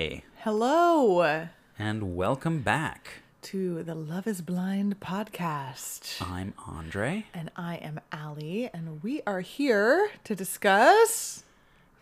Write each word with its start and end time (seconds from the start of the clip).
Hi, 0.00 0.22
Hello 0.44 1.46
and 1.78 2.16
welcome 2.16 2.62
back. 2.62 3.20
to 3.42 3.82
the 3.82 3.94
Love 3.94 4.26
is 4.26 4.40
Blind 4.40 4.98
podcast. 4.98 6.22
I'm 6.26 6.54
Andre, 6.66 7.26
And 7.34 7.50
I 7.54 7.74
am 7.76 8.00
Allie, 8.10 8.70
and 8.72 9.02
we 9.02 9.20
are 9.26 9.40
here 9.40 10.08
to 10.24 10.34
discuss 10.34 11.44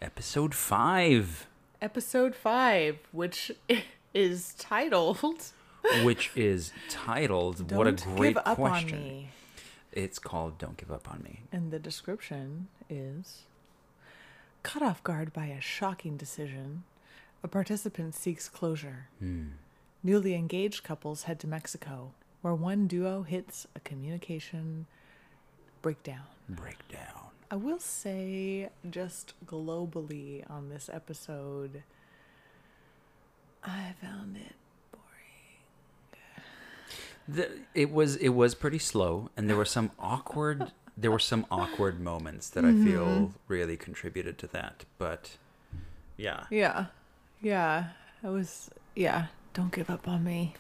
episode 0.01 0.55
5, 0.55 1.49
episode 1.83 2.37
five, 2.37 2.99
which 3.11 3.51
is 4.15 4.55
titled 4.57 5.47
which 6.05 6.31
is 6.37 6.73
titled 6.89 7.73
What 7.73 7.89
a 7.89 7.93
Great 7.93 8.35
Give 8.35 8.43
Up 8.47 8.55
Question. 8.59 8.95
on 8.99 9.03
Me. 9.03 9.29
It's 9.91 10.21
called 10.21 10.57
Don't 10.59 10.77
Give 10.77 10.93
Up 10.93 11.11
on 11.11 11.25
Me. 11.25 11.41
And 11.51 11.73
the 11.73 11.81
description 11.81 12.69
is 12.89 13.43
Caught 14.63 14.83
off 14.83 15.03
guard 15.03 15.33
by 15.33 15.47
a 15.47 15.61
shocking 15.61 16.17
decision, 16.17 16.85
a 17.43 17.49
participant 17.49 18.15
seeks 18.15 18.49
closure. 18.49 19.09
Newly 20.03 20.35
engaged 20.35 20.85
couples 20.85 21.25
head 21.25 21.39
to 21.41 21.47
Mexico, 21.47 22.13
where 22.43 22.55
one 22.55 22.87
duo 22.87 23.23
hits 23.23 23.67
a 23.75 23.81
communication 23.81 24.87
breakdown. 25.83 26.23
Breakdown. 26.49 27.15
I 27.51 27.57
will 27.57 27.79
say, 27.81 28.69
just 28.89 29.33
globally 29.47 30.49
on 30.51 30.69
this 30.69 30.89
episode, 30.93 31.83
I 33.65 33.95
found 34.03 34.37
it 34.37 34.55
boring. 34.93 36.45
The, 37.27 37.49
it 37.75 37.91
was 37.91 38.17
it 38.17 38.31
was 38.31 38.55
pretty 38.55 38.79
slow 38.79 39.31
and 39.37 39.49
there 39.49 39.57
were 39.57 39.65
some 39.65 39.91
awkward 39.99 40.73
there 40.97 41.11
were 41.11 41.19
some 41.19 41.45
awkward 41.51 42.01
moments 42.01 42.49
that 42.51 42.65
I 42.65 42.73
feel 42.73 43.05
Mm-hmm. 43.07 43.27
really 43.49 43.77
contributed 43.77 44.37
to 44.39 44.47
that. 44.49 44.85
But 44.99 45.37
yeah. 46.17 46.45
Yeah, 46.51 46.87
yeah, 47.43 47.89
I 48.23 48.29
was. 48.31 48.71
Yeah, 48.95 49.27
don't 49.55 49.73
give 49.73 49.91
up 49.91 50.09
on 50.09 50.25
me. 50.25 50.55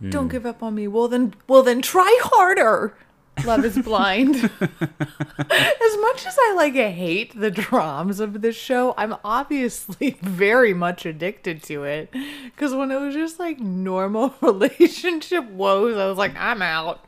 Hmm. 0.00 0.10
Don't 0.10 0.28
give 0.28 0.44
up 0.46 0.62
on 0.62 0.74
me. 0.74 0.88
Well 0.88 1.08
then, 1.08 1.34
well 1.48 1.62
then, 1.62 1.80
try 1.82 2.18
harder. 2.22 2.96
Love 3.44 3.64
is 3.66 3.78
blind. 3.78 4.34
as 4.60 5.96
much 6.00 6.26
as 6.26 6.38
I 6.40 6.54
like 6.56 6.72
hate 6.74 7.38
the 7.38 7.50
dramas 7.50 8.18
of 8.18 8.40
this 8.40 8.56
show, 8.56 8.94
I'm 8.96 9.14
obviously 9.24 10.16
very 10.22 10.72
much 10.72 11.04
addicted 11.04 11.62
to 11.64 11.84
it. 11.84 12.10
Because 12.44 12.74
when 12.74 12.90
it 12.90 12.98
was 12.98 13.14
just 13.14 13.38
like 13.38 13.60
normal 13.60 14.34
relationship 14.40 15.44
woes, 15.50 15.96
I 15.98 16.06
was 16.06 16.16
like, 16.16 16.34
I'm 16.36 16.62
out. 16.62 17.04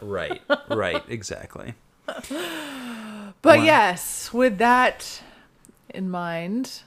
Right. 0.00 0.40
Right, 0.68 1.02
exactly. 1.08 1.74
But 2.06 3.58
Wow. 3.58 3.64
yes, 3.64 4.32
with 4.32 4.58
that 4.58 5.20
in 5.90 6.10
mind, 6.10 6.82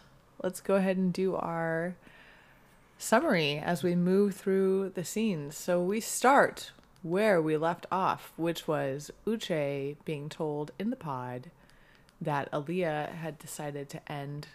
let's 0.45 0.61
go 0.61 0.75
ahead 0.75 0.95
and 0.95 1.11
do 1.11 1.35
our 1.35 1.95
summary 2.99 3.57
as 3.57 3.81
we 3.81 3.95
move 3.95 4.35
through 4.35 4.91
the 4.93 5.03
scenes. 5.03 5.57
So 5.57 5.81
we 5.81 5.99
start 5.99 6.71
where 7.01 7.41
we 7.41 7.57
left 7.57 7.87
off, 7.91 8.31
which 8.37 8.67
was 8.67 9.09
Uche 9.25 9.95
being 10.05 10.29
told 10.29 10.71
in 10.77 10.91
the 10.91 10.95
pod 10.95 11.49
that 12.21 12.49
Aaliyah 12.51 13.15
had 13.15 13.39
decided 13.39 13.89
to 13.89 14.11
end 14.11 14.47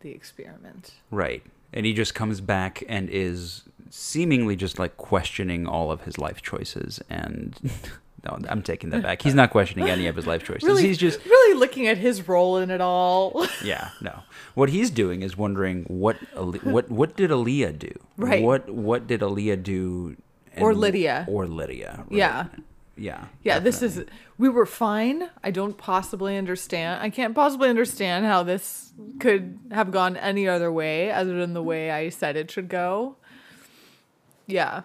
the 0.00 0.10
experiment. 0.10 0.92
Right. 1.10 1.42
And 1.72 1.86
he 1.86 1.94
just 1.94 2.14
comes 2.14 2.42
back 2.42 2.84
and 2.86 3.08
is 3.08 3.62
seemingly 3.88 4.56
just 4.56 4.78
like 4.78 4.98
questioning 4.98 5.66
all 5.66 5.90
of 5.90 6.02
his 6.02 6.18
life 6.18 6.42
choices. 6.42 7.00
And 7.08 7.58
no, 8.24 8.38
I'm 8.48 8.62
taking 8.62 8.90
that 8.90 9.02
back. 9.02 9.22
He's 9.22 9.34
not 9.42 9.50
questioning 9.50 9.88
any 9.88 10.06
of 10.06 10.16
his 10.16 10.26
life 10.26 10.44
choices. 10.44 10.62
Really, 10.62 10.82
He's 10.82 10.98
just, 10.98 11.24
really 11.24 11.58
looking 11.58 11.86
at 11.86 11.98
his 11.98 12.26
role 12.26 12.58
in 12.58 12.70
it 12.70 12.80
all. 12.80 13.46
yeah, 13.64 13.90
no. 14.00 14.20
What 14.54 14.70
he's 14.70 14.90
doing 14.90 15.22
is 15.22 15.36
wondering 15.36 15.84
what 15.84 16.16
what 16.64 16.90
what 16.90 17.16
did 17.16 17.30
Aaliyah 17.30 17.78
do? 17.78 17.92
Right. 18.16 18.42
What 18.42 18.68
what 18.70 19.06
did 19.06 19.20
Aaliyah 19.20 19.62
do? 19.62 20.16
Or 20.58 20.74
Lydia. 20.74 21.26
Or 21.28 21.46
Lydia. 21.46 22.04
right. 22.08 22.16
Yeah. 22.16 22.46
Yeah. 22.96 23.24
Yeah, 23.42 23.58
this 23.58 23.82
is. 23.82 24.04
We 24.38 24.48
were 24.48 24.66
fine. 24.66 25.28
I 25.42 25.50
don't 25.50 25.76
possibly 25.76 26.36
understand. 26.36 27.02
I 27.02 27.10
can't 27.10 27.34
possibly 27.34 27.68
understand 27.68 28.24
how 28.24 28.44
this 28.44 28.92
could 29.18 29.58
have 29.72 29.90
gone 29.90 30.16
any 30.16 30.46
other 30.46 30.70
way 30.70 31.10
other 31.10 31.40
than 31.40 31.54
the 31.54 31.62
way 31.62 31.90
I 31.90 32.08
said 32.08 32.36
it 32.36 32.52
should 32.52 32.68
go. 32.68 33.16
Yeah. 34.46 34.82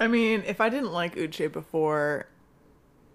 I 0.00 0.08
mean, 0.08 0.42
if 0.46 0.60
I 0.60 0.68
didn't 0.68 0.92
like 0.92 1.14
Uche 1.14 1.52
before, 1.52 2.26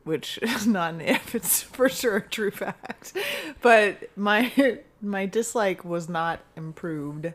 which 0.07 0.37
is 0.41 0.65
not 0.65 0.95
an 0.95 1.01
if, 1.01 1.35
it's 1.35 1.61
for 1.61 1.89
sure 1.89 2.17
a 2.17 2.21
true 2.21 2.51
fact, 2.51 3.13
but 3.61 4.09
my 4.15 4.79
my 5.01 5.25
dislike 5.25 5.85
was 5.85 6.09
not 6.09 6.39
improved 6.55 7.33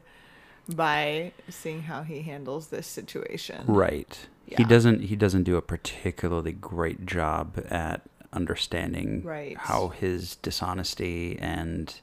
by 0.69 1.33
seeing 1.49 1.83
how 1.83 2.03
he 2.03 2.23
handles 2.23 2.69
this 2.69 2.87
situation. 2.87 3.65
Right. 3.67 4.27
He 4.47 4.65
doesn't 4.65 5.03
he 5.05 5.17
doesn't 5.17 5.45
do 5.45 5.57
a 5.57 5.63
particularly 5.63 6.53
great 6.53 7.07
job 7.07 7.65
at 7.71 8.03
understanding 8.33 9.23
Right. 9.23 9.57
how 9.57 9.89
his 9.89 10.37
dishonesty 10.37 11.39
and 11.41 12.01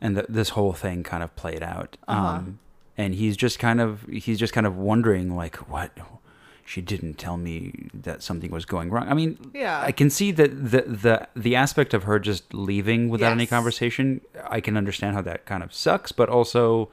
and 0.00 0.16
th- 0.16 0.26
this 0.28 0.50
whole 0.50 0.72
thing 0.72 1.02
kind 1.02 1.22
of 1.22 1.34
played 1.36 1.62
out. 1.62 1.96
Uh-huh. 2.08 2.26
Um 2.26 2.58
and 2.96 3.14
he's 3.14 3.36
just 3.36 3.58
kind 3.58 3.80
of 3.80 4.02
he's 4.10 4.38
just 4.38 4.52
kind 4.52 4.66
of 4.66 4.76
wondering 4.76 5.36
like 5.36 5.56
what 5.68 5.92
she 6.66 6.80
didn't 6.80 7.14
tell 7.18 7.36
me 7.36 7.88
that 7.92 8.22
something 8.22 8.50
was 8.50 8.64
going 8.64 8.90
wrong. 8.90 9.06
I 9.08 9.14
mean, 9.14 9.38
Yeah. 9.54 9.80
I 9.82 9.92
can 9.92 10.08
see 10.10 10.30
that 10.32 10.50
the 10.70 10.82
the 10.82 11.28
the 11.36 11.54
aspect 11.56 11.92
of 11.94 12.04
her 12.04 12.18
just 12.18 12.54
leaving 12.54 13.08
without 13.10 13.32
any 13.32 13.46
conversation. 13.46 14.20
I 14.48 14.60
can 14.60 14.76
understand 14.76 15.14
how 15.14 15.22
that 15.22 15.44
kind 15.46 15.62
of 15.62 15.74
sucks, 15.74 16.10
but 16.12 16.28
also 16.28 16.88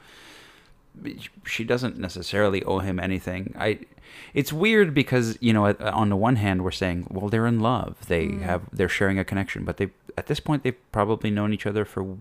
she 1.45 1.63
doesn't 1.63 1.97
necessarily 1.97 2.63
owe 2.63 2.79
him 2.79 2.99
anything. 2.99 3.55
I 3.57 3.79
it's 4.33 4.51
weird 4.51 4.93
because, 4.93 5.37
you 5.39 5.53
know, 5.53 5.65
on 5.67 6.09
the 6.09 6.17
one 6.17 6.35
hand 6.35 6.63
we're 6.65 6.71
saying, 6.71 7.07
well, 7.09 7.29
they're 7.29 7.47
in 7.47 7.61
love. 7.61 7.95
They 8.07 8.27
Mm. 8.27 8.41
have 8.41 8.61
they're 8.73 8.89
sharing 8.89 9.17
a 9.17 9.23
connection, 9.23 9.63
but 9.63 9.77
they 9.77 9.89
at 10.17 10.27
this 10.27 10.41
point 10.41 10.63
they've 10.63 10.91
probably 10.91 11.31
known 11.31 11.53
each 11.53 11.65
other 11.65 11.85
for 11.85 12.17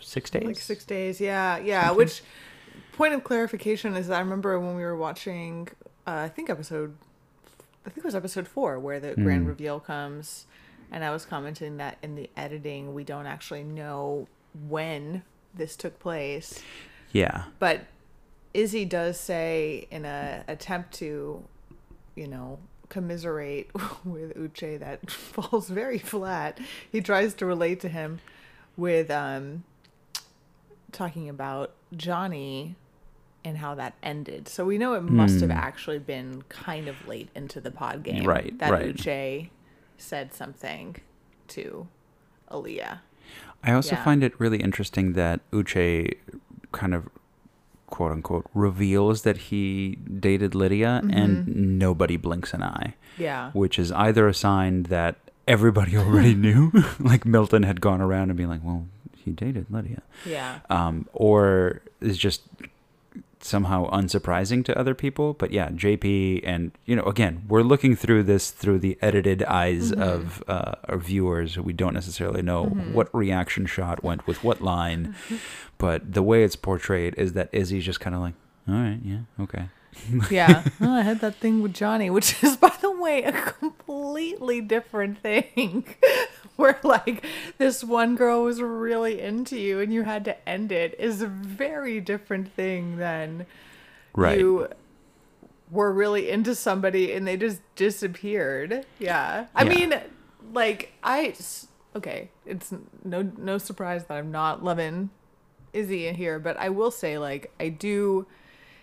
6 0.00 0.30
days. 0.30 0.44
Like 0.44 0.58
six 0.58 0.84
days, 0.84 1.20
yeah, 1.20 1.58
yeah. 1.58 1.90
Which 1.90 2.22
point 2.92 3.14
of 3.14 3.24
clarification 3.24 3.96
is 3.96 4.10
I 4.10 4.20
remember 4.20 4.58
when 4.60 4.76
we 4.76 4.82
were 4.82 4.96
watching, 4.96 5.68
uh, 6.06 6.10
I 6.10 6.28
think 6.28 6.50
episode, 6.50 6.96
I 7.86 7.90
think 7.90 7.98
it 7.98 8.04
was 8.04 8.14
episode 8.14 8.48
four 8.48 8.78
where 8.78 9.00
the 9.00 9.14
grand 9.14 9.44
Mm. 9.46 9.48
reveal 9.48 9.80
comes, 9.80 10.46
and 10.90 11.04
I 11.04 11.10
was 11.10 11.24
commenting 11.24 11.76
that 11.78 11.98
in 12.02 12.14
the 12.16 12.28
editing 12.36 12.94
we 12.94 13.04
don't 13.04 13.26
actually 13.26 13.64
know 13.64 14.28
when 14.68 15.22
this 15.54 15.76
took 15.76 15.98
place, 15.98 16.62
Yeah. 17.12 17.44
but 17.58 17.82
Izzy 18.54 18.84
does 18.84 19.18
say 19.18 19.86
in 19.90 20.04
a 20.04 20.44
attempt 20.48 20.92
to, 20.94 21.42
you 22.14 22.26
know, 22.28 22.58
commiserate 22.90 23.70
with 24.04 24.34
Uche 24.36 24.78
that 24.78 25.10
falls 25.10 25.68
very 25.70 25.98
flat. 25.98 26.58
He 26.90 27.00
tries 27.00 27.32
to 27.34 27.46
relate 27.46 27.80
to 27.80 27.88
him 27.88 28.20
with 28.76 29.10
um 29.10 29.64
talking 30.92 31.28
about 31.28 31.72
Johnie 31.94 32.74
and 33.44 33.58
how 33.58 33.74
that 33.74 33.94
ended. 34.02 34.48
So 34.48 34.64
we 34.64 34.78
know 34.78 34.94
it 34.94 35.02
must 35.02 35.40
have 35.40 35.50
actually 35.50 35.98
been 35.98 36.42
kind 36.48 36.86
of 36.88 37.06
late 37.08 37.28
into 37.34 37.60
the 37.60 37.70
pod 37.70 38.02
game 38.02 38.22
Hmm. 38.22 38.28
Right, 38.28 38.58
that 38.58 38.70
right. 38.70 38.94
Uche 38.94 39.48
said 39.98 40.32
something 40.34 40.96
to 41.48 41.86
Aaliyah. 42.50 42.98
I 43.64 43.72
also 43.72 43.94
Yeah. 43.96 44.04
find 44.04 44.22
it 44.24 44.38
really 44.38 44.58
interesting 44.58 45.12
that 45.14 45.40
Uche 45.52 46.14
kind 46.72 46.94
of 46.94 47.08
quote 47.88 48.10
unquote 48.12 48.46
reveals 48.54 49.22
that 49.22 49.36
he 49.36 49.96
dated 50.18 50.54
Lydia 50.54 51.00
Mm-hmm. 51.04 51.10
and 51.18 51.78
nobody 51.78 52.16
blinks 52.16 52.54
an 52.54 52.62
eye, 52.62 52.94
Yeah. 53.18 53.50
which 53.52 53.78
is 53.78 53.92
either 53.92 54.26
a 54.28 54.34
sign 54.34 54.84
that 54.84 55.16
everybody 55.46 55.96
already 56.02 56.34
knew, 56.34 56.72
like 57.00 57.24
Milton 57.26 57.64
had 57.64 57.80
gone 57.80 58.00
around 58.00 58.30
and 58.30 58.36
be 58.36 58.46
like, 58.46 58.60
well, 58.64 58.86
he 59.16 59.30
dated 59.30 59.66
Lydia, 59.70 60.02
Yeah. 60.26 60.60
um, 60.70 61.06
or 61.12 61.82
is 62.00 62.16
just 62.18 62.42
somehow 63.44 63.90
unsurprising 63.90 64.64
to 64.64 64.78
other 64.78 64.94
people. 64.94 65.34
But 65.34 65.50
yeah, 65.52 65.68
JP 65.70 66.42
and 66.44 66.72
you 66.86 66.96
know, 66.96 67.02
again, 67.04 67.42
we're 67.48 67.62
looking 67.62 67.96
through 67.96 68.24
this 68.24 68.50
through 68.50 68.78
the 68.80 68.98
edited 69.02 69.42
eyes 69.44 69.92
of 69.92 70.42
uh, 70.48 70.74
our 70.88 70.98
viewers. 70.98 71.58
We 71.58 71.72
don't 71.72 71.94
necessarily 71.94 72.42
know 72.42 72.64
what 72.64 73.14
reaction 73.14 73.66
shot 73.66 74.02
went 74.02 74.26
with 74.26 74.42
what 74.44 74.60
line, 74.60 75.14
but 75.78 76.12
the 76.12 76.22
way 76.22 76.44
it's 76.44 76.56
portrayed 76.56 77.14
is 77.16 77.32
that 77.34 77.48
Izzy's 77.52 77.84
just 77.84 78.00
kind 78.00 78.14
of 78.14 78.22
like, 78.22 78.34
all 78.68 78.74
right, 78.74 78.98
yeah, 79.04 79.20
okay. 79.40 79.64
yeah. 80.30 80.64
Well, 80.80 80.90
I 80.90 81.02
had 81.02 81.20
that 81.20 81.36
thing 81.36 81.62
with 81.62 81.74
Johnie, 81.74 82.12
which 82.12 82.42
is, 82.42 82.56
by 82.56 82.72
the 82.80 82.90
way, 82.90 83.22
a 83.24 83.32
completely 83.32 84.60
different 84.60 85.18
thing. 85.18 85.84
Where, 86.56 86.78
like, 86.82 87.24
this 87.58 87.82
one 87.82 88.14
girl 88.14 88.42
was 88.44 88.60
really 88.60 89.20
into 89.20 89.58
you 89.58 89.80
and 89.80 89.92
you 89.92 90.02
had 90.02 90.24
to 90.26 90.48
end 90.48 90.70
it 90.70 90.94
is 90.98 91.22
a 91.22 91.26
very 91.26 92.00
different 92.00 92.52
thing 92.52 92.98
than 92.98 93.46
Right. 94.14 94.38
you 94.38 94.68
were 95.70 95.90
really 95.92 96.28
into 96.28 96.54
somebody 96.54 97.12
and 97.12 97.26
they 97.26 97.36
just 97.38 97.62
disappeared. 97.76 98.84
Yeah. 98.98 99.46
I 99.54 99.62
Yeah. 99.64 99.68
mean, 99.68 99.94
like, 100.52 100.92
I 101.02 101.34
Okay. 101.94 102.30
It's 102.46 102.72
no 103.04 103.22
no 103.36 103.58
surprise 103.58 104.04
that 104.06 104.16
I'm 104.18 104.30
not 104.30 104.62
loving 104.64 105.10
Izzy 105.72 106.06
in 106.06 106.14
here, 106.16 106.38
but 106.38 106.56
I 106.58 106.68
will 106.68 106.90
say, 106.90 107.16
like, 107.18 107.50
I 107.60 107.68
do, 107.70 108.26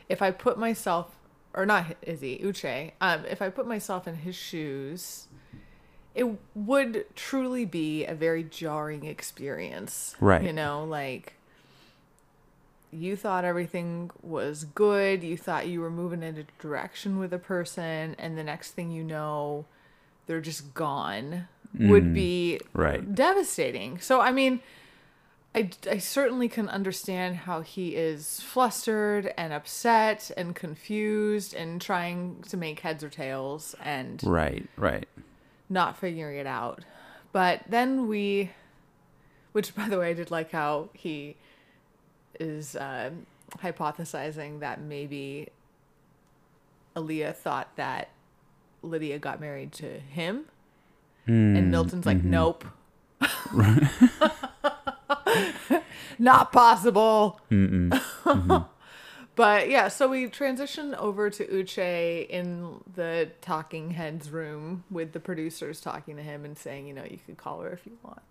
if 0.10 0.22
I 0.22 0.32
put 0.32 0.58
myself, 0.58 1.16
or 1.54 1.66
not 1.66 1.96
Izzy, 2.02 2.40
Uche, 2.44 2.92
um, 3.02 3.26
if 3.26 3.42
I 3.42 3.50
put 3.50 3.68
myself 3.68 4.08
in 4.08 4.16
his 4.16 4.36
shoes, 4.36 5.28
it 6.16 6.28
would 6.56 7.06
truly 7.16 7.66
be 7.66 8.06
a 8.06 8.14
very 8.14 8.44
jarring 8.44 9.06
experience. 9.06 10.16
Right. 10.20 10.44
You 10.44 10.54
know, 10.54 10.84
like, 10.84 11.34
you 12.92 13.16
thought 13.16 13.46
everything 13.46 14.10
was 14.22 14.64
good, 14.64 15.24
you 15.24 15.38
thought 15.38 15.68
you 15.68 15.82
were 15.82 15.92
moving 15.92 16.24
in 16.24 16.38
a 16.38 16.62
direction 16.62 17.20
with 17.20 17.32
a 17.34 17.40
person, 17.40 18.16
and 18.18 18.38
the 18.38 18.44
next 18.44 18.72
thing 18.72 18.92
you 18.92 19.04
know, 19.04 19.66
they're 20.26 20.42
just 20.42 20.74
gone, 20.74 21.48
would 21.78 22.06
mm. 22.06 22.14
be 22.14 22.60
right. 22.74 23.14
devastating. 23.14 24.00
So, 24.00 24.22
I 24.22 24.32
mean, 24.32 24.62
I, 25.54 25.70
I 25.90 25.98
certainly 25.98 26.48
can 26.48 26.70
understand 26.70 27.38
how 27.38 27.62
he 27.62 27.96
is 27.96 28.40
flustered 28.40 29.34
and 29.38 29.54
upset 29.54 30.32
and 30.38 30.56
confused 30.56 31.54
and 31.54 31.82
trying 31.82 32.44
to 32.50 32.58
make 32.58 32.80
heads 32.82 33.04
or 33.04 33.10
tails 33.10 33.76
and 33.84 34.24
Right, 34.24 34.68
right. 34.78 35.08
Not 35.70 35.98
figuring 35.98 36.38
it 36.38 36.48
out. 36.48 36.84
But 37.32 37.62
then 37.68 38.08
we, 38.08 38.52
which 39.52 39.76
by 39.76 39.88
the 39.88 40.00
way, 40.00 40.10
I 40.10 40.14
did 40.14 40.32
like 40.32 40.52
how 40.52 40.90
he 40.94 41.36
is 42.40 42.76
uh, 42.76 43.12
hypothesizing 43.58 44.60
that 44.60 44.82
maybe 44.82 45.50
Aaliyah 46.96 47.36
thought 47.36 47.76
that 47.76 48.10
Lydia 48.82 49.20
got 49.20 49.40
married 49.40 49.72
to 49.74 50.00
him. 50.00 50.46
and 51.28 51.58
hmm, 51.58 51.72
Milton's 51.72 52.06
like, 52.06 52.20
mm-hmm. 52.20 52.32
nope. 52.32 52.66
Not 56.20 56.52
possible. 56.52 57.40
Mm-hmm. 57.52 58.58
But 59.40 59.70
yeah, 59.70 59.88
so 59.88 60.10
we 60.10 60.28
transition 60.28 60.94
over 60.96 61.30
to 61.30 61.46
Uche 61.46 62.28
in 62.28 62.84
the 62.94 63.30
talking 63.40 63.92
heads 63.92 64.30
room 64.30 64.84
with 64.92 65.14
the 65.14 65.22
producers 65.22 65.80
talking 65.80 66.18
to 66.18 66.22
him 66.22 66.44
and 66.44 66.58
saying, 66.58 66.88
you 66.88 66.94
know, 66.94 67.06
you 67.06 67.20
could 67.26 67.38
call 67.38 67.62
her 67.62 67.70
if 67.70 67.86
you 67.86 67.98
want. 68.04 68.22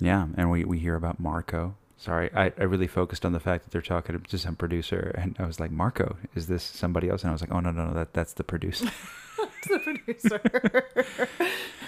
Yeah, 0.00 0.26
and 0.36 0.50
we, 0.50 0.66
we 0.66 0.78
hear 0.78 0.96
about 0.96 1.18
Marco. 1.18 1.76
Sorry, 1.96 2.28
I, 2.34 2.52
I 2.58 2.64
really 2.64 2.88
focused 2.88 3.24
on 3.24 3.32
the 3.32 3.40
fact 3.40 3.64
that 3.64 3.70
they're 3.70 3.80
talking 3.80 4.20
to 4.20 4.38
some 4.38 4.54
producer, 4.54 5.14
and 5.16 5.34
I 5.38 5.46
was 5.46 5.60
like, 5.60 5.70
Marco, 5.70 6.16
is 6.34 6.46
this 6.46 6.62
somebody 6.62 7.08
else? 7.08 7.22
And 7.22 7.30
I 7.30 7.32
was 7.32 7.40
like, 7.40 7.52
oh 7.54 7.60
no 7.60 7.70
no 7.70 7.86
no, 7.86 7.94
that 7.94 8.12
that's 8.12 8.34
the 8.34 8.44
producer. 8.44 8.90
It's 9.62 9.68
the 10.28 10.38
producer. 10.38 11.28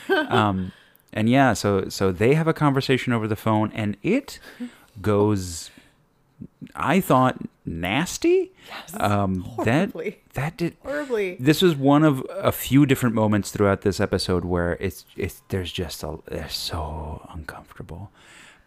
um, 0.30 0.72
and 1.12 1.28
yeah, 1.28 1.52
so 1.52 1.90
so 1.90 2.10
they 2.10 2.32
have 2.32 2.48
a 2.48 2.54
conversation 2.54 3.12
over 3.12 3.28
the 3.28 3.36
phone, 3.36 3.70
and 3.74 3.98
it 4.02 4.38
goes. 5.02 5.70
I 6.74 7.00
thought 7.00 7.40
nasty. 7.64 8.52
Yes, 8.68 8.94
um, 9.00 9.40
horribly. 9.40 10.20
that 10.34 10.56
did. 10.56 10.76
Horribly. 10.82 11.36
This 11.38 11.62
was 11.62 11.74
one 11.76 12.02
of 12.04 12.24
a 12.30 12.52
few 12.52 12.86
different 12.86 13.14
moments 13.14 13.50
throughout 13.50 13.82
this 13.82 14.00
episode 14.00 14.44
where 14.44 14.76
it's 14.80 15.04
it's 15.16 15.42
there's 15.48 15.72
just 15.72 16.02
a 16.02 16.18
they're 16.26 16.48
so 16.48 17.26
uncomfortable. 17.32 18.10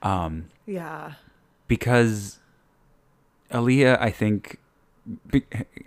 Um, 0.02 0.50
Yeah. 0.66 1.14
because 1.68 2.40
Aaliyah, 3.52 4.00
I 4.00 4.12
think, 4.12 4.60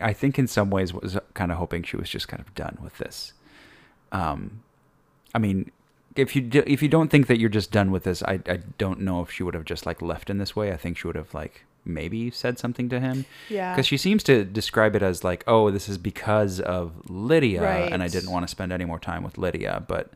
I 0.01 0.13
think 0.13 0.39
in 0.39 0.47
some 0.47 0.71
ways 0.71 0.93
was 0.93 1.19
kind 1.35 1.51
of 1.53 1.59
hoping 1.59 1.83
she 1.83 1.97
was 1.97 2.09
just 2.09 2.29
kind 2.29 2.41
of 2.41 2.55
done 2.55 2.79
with 2.83 2.99
this. 2.99 3.33
Um, 4.13 4.63
I 5.35 5.39
mean, 5.39 5.71
if 6.17 6.35
you 6.35 6.43
do, 6.43 6.63
if 6.67 6.83
you 6.83 6.89
don't 6.89 7.11
think 7.11 7.27
that 7.27 7.39
you're 7.39 7.49
just 7.51 7.71
done 7.71 7.91
with 7.91 8.05
this, 8.05 8.23
I 8.23 8.41
I 8.49 8.61
don't 8.79 9.01
know 9.01 9.21
if 9.23 9.31
she 9.31 9.43
would 9.43 9.55
have 9.55 9.65
just 9.65 9.87
like 9.87 10.01
left 10.03 10.31
in 10.31 10.39
this 10.39 10.57
way. 10.57 10.73
I 10.73 10.77
think 10.77 10.99
she 10.99 11.07
would 11.07 11.17
have 11.17 11.33
like 11.35 11.65
maybe 11.89 12.31
said 12.31 12.59
something 12.59 12.89
to 12.91 13.01
him 13.01 13.25
Yeah. 13.49 13.73
because 13.75 13.87
she 13.87 13.97
seems 13.97 14.23
to 14.25 14.45
describe 14.45 14.95
it 14.95 15.03
as 15.03 15.25
like, 15.25 15.43
oh, 15.47 15.71
this 15.71 15.89
is 15.89 15.99
because 15.99 16.61
of 16.61 16.93
Lydia, 17.11 17.63
and 17.63 18.03
I 18.03 18.09
didn't 18.09 18.31
want 18.31 18.45
to 18.45 18.49
spend 18.49 18.73
any 18.73 18.85
more 18.85 18.99
time 18.99 19.23
with 19.25 19.39
Lydia, 19.39 19.85
but. 19.89 20.13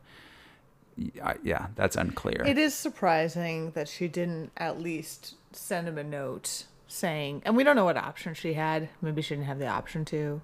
I- 1.23 1.37
Yeah, 1.41 1.67
that's 1.75 1.95
unclear. 1.95 2.43
It 2.45 2.59
is 2.59 2.75
surprising 2.75 3.71
that 3.71 3.87
she 3.87 4.07
didn't 4.07 4.51
at 4.57 4.79
least 4.79 5.33
send 5.51 5.87
him 5.87 5.97
a 5.97 6.03
note 6.03 6.65
saying, 6.87 7.41
and 7.45 7.57
we 7.57 7.63
don't 7.63 7.75
know 7.75 7.85
what 7.85 7.97
option 7.97 8.35
she 8.35 8.53
had. 8.53 8.89
Maybe 9.01 9.23
she 9.23 9.33
didn't 9.33 9.47
have 9.47 9.57
the 9.57 9.65
option 9.65 10.05
to, 10.05 10.41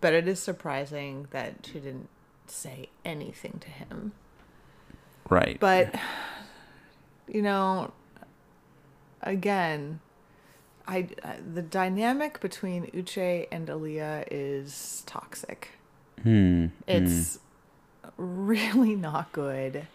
but 0.00 0.12
it 0.14 0.26
is 0.26 0.40
surprising 0.40 1.28
that 1.30 1.64
she 1.64 1.74
didn't 1.74 2.08
say 2.48 2.88
anything 3.04 3.58
to 3.60 3.68
him. 3.68 4.12
right. 5.30 5.58
But, 5.60 5.94
you 7.28 7.42
know, 7.42 7.92
again, 9.22 10.00
I, 10.88 11.08
I 11.22 11.36
the 11.54 11.62
dynamic 11.62 12.40
between 12.40 12.86
Uche 12.86 13.46
and 13.52 13.68
Aaliyah 13.68 14.24
is 14.30 15.04
toxic. 15.06 15.70
Hmm. 16.22 16.66
It's 16.86 17.38
really 18.16 18.96
not 18.96 19.30
good. 19.32 19.86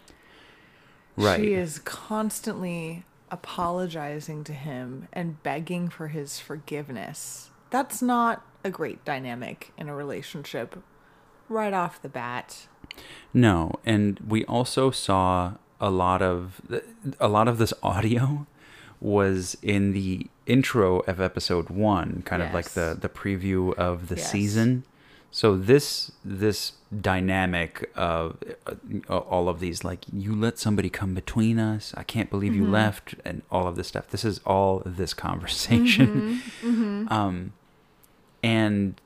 Right. 1.16 1.40
She 1.40 1.54
is 1.54 1.80
constantly 1.80 3.04
apologizing 3.30 4.44
to 4.44 4.52
him 4.52 5.08
and 5.12 5.42
begging 5.42 5.88
for 5.88 6.08
his 6.08 6.38
forgiveness. 6.38 7.50
That's 7.70 8.00
not 8.00 8.44
a 8.62 8.70
great 8.70 9.04
dynamic 9.04 9.72
in 9.76 9.88
a 9.88 9.94
relationship 9.94 10.82
right 11.48 11.72
off 11.72 12.00
the 12.00 12.08
bat. 12.08 12.66
No, 13.32 13.72
and 13.84 14.20
we 14.26 14.44
also 14.44 14.90
saw 14.90 15.54
a 15.80 15.90
lot 15.90 16.22
of 16.22 16.60
a 17.18 17.28
lot 17.28 17.48
of 17.48 17.58
this 17.58 17.74
audio 17.82 18.46
was 19.00 19.56
in 19.60 19.92
the 19.92 20.28
intro 20.46 21.00
of 21.00 21.20
episode 21.20 21.68
1, 21.70 22.22
kind 22.24 22.42
of 22.42 22.52
like 22.52 22.70
the 22.70 22.96
the 23.00 23.08
preview 23.08 23.72
of 23.74 24.08
the 24.08 24.16
Yes. 24.16 24.30
season. 24.30 24.84
So 25.30 25.56
this 25.56 26.12
this 26.24 26.72
dynamic 27.00 27.90
of 27.96 28.36
uh, 29.08 29.16
all 29.18 29.48
of 29.48 29.58
these 29.58 29.82
like 29.82 30.04
you 30.12 30.32
let 30.34 30.58
somebody 30.58 30.88
come 30.90 31.12
between 31.14 31.58
us. 31.58 31.92
I 31.96 32.04
can't 32.04 32.30
believe 32.30 32.52
Mm-hmm. 32.52 32.62
you 32.64 32.70
left 32.70 33.14
and 33.24 33.42
all 33.50 33.66
of 33.66 33.74
this 33.76 33.88
stuff. 33.88 34.08
This 34.10 34.24
is 34.24 34.40
all 34.46 34.82
this 34.86 35.12
conversation. 35.14 36.40
Mm-hmm. 36.62 37.08
Um 37.12 37.52
and 38.42 39.00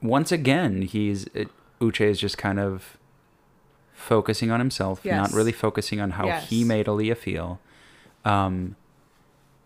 once 0.00 0.30
again, 0.32 0.82
he's 0.82 1.24
it, 1.34 1.48
Uche 1.80 2.00
is 2.02 2.18
just 2.20 2.38
kind 2.38 2.58
of 2.60 2.96
focusing 3.92 4.50
on 4.50 4.60
himself, 4.60 5.04
not 5.04 5.32
really 5.32 5.52
focusing 5.52 6.00
on 6.00 6.10
how 6.12 6.28
he 6.38 6.64
made 6.64 6.86
Aaliyah 6.86 7.16
feel. 7.16 7.58
Um, 8.24 8.76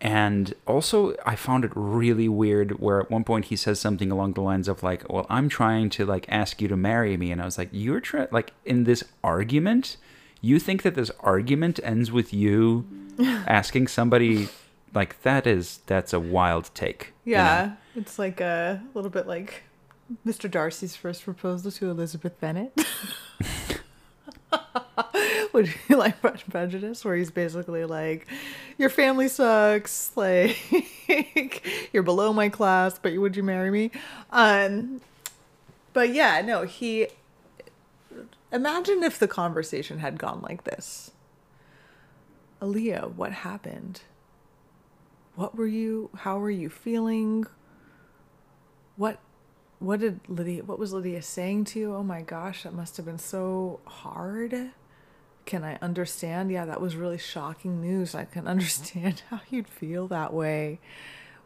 and 0.01 0.53
also, 0.65 1.13
I 1.25 1.35
found 1.35 1.65
it 1.65 1.71
really 1.75 2.29
weird 2.29 2.79
where 2.79 3.01
at 3.01 3.11
one 3.11 3.25
point 3.25 3.45
he 3.45 3.57
says 3.57 3.81
something 3.81 4.11
along 4.11 4.33
the 4.33 4.41
lines 4.41 4.69
of 4.69 4.81
like, 4.81 5.09
"Well, 5.09 5.25
I'm 5.29 5.49
trying 5.49 5.89
to 5.91 6.05
like 6.05 6.25
ask 6.29 6.61
you 6.61 6.67
to 6.69 6.77
marry 6.77 7.17
me," 7.17 7.31
and 7.31 7.41
I 7.41 7.45
was 7.45 7.57
like, 7.57 7.69
"You're 7.71 7.99
trying 7.99 8.29
like 8.31 8.53
in 8.65 8.85
this 8.85 9.03
argument." 9.23 9.97
You 10.41 10.57
think 10.57 10.83
that 10.83 10.95
this 10.95 11.11
argument 11.19 11.81
ends 11.83 12.13
with 12.13 12.33
you 12.33 12.85
asking 13.45 13.87
somebody 13.87 14.47
like 14.93 15.21
that 15.23 15.45
is 15.45 15.79
that's 15.85 16.13
a 16.13 16.19
wild 16.19 16.71
take. 16.73 17.13
you 17.25 17.33
know? 17.33 17.39
Yeah, 17.39 17.71
it's 17.95 18.17
like 18.17 18.39
a 18.39 18.81
little 18.93 19.11
bit 19.11 19.27
like 19.27 19.63
Mr. 20.25 20.49
Darcy's 20.49 20.95
first 20.95 21.23
proposal 21.23 21.71
to 21.71 21.89
Elizabeth 21.89 22.39
Bennet. 22.39 22.71
Would 25.53 25.73
you 25.87 25.97
like 25.97 26.21
Pride 26.21 26.41
and 26.43 26.51
Prejudice, 26.51 27.03
where 27.03 27.15
he's 27.15 27.31
basically 27.31 27.85
like, 27.85 28.27
"Your 28.77 28.89
family 28.89 29.27
sucks, 29.27 30.11
like 30.15 31.63
you're 31.93 32.03
below 32.03 32.33
my 32.33 32.49
class, 32.49 32.99
but 32.99 33.15
would 33.15 33.35
you 33.35 33.43
marry 33.43 33.71
me?" 33.71 33.91
Um, 34.31 35.01
but 35.93 36.13
yeah, 36.13 36.41
no, 36.41 36.63
he. 36.63 37.07
Imagine 38.51 39.03
if 39.03 39.19
the 39.19 39.27
conversation 39.27 39.99
had 39.99 40.17
gone 40.17 40.41
like 40.41 40.63
this. 40.63 41.11
Aaliyah, 42.61 43.13
what 43.13 43.31
happened? 43.31 44.01
What 45.35 45.55
were 45.55 45.67
you? 45.67 46.09
How 46.15 46.37
were 46.37 46.51
you 46.51 46.69
feeling? 46.69 47.45
What 48.97 49.19
what 49.79 50.01
did 50.01 50.19
Lydia 50.27 50.63
what 50.63 50.77
was 50.77 50.93
Lydia 50.93 51.21
saying 51.21 51.65
to 51.65 51.79
you? 51.79 51.95
Oh 51.95 52.03
my 52.03 52.21
gosh, 52.21 52.63
that 52.63 52.73
must 52.73 52.97
have 52.97 53.05
been 53.05 53.19
so 53.19 53.79
hard. 53.85 54.71
Can 55.49 55.63
I 55.63 55.79
understand? 55.81 56.51
Yeah, 56.51 56.65
that 56.65 56.79
was 56.79 56.95
really 56.95 57.17
shocking 57.17 57.81
news. 57.81 58.13
I 58.13 58.25
can 58.25 58.47
understand 58.55 59.23
how 59.31 59.41
you'd 59.49 59.67
feel 59.67 60.07
that 60.09 60.31
way. 60.31 60.79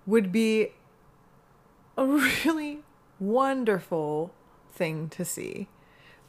Would 0.05 0.29
be 0.29 0.74
a 1.98 2.05
really 2.05 2.79
wonderful 3.17 4.33
thing 4.74 5.07
to 5.07 5.24
see. 5.24 5.69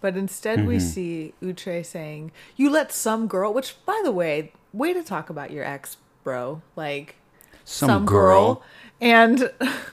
But 0.01 0.17
instead, 0.17 0.69
we 0.69 0.77
mm-hmm. 0.77 0.87
see 0.87 1.35
Uche 1.43 1.85
saying, 1.85 2.31
You 2.55 2.71
let 2.71 2.93
some 2.93 3.27
girl, 3.27 3.53
which, 3.53 3.75
by 3.85 4.01
the 4.05 4.13
way, 4.13 4.53
way 4.73 4.93
to 4.93 5.03
talk 5.03 5.29
about 5.29 5.51
your 5.51 5.65
ex, 5.65 5.97
bro. 6.23 6.63
Like, 6.77 7.17
Some 7.65 8.07
girl. 8.07 8.63
And 9.01 9.51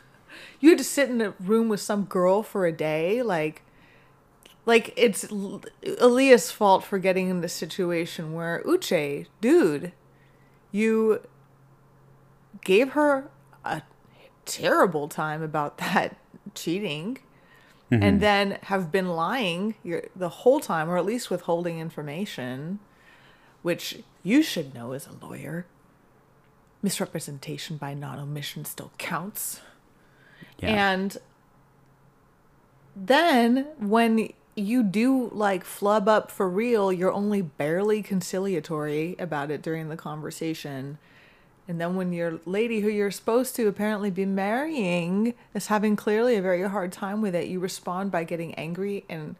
you 0.59 0.69
had 0.69 0.77
to 0.77 0.83
sit 0.83 1.09
in 1.09 1.19
a 1.19 1.33
room 1.39 1.67
with 1.67 1.81
some 1.81 2.03
girl 2.03 2.43
for 2.43 2.67
a 2.67 2.71
day. 2.71 3.23
Like, 3.23 3.63
like 4.71 4.93
it's 4.95 5.25
Aaliyah's 5.25 6.49
fault 6.49 6.85
for 6.85 6.97
getting 6.97 7.27
in 7.27 7.41
this 7.41 7.51
situation 7.51 8.31
where 8.31 8.63
Uche, 8.65 9.27
dude, 9.41 9.91
you 10.71 11.19
gave 12.63 12.91
her 12.91 13.29
a 13.65 13.81
terrible 14.45 15.09
time 15.09 15.43
about 15.43 15.77
that 15.79 16.15
cheating 16.55 17.17
mm-hmm. 17.91 18.01
and 18.01 18.21
then 18.21 18.59
have 18.63 18.93
been 18.93 19.09
lying 19.09 19.75
your, 19.83 20.03
the 20.15 20.29
whole 20.29 20.61
time 20.61 20.89
or 20.89 20.95
at 20.97 21.05
least 21.05 21.29
withholding 21.29 21.77
information 21.77 22.79
which 23.61 24.01
you 24.23 24.41
should 24.41 24.73
know 24.73 24.93
as 24.93 25.05
a 25.05 25.25
lawyer. 25.25 25.65
Misrepresentation 26.81 27.75
by 27.75 27.93
non-omission 27.93 28.63
still 28.63 28.93
counts. 28.97 29.59
Yeah. 30.59 30.93
and 30.93 31.17
then 32.95 33.67
when 33.77 34.31
you 34.55 34.83
do 34.83 35.29
like 35.33 35.63
flub 35.63 36.07
up 36.07 36.29
for 36.29 36.49
real, 36.49 36.91
you're 36.91 37.11
only 37.11 37.41
barely 37.41 38.01
conciliatory 38.03 39.15
about 39.19 39.49
it 39.51 39.61
during 39.61 39.89
the 39.89 39.97
conversation. 39.97 40.97
And 41.67 41.79
then 41.79 41.95
when 41.95 42.11
your 42.11 42.39
lady 42.45 42.81
who 42.81 42.89
you're 42.89 43.11
supposed 43.11 43.55
to 43.55 43.67
apparently 43.67 44.09
be 44.11 44.25
marrying 44.25 45.33
is 45.53 45.67
having 45.67 45.95
clearly 45.95 46.35
a 46.35 46.41
very 46.41 46.63
hard 46.67 46.91
time 46.91 47.21
with 47.21 47.33
it, 47.35 47.47
you 47.47 47.59
respond 47.59 48.11
by 48.11 48.23
getting 48.25 48.53
angry 48.55 49.05
and 49.07 49.35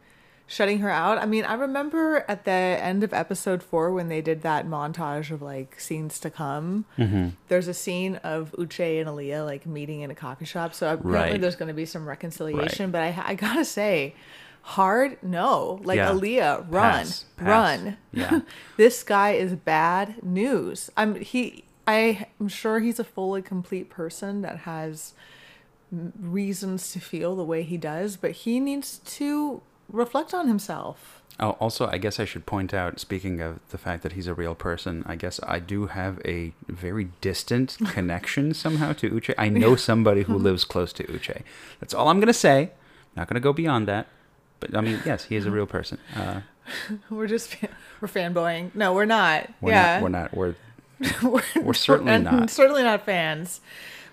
shutting 0.46 0.78
her 0.78 0.88
out. 0.90 1.18
I 1.18 1.26
mean, 1.26 1.44
I 1.44 1.54
remember 1.54 2.24
at 2.28 2.44
the 2.44 2.50
end 2.50 3.02
of 3.02 3.12
episode 3.12 3.62
four 3.62 3.90
when 3.92 4.08
they 4.08 4.20
did 4.20 4.42
that 4.42 4.66
montage 4.66 5.30
of 5.30 5.42
like 5.42 5.78
scenes 5.78 6.18
to 6.20 6.30
come. 6.30 6.84
Mm-hmm. 6.98 7.30
There's 7.48 7.68
a 7.68 7.74
scene 7.74 8.16
of 8.16 8.52
Uche 8.58 9.00
and 9.00 9.08
Aaliyah 9.08 9.44
like 9.44 9.66
meeting 9.66 10.00
in 10.00 10.10
a 10.10 10.14
coffee 10.14 10.44
shop. 10.44 10.74
So 10.74 10.86
I 10.88 10.92
apparently 10.94 11.32
Right. 11.32 11.40
there's 11.40 11.56
going 11.56 11.68
to 11.68 11.74
be 11.74 11.86
some 11.86 12.06
reconciliation. 12.08 12.90
But 12.90 13.02
I, 13.02 13.22
I 13.26 13.34
gotta 13.34 13.64
say, 13.64 14.14
hard 14.62 15.22
no. 15.22 15.80
Like 15.84 15.96
Yeah. 15.96 16.12
Aaliyah, 16.12 16.66
run, 16.68 16.92
Pass. 16.94 17.24
Pass. 17.36 17.46
run. 17.46 17.96
Yeah. 18.12 18.40
this 18.76 19.02
guy 19.02 19.32
is 19.32 19.54
bad 19.54 20.22
news. 20.22 20.90
I'm 20.96 21.16
he. 21.16 21.64
I 21.86 22.28
am 22.40 22.48
sure 22.48 22.78
he's 22.78 23.00
a 23.00 23.04
fully 23.04 23.42
complete 23.42 23.90
person 23.90 24.42
that 24.42 24.58
has 24.58 25.14
reasons 26.20 26.92
to 26.92 27.00
feel 27.00 27.34
the 27.36 27.44
way 27.44 27.62
he 27.64 27.76
does, 27.76 28.16
but 28.16 28.30
he 28.30 28.60
needs 28.60 28.98
to 28.98 29.60
reflect 29.90 30.32
on 30.32 30.46
himself. 30.46 31.22
Oh, 31.40 31.50
also, 31.52 31.88
I 31.88 31.98
guess 31.98 32.20
I 32.20 32.24
should 32.24 32.46
point 32.46 32.72
out, 32.72 33.00
speaking 33.00 33.40
of 33.40 33.58
the 33.70 33.78
fact 33.78 34.02
that 34.02 34.12
he's 34.12 34.26
a 34.26 34.34
real 34.34 34.54
person, 34.54 35.02
I 35.06 35.16
guess 35.16 35.40
I 35.42 35.58
do 35.58 35.86
have 35.86 36.20
a 36.24 36.52
very 36.68 37.08
distant 37.20 37.78
connection 37.86 38.54
somehow 38.54 38.92
to 38.94 39.10
Uche. 39.10 39.34
I 39.36 39.48
know 39.48 39.74
somebody 39.74 40.22
who 40.22 40.34
lives 40.38 40.64
close 40.64 40.92
to 40.94 41.04
Uche. 41.04 41.42
That's 41.80 41.94
all 41.94 42.08
I'm 42.08 42.18
going 42.20 42.26
to 42.28 42.32
say. 42.34 42.70
Not 43.16 43.28
going 43.28 43.34
to 43.34 43.40
go 43.40 43.52
beyond 43.52 43.88
that. 43.88 44.06
But 44.62 44.76
I 44.76 44.80
mean, 44.80 45.00
yes, 45.04 45.24
he 45.24 45.36
is 45.36 45.44
a 45.46 45.50
real 45.50 45.66
person. 45.66 45.98
Uh, 46.16 46.40
We're 47.10 47.26
just 47.26 47.56
we're 48.00 48.08
fanboying. 48.08 48.74
No, 48.74 48.94
we're 48.94 49.04
not. 49.04 49.50
we're 49.60 49.72
yeah, 49.72 49.94
not. 49.94 50.02
We're 50.02 50.08
not. 50.08 50.34
We're 50.34 50.54
we're, 51.22 51.42
we're 51.60 51.74
certainly 51.74 52.16
not. 52.18 52.48
Certainly 52.60 52.84
not 52.84 53.04
fans. 53.04 53.60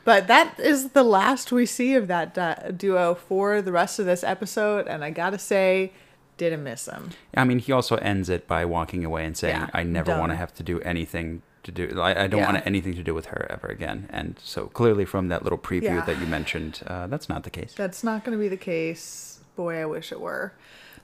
But 0.04 0.26
that 0.28 0.60
is 0.60 0.90
the 0.90 1.04
last 1.04 1.52
we 1.52 1.68
see 1.68 1.94
of 1.94 2.08
that 2.08 2.34
du- 2.34 2.74
duo 2.76 3.14
for 3.14 3.62
the 3.62 3.72
rest 3.72 4.00
of 4.00 4.08
this 4.08 4.24
episode, 4.24 4.88
and 4.88 5.04
I 5.04 5.12
gotta 5.12 5.38
say, 5.38 5.92
didn't 6.38 6.64
miss 6.64 6.86
them. 6.86 7.12
I 7.36 7.44
mean, 7.44 7.60
he 7.60 7.72
also 7.72 7.98
ends 7.98 8.30
it 8.30 8.48
by 8.48 8.66
walking 8.66 9.06
away 9.06 9.26
and 9.26 9.38
saying, 9.38 9.56
Yeah, 9.56 9.70
"I 9.74 9.84
never 9.84 10.18
want 10.18 10.32
to 10.32 10.36
have 10.36 10.52
to 10.56 10.64
do 10.64 10.80
anything 10.82 11.44
to 11.64 11.72
do. 11.72 12.02
I, 12.02 12.24
I 12.24 12.28
don't 12.28 12.40
Yeah. 12.40 12.52
want 12.54 12.66
anything 12.66 12.96
to 12.96 13.04
do 13.04 13.14
with 13.14 13.28
her 13.28 13.46
ever 13.52 13.68
again." 13.68 14.10
And 14.10 14.40
so 14.44 14.66
clearly, 14.68 15.06
from 15.06 15.28
that 15.28 15.44
little 15.44 15.60
preview 15.60 15.84
Yeah. 15.84 16.06
that 16.06 16.20
you 16.20 16.26
mentioned, 16.26 16.82
uh, 16.88 17.06
that's 17.06 17.30
not 17.30 17.44
the 17.44 17.52
case. 17.52 17.74
That's 17.76 18.04
not 18.04 18.24
going 18.24 18.36
to 18.36 18.42
be 18.42 18.48
the 18.50 18.58
case. 18.58 19.39
Boy, 19.60 19.82
I 19.82 19.86
wish 19.86 20.14
it 20.14 20.22
were. 20.22 20.54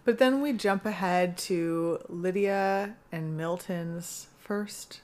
But 0.06 0.18
then 0.18 0.40
we 0.40 0.54
jump 0.54 0.86
ahead 0.86 1.38
to 1.40 2.00
Lydia 2.08 2.96
and 3.12 3.36
Milton's 3.36 4.28
first 4.40 5.02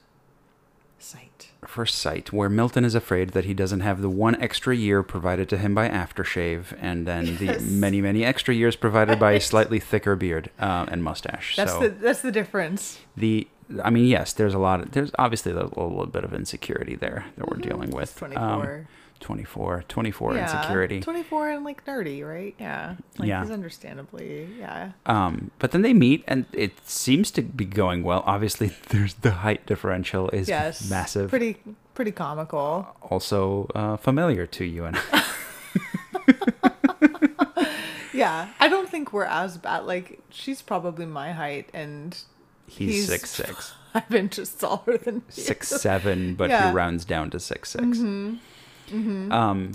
sight. 0.98 1.50
First 1.66 1.96
sight, 1.96 2.32
where 2.32 2.48
Milton 2.48 2.82
is 2.82 2.94
afraid 2.94 3.32
that 3.32 3.44
he 3.44 3.52
doesn't 3.52 3.80
have 3.80 4.00
the 4.00 4.08
one 4.08 4.40
extra 4.40 4.74
year 4.74 5.02
provided 5.02 5.50
to 5.50 5.58
him 5.58 5.74
by 5.74 5.86
aftershave, 5.90 6.74
and 6.80 7.06
then 7.06 7.36
the 7.36 7.58
many, 7.60 8.00
many 8.00 8.24
extra 8.24 8.54
years 8.54 8.74
provided 8.74 9.20
by 9.20 9.32
a 9.32 9.40
slightly 9.40 9.78
thicker 9.78 10.16
beard 10.16 10.48
uh, 10.58 10.86
and 10.88 11.04
mustache. 11.04 11.54
That's 11.54 11.72
so 11.72 11.80
the 11.80 11.88
that's 11.90 12.22
the 12.22 12.32
difference. 12.32 13.00
the, 13.18 13.46
I 13.84 13.90
mean, 13.90 14.06
yes, 14.06 14.32
there's 14.32 14.54
a 14.54 14.58
lot. 14.58 14.80
Of, 14.80 14.92
there's 14.92 15.10
obviously 15.18 15.52
a 15.52 15.56
little, 15.56 15.90
little 15.90 16.06
bit 16.06 16.24
of 16.24 16.32
insecurity 16.32 16.94
there 16.94 17.26
that 17.36 17.50
we're 17.50 17.58
dealing 17.58 17.90
with. 17.90 18.16
Twenty 18.16 18.36
Um, 18.36 18.62
four. 18.62 18.88
24, 19.22 19.84
24 19.88 20.34
yeah, 20.34 20.42
insecurity. 20.42 21.00
Twenty 21.00 21.22
four 21.22 21.48
and 21.48 21.64
like 21.64 21.84
nerdy, 21.86 22.22
right? 22.26 22.54
Yeah. 22.58 22.96
Like 23.18 23.28
Yeah. 23.28 23.40
he's 23.42 23.50
understandably, 23.50 24.48
yeah. 24.58 24.92
Um, 25.06 25.50
but 25.58 25.70
then 25.70 25.80
they 25.82 25.94
meet, 25.94 26.22
and 26.28 26.44
it 26.52 26.72
seems 26.88 27.30
to 27.32 27.42
be 27.42 27.64
going 27.64 28.02
well. 28.02 28.22
Obviously, 28.26 28.68
there's 28.90 29.14
the 29.14 29.30
height 29.30 29.64
differential 29.64 30.28
is 30.30 30.48
yes. 30.48 30.90
massive. 30.90 31.30
Pretty 31.30 31.56
pretty 31.94 32.10
comical. 32.12 32.86
also 33.02 33.70
uh, 33.74 33.96
familiar 33.96 34.46
to 34.46 34.64
you 34.64 34.84
and 34.84 34.98
I. 35.12 35.24
Yeah. 38.14 38.48
I 38.60 38.68
don't 38.68 38.88
think 38.90 39.12
we're 39.12 39.24
as 39.24 39.56
bad. 39.56 39.84
Like 39.84 40.20
she's 40.30 40.60
probably 40.62 41.06
my 41.06 41.32
height 41.32 41.70
and 41.72 42.16
He's, 42.66 42.94
He's- 42.94 43.06
six 43.08 43.30
six, 43.30 43.74
five 43.92 44.14
inches 44.14 44.54
taller 44.54 44.96
than 44.98 45.16
you. 45.16 45.22
six 45.42 45.68
seven, 45.68 46.34
but 46.34 46.48
Yeah. 46.50 46.68
he 46.70 46.74
rounds 46.74 47.04
down 47.04 47.30
to 47.30 47.40
six 47.40 47.70
six. 47.70 47.82
Mhm. 47.84 48.38
Mhm. 48.90 49.32
Um, 49.32 49.72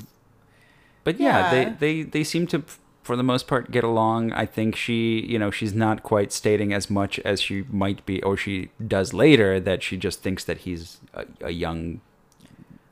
but 1.04 1.20
yeah, 1.20 1.40
Yeah. 1.40 1.52
they 1.52 1.66
they 1.80 2.04
they 2.04 2.24
seem 2.24 2.48
to, 2.48 2.64
for 3.04 3.16
the 3.16 3.24
most 3.24 3.48
part, 3.48 3.72
get 3.72 3.84
along. 3.84 4.34
I 4.34 4.46
think 4.46 4.76
she, 4.76 5.26
you 5.28 5.40
know, 5.40 5.52
she's 5.52 5.74
not 5.74 6.04
quite 6.04 6.32
stating 6.34 6.74
as 6.74 6.90
much 6.90 7.20
as 7.20 7.42
she 7.42 7.64
might 7.72 8.06
be, 8.06 8.22
or 8.24 8.36
she 8.38 8.70
does 8.86 9.14
later 9.14 9.60
that 9.60 9.82
she 9.84 9.96
just 9.98 10.22
thinks 10.22 10.44
that 10.44 10.60
he's 10.60 10.98
a, 11.14 11.26
a 11.42 11.52
young 11.52 12.02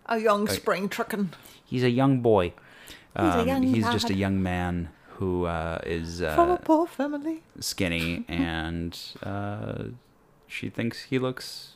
a 0.08 0.20
young 0.20 0.48
I- 0.50 0.54
spring 0.54 0.88
trucking. 0.90 1.32
he's 1.66 1.84
a 1.84 1.90
young 1.90 2.22
boy. 2.22 2.54
He's 3.18 3.34
a 3.36 3.40
Um, 3.42 3.48
young 3.48 3.64
he's 3.64 3.86
just 3.92 4.10
a 4.10 4.14
young 4.14 4.44
man 4.44 4.90
who 5.18 5.46
uh, 5.46 5.80
is 5.86 6.20
From 6.20 6.50
a 6.50 6.54
uh, 6.54 6.58
poor 6.58 6.86
family. 6.88 7.42
skinny, 7.60 8.26
and 8.30 8.98
uh, 9.24 9.84
she 10.48 10.70
thinks 10.70 11.04
he 11.04 11.18
looks 11.20 11.74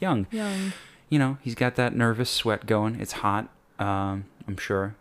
young. 0.00 0.26
Young. 0.30 0.72
You 1.08 1.18
know, 1.18 1.38
he's 1.42 1.54
got 1.54 1.74
that 1.76 1.94
nervous 1.94 2.30
sweat 2.30 2.66
going. 2.66 3.00
It's 3.00 3.12
hot, 3.24 3.48
um, 3.82 4.24
I'm 4.48 4.56
sure. 4.56 4.94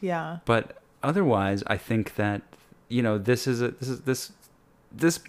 Yeah. 0.00 0.38
But 0.44 0.78
otherwise, 1.02 1.62
I 1.66 1.76
think 1.76 2.14
that 2.16 2.42
you 2.88 3.02
know 3.02 3.16
this 3.18 3.46
is 3.46 3.60
a 3.62 3.68
this 3.72 3.88
is 3.88 4.00
this 4.02 4.32
this 4.92 5.20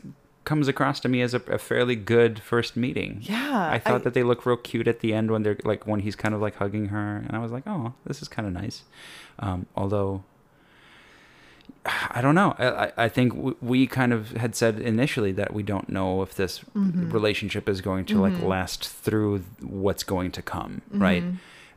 comes 0.44 0.67
across 0.67 1.00
to 1.00 1.10
me 1.10 1.22
as 1.24 1.34
a, 1.34 1.41
a 1.48 1.58
fairly 1.58 1.96
good 1.96 2.39
first 2.39 2.75
meeting. 2.77 3.17
Yeah. 3.22 3.67
I 3.72 3.79
thought 3.79 4.03
that 4.03 4.13
they 4.13 4.22
look 4.22 4.46
real 4.46 4.58
cute 4.58 4.88
at 4.88 5.00
the 5.00 5.12
end 5.13 5.32
when 5.32 5.41
they're 5.44 5.58
like 5.63 5.88
when 5.88 6.01
he's 6.01 6.15
kind 6.15 6.36
of 6.36 6.41
like 6.41 6.55
hugging 6.58 6.88
her, 6.89 7.17
and 7.25 7.36
I 7.36 7.39
was 7.39 7.51
like, 7.51 7.63
oh, 7.65 7.94
this 8.05 8.22
is 8.22 8.27
kind 8.27 8.48
of 8.48 8.53
nice. 8.53 8.84
Um, 9.39 9.65
although 9.75 10.24
I 12.12 12.22
don't 12.22 12.36
know, 12.36 12.55
I, 12.58 12.86
I- 12.88 12.91
I 13.05 13.10
think 13.10 13.34
w- 13.36 13.55
we 13.62 13.86
kind 13.88 14.12
of 14.13 14.32
had 14.32 14.55
said 14.55 14.79
initially 14.79 15.32
that 15.34 15.53
we 15.53 15.62
don't 15.63 15.89
know 15.89 16.22
if 16.24 16.34
this 16.36 16.62
Mhm. 16.75 17.12
relationship 17.13 17.70
is 17.70 17.82
going 17.82 18.05
to 18.05 18.20
like 18.20 18.34
Mhm. 18.34 18.48
last 18.48 18.88
through 18.89 19.44
what's 19.62 20.03
going 20.03 20.32
to 20.32 20.41
come, 20.41 20.82
right? 20.91 21.24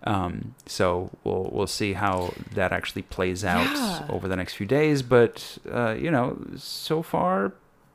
Um, 0.04 0.54
so 0.66 1.10
we'll 1.24 1.50
we'll 1.52 1.66
see 1.66 1.94
how 1.94 2.32
that 2.54 2.72
actually 2.72 3.02
plays 3.02 3.44
out 3.44 3.66
Yeah. 3.74 4.06
over 4.08 4.28
the 4.28 4.36
next 4.36 4.54
few 4.54 4.66
days. 4.66 5.02
But 5.02 5.58
uh, 5.70 5.96
you 5.98 6.10
know, 6.10 6.38
so 6.56 7.02
far, 7.02 7.52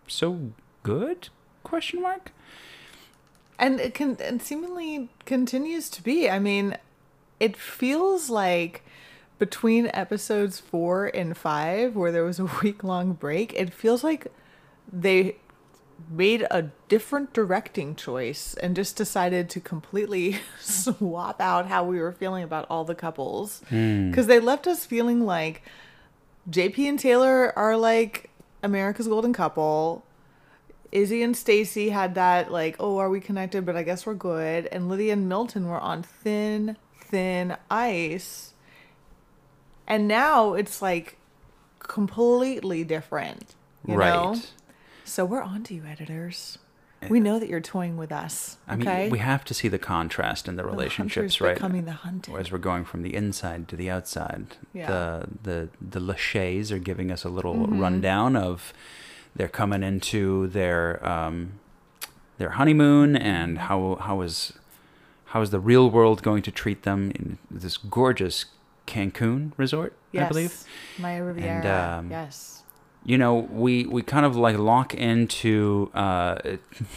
so 0.08 0.52
good? 0.84 1.30
Question 1.64 2.02
mark. 2.02 2.32
And 3.58 3.80
it 3.80 3.94
can 3.94 4.18
and 4.20 4.42
seemingly 4.42 5.10
continues 5.26 5.90
to 5.92 6.04
be. 6.04 6.30
I 6.30 6.40
mean, 6.40 6.78
it 7.40 7.56
feels 7.56 8.30
like 8.30 8.84
between 9.40 9.90
episodes 9.94 10.60
four 10.60 11.08
and 11.08 11.38
five, 11.38 11.96
where 11.96 12.12
there 12.12 12.24
was 12.26 12.40
a 12.40 12.46
week 12.64 12.84
long 12.84 13.14
break, 13.14 13.54
it 13.54 13.74
feels 13.74 14.04
like 14.04 14.28
they 14.92 15.38
made 16.10 16.46
a 16.52 16.72
different 16.88 17.34
directing 17.34 17.96
choice 17.96 18.56
and 18.56 18.76
just 18.76 18.96
decided 18.96 19.50
to 19.50 19.60
completely 19.60 20.38
swap 20.60 21.42
out 21.42 21.68
how 21.68 21.84
we 21.84 22.00
were 22.00 22.12
feeling 22.12 22.44
about 22.44 22.66
all 22.70 22.84
the 22.84 22.96
couples. 22.96 23.62
Hmm. 23.70 24.10
Because 24.10 24.28
they 24.28 24.40
left 24.40 24.68
us 24.68 24.86
feeling 24.86 25.26
like 25.26 25.64
JP 26.50 26.90
and 26.90 27.00
Taylor 27.00 27.58
are 27.58 27.78
like 27.78 28.30
America's 28.62 29.08
golden 29.08 29.34
couple. 29.34 30.04
Izzy 30.92 31.24
and 31.24 31.36
Stacy 31.36 31.90
had 31.90 32.16
that 32.16 32.52
like, 32.52 32.76
oh, 32.80 32.98
are 32.98 33.10
we 33.10 33.20
connected? 33.20 33.66
But 33.66 33.76
I 33.76 33.84
guess 33.84 34.06
we're 34.06 34.14
good. 34.14 34.68
And 34.68 34.90
Lydia 34.90 35.14
and 35.14 35.28
Milton 35.28 35.68
were 35.68 35.80
on 35.80 36.04
thin, 36.04 36.78
thin 37.00 37.58
ice. 37.70 38.54
And 39.88 40.08
now 40.08 40.54
it's 40.54 40.82
like 40.82 41.18
completely 41.80 42.84
different. 42.84 43.56
You 43.86 43.96
right. 43.96 44.14
know? 44.14 44.40
So 45.14 45.26
we're 45.26 45.44
on 45.44 45.62
to 45.66 45.76
you, 45.76 45.84
editors. 45.88 46.58
We 47.08 47.20
know 47.20 47.38
that 47.38 47.48
you're 47.48 47.62
toying 47.62 47.98
with 47.98 48.12
us. 48.12 48.58
I 48.68 48.76
mean, 48.76 48.88
okay? 48.88 49.10
we 49.10 49.20
have 49.20 49.46
to 49.46 49.54
see 49.54 49.68
the 49.68 49.78
contrast 49.78 50.48
in 50.48 50.56
the 50.56 50.64
The 50.64 50.70
relationships, 50.70 51.40
right? 51.40 51.54
Becoming 51.54 51.86
the 51.86 51.92
hunted. 51.92 52.34
As 52.36 52.52
we're 52.52 52.58
going 52.58 52.84
from 52.84 53.04
the 53.04 53.14
inside 53.14 53.68
to 53.68 53.76
the 53.76 53.92
outside. 53.92 54.58
Yeah. 54.74 54.88
The 54.88 55.28
the 55.44 55.70
the 55.80 56.00
Lachey's 56.00 56.72
are 56.72 56.80
giving 56.80 57.12
us 57.12 57.24
a 57.24 57.30
little 57.30 57.54
Mhm. 57.54 57.80
rundown 57.80 58.36
of 58.36 58.74
they're 59.36 59.56
coming 59.62 59.84
into 59.84 60.48
their 60.48 61.06
um, 61.08 61.60
their 62.40 62.52
honeymoon 62.52 63.16
and 63.16 63.60
how 63.60 63.98
how 64.02 64.22
is 64.22 64.54
how 65.26 65.42
is 65.42 65.52
the 65.52 65.60
real 65.60 65.92
world 65.92 66.24
going 66.24 66.42
to 66.42 66.52
treat 66.52 66.82
them 66.82 67.12
in 67.12 67.38
this 67.52 67.78
gorgeous 67.78 68.46
Cancun 68.88 69.52
resort, 69.58 69.94
yes. 70.12 70.26
I 70.26 70.28
believe. 70.30 70.64
Maya 70.98 71.24
Riviera. 71.24 72.00
um, 72.00 72.10
yes. 72.10 72.63
You 73.06 73.18
know, 73.18 73.36
we 73.52 73.86
we 73.86 74.02
kind 74.02 74.26
of 74.26 74.36
like 74.36 74.58
lock 74.58 74.94
into 74.94 75.92
uh, 75.94 76.38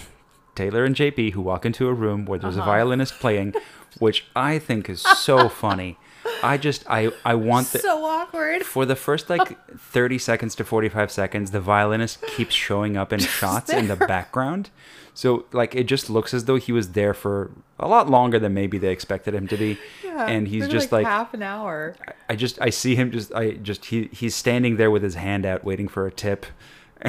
Taylor 0.54 0.84
and 0.84 0.94
JP 0.94 1.32
who 1.32 1.40
walk 1.42 1.66
into 1.66 1.88
a 1.88 1.92
room 1.94 2.24
where 2.26 2.38
there's 2.38 2.56
Uh-huh. 2.56 2.70
a 2.70 2.74
violinist 2.74 3.14
playing, 3.20 3.54
which 3.98 4.24
I 4.34 4.58
think 4.58 4.88
is 4.88 5.00
so 5.02 5.48
funny. 5.48 5.98
I 6.42 6.58
just 6.58 6.84
I 6.88 7.10
I 7.24 7.34
want 7.34 7.68
the 7.72 7.78
so 7.78 8.04
awkward. 8.04 8.62
for 8.64 8.84
the 8.86 8.96
first 8.96 9.30
like 9.30 9.56
30 9.78 10.18
seconds 10.18 10.54
to 10.56 10.64
45 10.64 11.10
seconds 11.10 11.50
the 11.50 11.60
violinist 11.60 12.20
keeps 12.26 12.54
showing 12.54 12.96
up 12.96 13.12
in 13.12 13.20
shots 13.40 13.70
in 13.72 13.86
the 13.88 13.96
background 13.96 14.70
so 15.16 15.46
like 15.52 15.74
it 15.74 15.84
just 15.84 16.10
looks 16.10 16.32
as 16.34 16.44
though 16.44 16.56
he 16.66 16.72
was 16.72 16.92
there 16.92 17.14
for 17.14 17.50
a 17.80 17.88
lot 17.88 18.08
longer 18.10 18.38
than 18.38 18.52
maybe 18.52 18.76
they 18.78 18.92
expected 18.92 19.34
him 19.34 19.46
to 19.48 19.56
be 19.56 19.78
Yeah, 20.04 20.26
and 20.26 20.46
he's 20.46 20.68
just 20.68 20.92
like, 20.92 21.06
half 21.06 21.32
an 21.34 21.42
hour. 21.42 21.96
i 22.28 22.36
just 22.36 22.60
i 22.60 22.70
see 22.70 22.94
him 22.94 23.10
just 23.10 23.32
i 23.34 23.52
just 23.52 23.86
he 23.86 24.08
he's 24.12 24.34
standing 24.34 24.76
there 24.76 24.90
with 24.90 25.02
his 25.02 25.14
hand 25.14 25.44
out 25.46 25.64
waiting 25.64 25.88
for 25.88 26.06
a 26.06 26.12
tip 26.12 26.44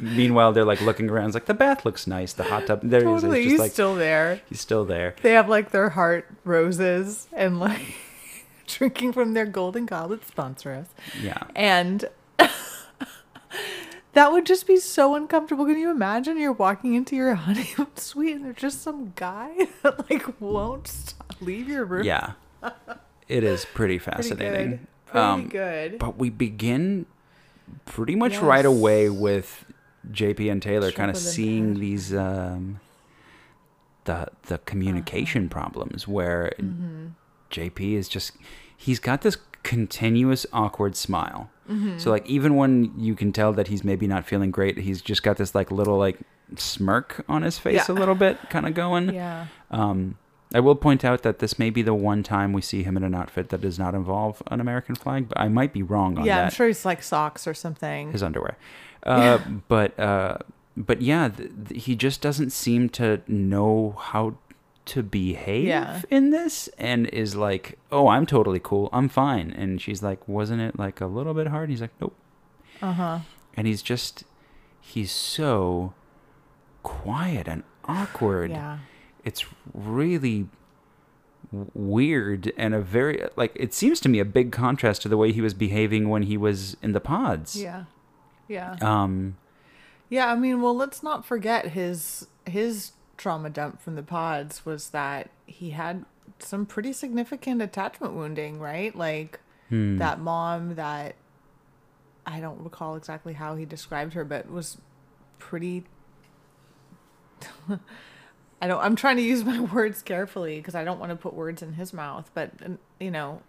meanwhile 0.00 0.52
they're 0.52 0.64
like 0.64 0.80
looking 0.80 1.10
around 1.10 1.26
it's 1.26 1.34
like 1.34 1.46
the 1.46 1.54
bath 1.54 1.84
looks 1.84 2.06
nice 2.06 2.32
the 2.32 2.44
hot 2.44 2.66
tub 2.66 2.80
there 2.82 3.04
he 3.06 3.12
is. 3.14 3.22
He's 3.50 3.58
like 3.58 3.72
still 3.72 3.94
there. 3.94 4.40
he's 4.48 4.60
still 4.60 4.84
there 4.84 5.14
They 5.22 5.32
have 5.32 5.48
like 5.48 5.70
their 5.70 5.90
heart 5.90 6.26
roses 6.44 7.28
and 7.32 7.60
like 7.60 7.94
drinking 8.66 9.12
from 9.12 9.34
their 9.34 9.46
golden 9.46 9.84
goblet 9.86 10.26
sponsor 10.26 10.72
us. 10.72 10.88
yeah 11.22 11.42
And 11.54 12.06
that 14.14 14.32
would 14.32 14.46
just 14.46 14.66
be 14.66 14.76
so 14.78 15.14
uncomfortable. 15.14 15.64
Can 15.66 15.78
you 15.78 15.90
imagine 15.90 16.38
you're 16.38 16.52
walking 16.52 16.94
into 16.94 17.14
your 17.16 17.34
honeymoon 17.46 17.96
suite 17.96 18.36
and 18.36 18.44
there's 18.44 18.56
just 18.56 18.82
some 18.82 19.12
guy 19.16 19.52
that 19.82 20.10
like 20.10 20.40
won't 20.40 20.88
stop, 20.88 21.34
leave 21.40 21.68
your 21.68 21.84
room? 21.84 22.04
yeah 22.04 22.32
it 23.28 23.44
is 23.44 23.64
pretty 23.74 23.98
Pretty 23.98 23.98
fascinating 23.98 24.70
good. 24.70 24.86
Pretty 25.06 25.18
Um, 25.26 25.48
good. 25.48 25.98
but 25.98 26.16
we 26.18 26.30
begin 26.30 27.06
pretty 27.86 28.14
much 28.14 28.38
right 28.38 28.64
away 28.66 29.08
with 29.10 29.64
JP 30.10 30.50
and 30.52 30.60
Taylor 30.62 30.90
kind 30.92 31.10
of 31.10 31.16
seeing 31.16 31.74
these 31.80 32.12
um, 32.14 32.80
the 34.04 34.28
the 34.48 34.58
communication 34.58 35.44
Uh-huh. 35.44 35.52
problems 35.60 36.06
where 36.08 36.52
Mm-hmm. 36.58 37.06
JP 37.50 37.94
is 37.94 38.08
just 38.08 38.32
he's 38.76 38.98
got 38.98 39.22
this 39.22 39.36
continuous 39.62 40.44
awkward 40.52 40.96
smile. 40.96 41.48
Mm-hmm. 41.68 41.98
So 41.98 42.10
like 42.10 42.26
even 42.26 42.56
when 42.56 42.92
you 42.98 43.14
can 43.14 43.32
tell 43.32 43.52
that 43.54 43.68
he's 43.68 43.84
maybe 43.84 44.06
not 44.06 44.26
feeling 44.26 44.50
great, 44.50 44.78
he's 44.78 45.00
just 45.02 45.22
got 45.22 45.36
this 45.38 45.54
like 45.54 45.70
little 45.70 45.96
like 45.98 46.18
smirk 46.56 47.24
on 47.28 47.42
his 47.42 47.58
face 47.58 47.88
Yeah. 47.88 47.94
a 47.94 47.96
little 47.96 48.14
bit 48.14 48.38
kind 48.50 48.66
of 48.66 48.74
going. 48.74 49.14
yeah. 49.14 49.46
Um, 49.70 50.18
I 50.54 50.60
will 50.60 50.76
point 50.76 51.04
out 51.04 51.22
that 51.22 51.40
this 51.40 51.58
may 51.58 51.70
be 51.70 51.82
the 51.82 51.94
one 51.94 52.22
time 52.22 52.52
we 52.52 52.60
see 52.62 52.84
him 52.84 52.96
in 52.96 53.02
an 53.02 53.14
outfit 53.14 53.48
that 53.48 53.60
does 53.60 53.78
not 53.78 53.94
involve 53.94 54.40
an 54.48 54.60
American 54.60 54.94
flag, 54.94 55.28
but 55.28 55.40
I 55.40 55.48
might 55.48 55.72
be 55.72 55.82
wrong 55.82 56.16
on 56.18 56.24
Yeah, 56.24 56.34
that. 56.36 56.40
Yeah, 56.40 56.44
I'm 56.46 56.50
sure 56.52 56.66
he's 56.68 56.84
like 56.84 57.02
socks 57.02 57.46
or 57.48 57.54
something. 57.54 58.12
His 58.12 58.22
underwear, 58.22 58.56
uh, 59.02 59.38
but 59.66 59.98
uh, 59.98 60.38
but 60.76 61.02
yeah, 61.02 61.28
th- 61.28 61.50
th- 61.68 61.84
he 61.84 61.96
just 61.96 62.20
doesn't 62.20 62.50
seem 62.50 62.88
to 62.90 63.20
know 63.26 63.96
how 63.98 64.36
to 64.86 65.02
behave 65.02 65.64
Yeah. 65.66 66.02
in 66.10 66.30
this, 66.30 66.68
and 66.78 67.06
is 67.08 67.34
like, 67.36 67.78
"Oh, 67.90 68.08
I'm 68.08 68.26
totally 68.26 68.60
cool, 68.62 68.90
I'm 68.92 69.08
fine." 69.08 69.50
And 69.50 69.80
she's 69.80 70.02
like, 70.02 70.26
"Wasn't 70.28 70.60
it 70.60 70.78
like 70.78 71.00
a 71.00 71.06
little 71.06 71.32
bit 71.34 71.46
hard?" 71.46 71.70
He's 71.70 71.80
like, 71.80 71.92
"Nope," 72.00 72.14
Uh 72.82 72.92
huh. 72.92 73.18
and 73.56 73.66
he's 73.66 73.82
just 73.82 74.24
he's 74.80 75.10
so 75.10 75.94
quiet 76.82 77.48
and 77.48 77.62
awkward 77.86 78.50
Yeah. 78.50 78.78
it's 79.24 79.46
really 79.72 80.48
weird 81.72 82.52
and 82.56 82.74
a 82.74 82.80
very 82.80 83.26
like 83.36 83.52
it 83.54 83.72
seems 83.72 84.00
to 84.00 84.08
me 84.08 84.18
a 84.18 84.24
big 84.24 84.50
contrast 84.52 85.02
to 85.02 85.08
the 85.08 85.16
way 85.16 85.32
he 85.32 85.40
was 85.40 85.54
behaving 85.54 86.08
when 86.08 86.24
he 86.24 86.36
was 86.36 86.76
in 86.82 86.92
the 86.92 87.00
pods 87.00 87.56
Yeah. 87.60 87.84
Yeah. 88.48 88.76
um 88.82 89.36
Yeah, 90.10 90.30
I 90.30 90.36
mean, 90.36 90.60
well, 90.60 90.76
let's 90.76 91.02
not 91.02 91.24
forget 91.24 91.68
his 91.68 92.26
his 92.46 92.92
trauma 93.16 93.50
dump 93.50 93.80
from 93.80 93.94
the 93.96 94.02
pods 94.02 94.64
was 94.66 94.90
that 94.90 95.30
he 95.46 95.70
had 95.70 96.04
some 96.38 96.66
pretty 96.66 96.92
significant 96.92 97.62
attachment 97.62 98.12
wounding, 98.14 98.58
right? 98.58 98.94
Like 98.94 99.40
hmm, 99.68 99.98
that 99.98 100.20
mom 100.20 100.74
that 100.74 101.14
I 102.26 102.40
don't 102.40 102.62
recall 102.64 102.96
exactly 102.96 103.34
how 103.34 103.54
he 103.56 103.64
described 103.64 104.14
her, 104.14 104.24
but 104.24 104.50
was 104.50 104.78
pretty 105.38 105.84
I 108.60 108.66
don't 108.66 108.80
I'm 108.80 108.96
trying 108.96 109.16
to 109.16 109.22
use 109.22 109.44
my 109.44 109.60
words 109.74 110.02
carefully 110.02 110.58
because 110.58 110.74
I 110.74 110.84
don't 110.84 110.98
want 110.98 111.10
to 111.10 111.16
put 111.16 111.34
words 111.34 111.62
in 111.62 111.74
his 111.74 111.92
mouth, 111.92 112.30
but 112.34 112.50
you 112.98 113.10
know, 113.10 113.42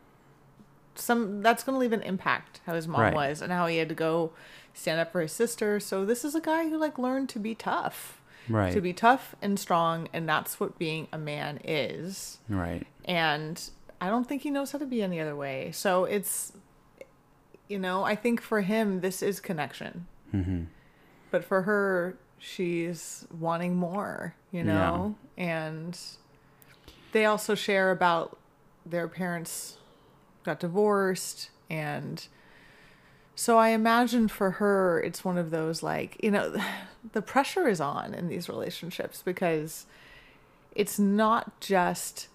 some 0.95 1.41
that's 1.41 1.63
going 1.63 1.75
to 1.75 1.80
leave 1.80 1.93
an 1.93 2.01
impact 2.01 2.62
how 2.65 2.73
his 2.75 2.88
mom 2.88 3.01
Right. 3.01 3.13
was 3.13 3.41
and 3.41 3.51
how 3.51 3.67
he 3.67 3.78
had 3.78 3.89
to 3.89 3.95
go 3.95 4.32
stand 4.73 4.99
up 4.99 5.12
for 5.12 5.21
his 5.21 5.32
sister. 5.32 5.80
So 5.80 6.06
this 6.06 6.25
is 6.25 6.36
a 6.36 6.41
guy 6.41 6.69
who 6.69 6.78
like 6.78 6.97
learned 6.99 7.30
to 7.30 7.39
be 7.39 7.56
tough. 7.56 8.21
Right 8.49 8.73
To 8.73 8.81
be 8.81 8.93
tough 8.93 9.36
and 9.41 9.60
strong 9.60 10.08
and 10.13 10.27
that's 10.27 10.60
what 10.60 10.77
being 10.77 11.08
a 11.12 11.17
man 11.17 11.60
is. 11.63 12.39
right 12.49 12.86
And 13.05 13.62
I 14.01 14.10
don't 14.10 14.27
think 14.27 14.41
he 14.43 14.49
knows 14.51 14.71
how 14.71 14.79
to 14.79 14.86
be 14.86 15.01
any 15.01 15.19
other 15.19 15.36
way. 15.36 15.71
So 15.71 16.05
it's 16.05 16.53
you 17.67 17.79
know, 17.79 18.03
I 18.03 18.15
think 18.15 18.41
for 18.41 18.62
him 18.62 19.01
this 19.01 19.21
is 19.23 19.39
connection. 19.39 20.05
hmm 20.31 20.63
But 21.31 21.43
for 21.43 21.63
her 21.63 22.17
she's 22.38 23.25
wanting 23.39 23.75
more, 23.75 24.36
you 24.51 24.63
know? 24.63 25.15
And 25.38 25.99
they 27.12 27.25
also 27.25 27.55
share 27.55 27.91
about 27.91 28.38
their 28.86 29.08
parents 29.08 29.77
got 30.43 30.60
divorced 30.60 31.49
and 31.69 32.27
so 33.36 33.58
I 33.58 33.69
imagine 33.69 34.28
for 34.28 34.52
her 34.52 35.02
it's 35.02 35.24
one 35.26 35.38
of 35.38 35.52
those 35.52 35.84
like, 35.84 36.17
you 36.24 36.32
know, 36.32 36.56
the 37.13 37.21
pressure 37.21 37.67
is 37.67 37.80
on 37.82 38.13
in 38.13 38.28
these 38.30 38.50
relationships 38.50 39.21
because 39.24 39.86
it's 40.74 40.98
not 41.00 41.60
just 41.62 42.28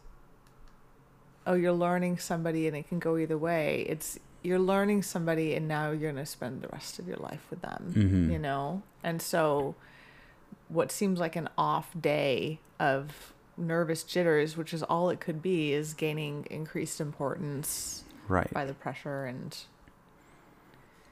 oh 1.47 1.55
you're 1.55 1.73
learning 1.73 2.19
somebody 2.19 2.67
and 2.67 2.77
it 2.77 2.89
can 2.89 2.99
go 2.99 3.17
either 3.17 3.39
way. 3.39 3.85
It's 3.89 4.19
you're 4.43 4.59
learning 4.59 5.03
somebody 5.03 5.55
and 5.55 5.67
now 5.69 5.91
you're 5.91 6.13
going 6.13 6.17
to 6.17 6.27
spend 6.27 6.63
the 6.63 6.69
rest 6.69 6.99
of 6.99 7.07
your 7.07 7.19
life 7.19 7.45
with 7.51 7.61
them, 7.61 7.93
Mhm. 7.95 8.33
you 8.33 8.39
know? 8.39 8.83
And 9.03 9.21
so 9.21 9.75
what 10.69 10.91
seems 10.91 11.19
like 11.19 11.37
an 11.37 11.49
off 11.59 11.91
day 12.01 12.59
of 12.79 13.35
nervous 13.59 14.03
jitters, 14.03 14.57
which 14.57 14.73
is 14.73 14.83
all 14.85 15.11
it 15.11 15.21
could 15.21 15.43
be, 15.43 15.73
is 15.75 15.93
gaining 15.93 16.47
increased 16.51 17.01
importance 17.03 18.05
right 18.29 18.51
by 18.55 18.65
the 18.65 18.73
pressure 18.73 19.25
and 19.27 19.55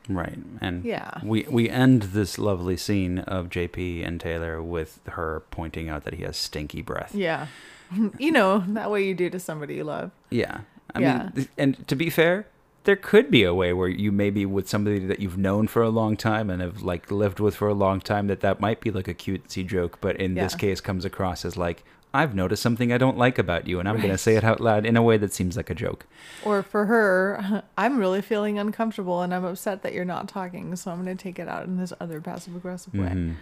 right 0.09 0.39
and 0.61 0.85
yeah. 0.85 1.21
we 1.23 1.45
we 1.51 1.69
end 1.69 2.03
this 2.03 2.39
lovely 2.39 2.77
scene 2.77 3.19
of 3.21 3.49
JP 3.49 4.07
and 4.07 4.21
Taylor 4.21 4.63
with 4.63 5.01
her 5.09 5.43
pointing 5.51 5.89
out 5.89 6.05
that 6.05 6.15
he 6.15 6.23
has 6.25 6.37
stinky 6.37 6.83
breath 6.83 7.15
Yeah. 7.15 7.47
you 8.19 8.31
know, 8.31 8.65
that 8.69 8.91
way 8.91 9.07
you 9.07 9.15
do 9.15 9.31
to 9.31 9.39
somebody 9.41 9.77
you 9.77 9.85
love. 9.85 10.11
Yeah. 10.31 10.61
I 10.95 11.01
Yeah. 11.01 11.31
mean, 11.35 11.49
and 11.57 11.89
to 11.89 11.97
be 11.97 12.11
fair, 12.11 12.47
there 12.85 12.97
could 12.97 13.31
be 13.31 13.45
a 13.45 13.55
way 13.55 13.73
where 13.73 13.89
you 13.89 14.13
maybe 14.13 14.45
with 14.47 14.69
somebody 14.69 14.99
that 15.07 15.21
you've 15.21 15.39
known 15.39 15.69
for 15.69 15.83
a 15.83 15.89
long 15.91 16.17
time 16.17 16.49
and 16.51 16.61
have 16.63 16.83
like 16.83 17.11
lived 17.11 17.41
with 17.41 17.57
for 17.57 17.69
a 17.69 17.75
long 17.75 18.01
time 18.01 18.27
that 18.29 18.41
that 18.41 18.61
might 18.61 18.81
be 18.81 18.91
like 18.91 19.09
a 19.09 19.15
cutesy 19.15 19.67
joke, 19.67 19.99
but 20.01 20.17
in 20.17 20.35
this 20.35 20.55
case 20.55 20.81
comes 20.81 21.05
across 21.05 21.45
as 21.45 21.57
like 21.57 21.83
I've 22.15 22.35
noticed 22.35 22.63
something 22.63 22.93
I 22.93 22.99
don't 22.99 23.19
like 23.19 23.39
about 23.39 23.67
you 23.67 23.79
and 23.81 23.89
I'm 23.89 23.97
going 23.99 24.09
to 24.11 24.19
say 24.19 24.37
it 24.37 24.43
out 24.45 24.61
loud 24.61 24.87
in 24.87 24.97
a 24.97 25.03
way 25.03 25.17
that 25.19 25.33
seems 25.33 25.57
like 25.57 25.69
a 25.71 25.75
joke. 25.75 26.07
Or 26.45 26.63
for 26.63 26.87
her, 26.87 27.63
I'm 27.79 27.99
really 27.99 28.23
feeling 28.23 28.59
uncomfortable 28.59 29.21
and 29.23 29.35
I'm 29.35 29.45
upset 29.45 29.83
that 29.83 29.93
you're 29.93 30.05
not 30.07 30.27
talking, 30.29 30.75
so 30.77 30.91
I'm 30.91 31.05
going 31.05 31.17
to 31.17 31.23
take 31.23 31.39
it 31.39 31.49
out 31.49 31.67
in 31.67 31.77
this 31.77 31.93
other 32.01 32.21
passive 32.21 32.57
aggressive 32.57 32.95
way. 32.95 33.09
Mhm. 33.09 33.35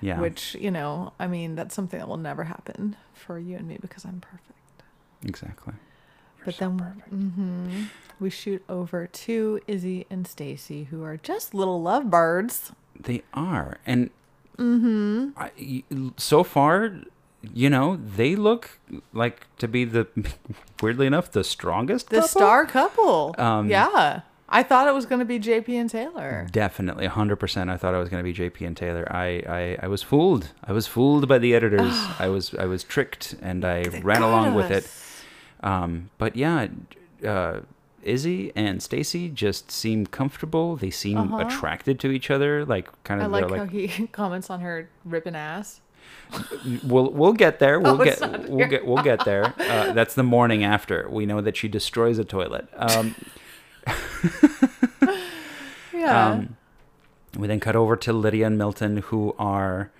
Yeah. 0.00 0.18
Which, 0.18 0.54
you 0.58 0.70
know, 0.70 1.12
I 1.20 1.26
mean, 1.26 1.56
that's 1.56 1.74
something 1.74 1.98
that 1.98 2.08
will 2.08 2.16
never 2.16 2.44
happen 2.44 2.96
for 3.12 3.38
you 3.38 3.56
and 3.58 3.68
me 3.68 3.76
because 3.80 4.04
I'm 4.06 4.20
perfect. 4.20 4.82
exactly. 5.26 5.74
but 6.44 6.56
then 6.56 6.78
hmm 7.10 7.82
we 8.18 8.30
shoot 8.30 8.62
over 8.68 9.06
to 9.06 9.60
Izzy 9.66 10.06
and 10.10 10.26
Stacy, 10.26 10.84
who 10.84 11.02
are 11.04 11.16
just 11.18 11.52
little 11.54 11.82
lovebirds. 11.82 12.72
They 12.98 13.22
are. 13.34 13.76
And 13.86 14.08
Mm-hmm. 14.58 15.30
I, 15.38 15.50
y- 15.58 16.10
so 16.18 16.42
far, 16.44 16.92
you 17.54 17.70
know, 17.70 17.96
they 17.96 18.36
look 18.36 18.78
like 19.12 19.46
to 19.58 19.66
be 19.68 19.84
the 19.84 20.06
weirdly 20.82 21.06
enough 21.06 21.30
the 21.32 21.44
strongest 21.44 22.10
The 22.10 22.16
couple. 22.16 22.28
star 22.28 22.66
couple. 22.66 23.34
Um, 23.38 23.68
yeah. 23.70 24.20
I 24.52 24.64
thought 24.64 24.88
it 24.88 24.94
was 24.94 25.06
going 25.06 25.20
to 25.20 25.24
be 25.24 25.38
JP 25.38 25.68
and 25.80 25.88
Taylor. 25.88 26.48
Definitely, 26.50 27.06
hundred 27.06 27.36
percent. 27.36 27.70
I 27.70 27.76
thought 27.76 27.94
I 27.94 27.98
was 27.98 28.08
going 28.08 28.24
to 28.24 28.32
be 28.32 28.36
JP 28.36 28.66
and 28.66 28.76
Taylor. 28.76 29.06
I, 29.08 29.42
I, 29.48 29.78
I 29.84 29.86
was 29.86 30.02
fooled. 30.02 30.48
I 30.64 30.72
was 30.72 30.88
fooled 30.88 31.28
by 31.28 31.38
the 31.38 31.54
editors. 31.54 31.92
I 32.18 32.26
was, 32.28 32.52
I 32.56 32.64
was 32.66 32.82
tricked, 32.82 33.36
and 33.40 33.64
I 33.64 33.82
ran 34.02 34.22
along 34.22 34.54
with 34.54 34.72
it. 34.72 34.90
Um, 35.62 36.10
but 36.18 36.34
yeah, 36.34 36.66
uh, 37.24 37.60
Izzy 38.02 38.50
and 38.56 38.82
Stacy 38.82 39.28
just 39.28 39.70
seem 39.70 40.04
comfortable. 40.06 40.74
They 40.74 40.90
seem 40.90 41.16
Uh-huh. 41.18 41.46
attracted 41.46 42.00
to 42.00 42.10
each 42.10 42.28
other. 42.28 42.64
Like 42.64 42.88
kind 43.04 43.22
I 43.22 43.26
of, 43.26 43.30
like 43.30 43.50
how 43.54 43.66
he 43.66 44.06
comments 44.12 44.50
on 44.50 44.60
her 44.62 44.88
ripping 45.04 45.36
ass. 45.36 45.80
We'll 46.84 47.10
we'll 47.10 47.32
get 47.32 47.58
there. 47.58 47.80
We'll 47.80 48.00
Oh, 48.00 48.04
get 48.04 48.48
we'll 48.48 48.68
get 48.68 48.86
we'll 48.86 49.02
get 49.02 49.24
there. 49.24 49.52
Uh, 49.60 49.92
that's 49.92 50.14
the 50.14 50.22
morning 50.22 50.62
after. 50.64 51.08
We 51.10 51.26
know 51.26 51.40
that 51.40 51.56
she 51.56 51.68
destroys 51.68 52.18
a 52.18 52.24
toilet. 52.24 52.68
Um, 52.76 53.14
Yeah. 55.92 56.28
um, 56.30 56.56
we 57.36 57.46
then 57.46 57.60
cut 57.60 57.76
over 57.76 57.94
to 57.96 58.12
Lydia 58.12 58.46
and 58.46 58.56
Milton, 58.58 58.98
who 58.98 59.34
are 59.38 59.90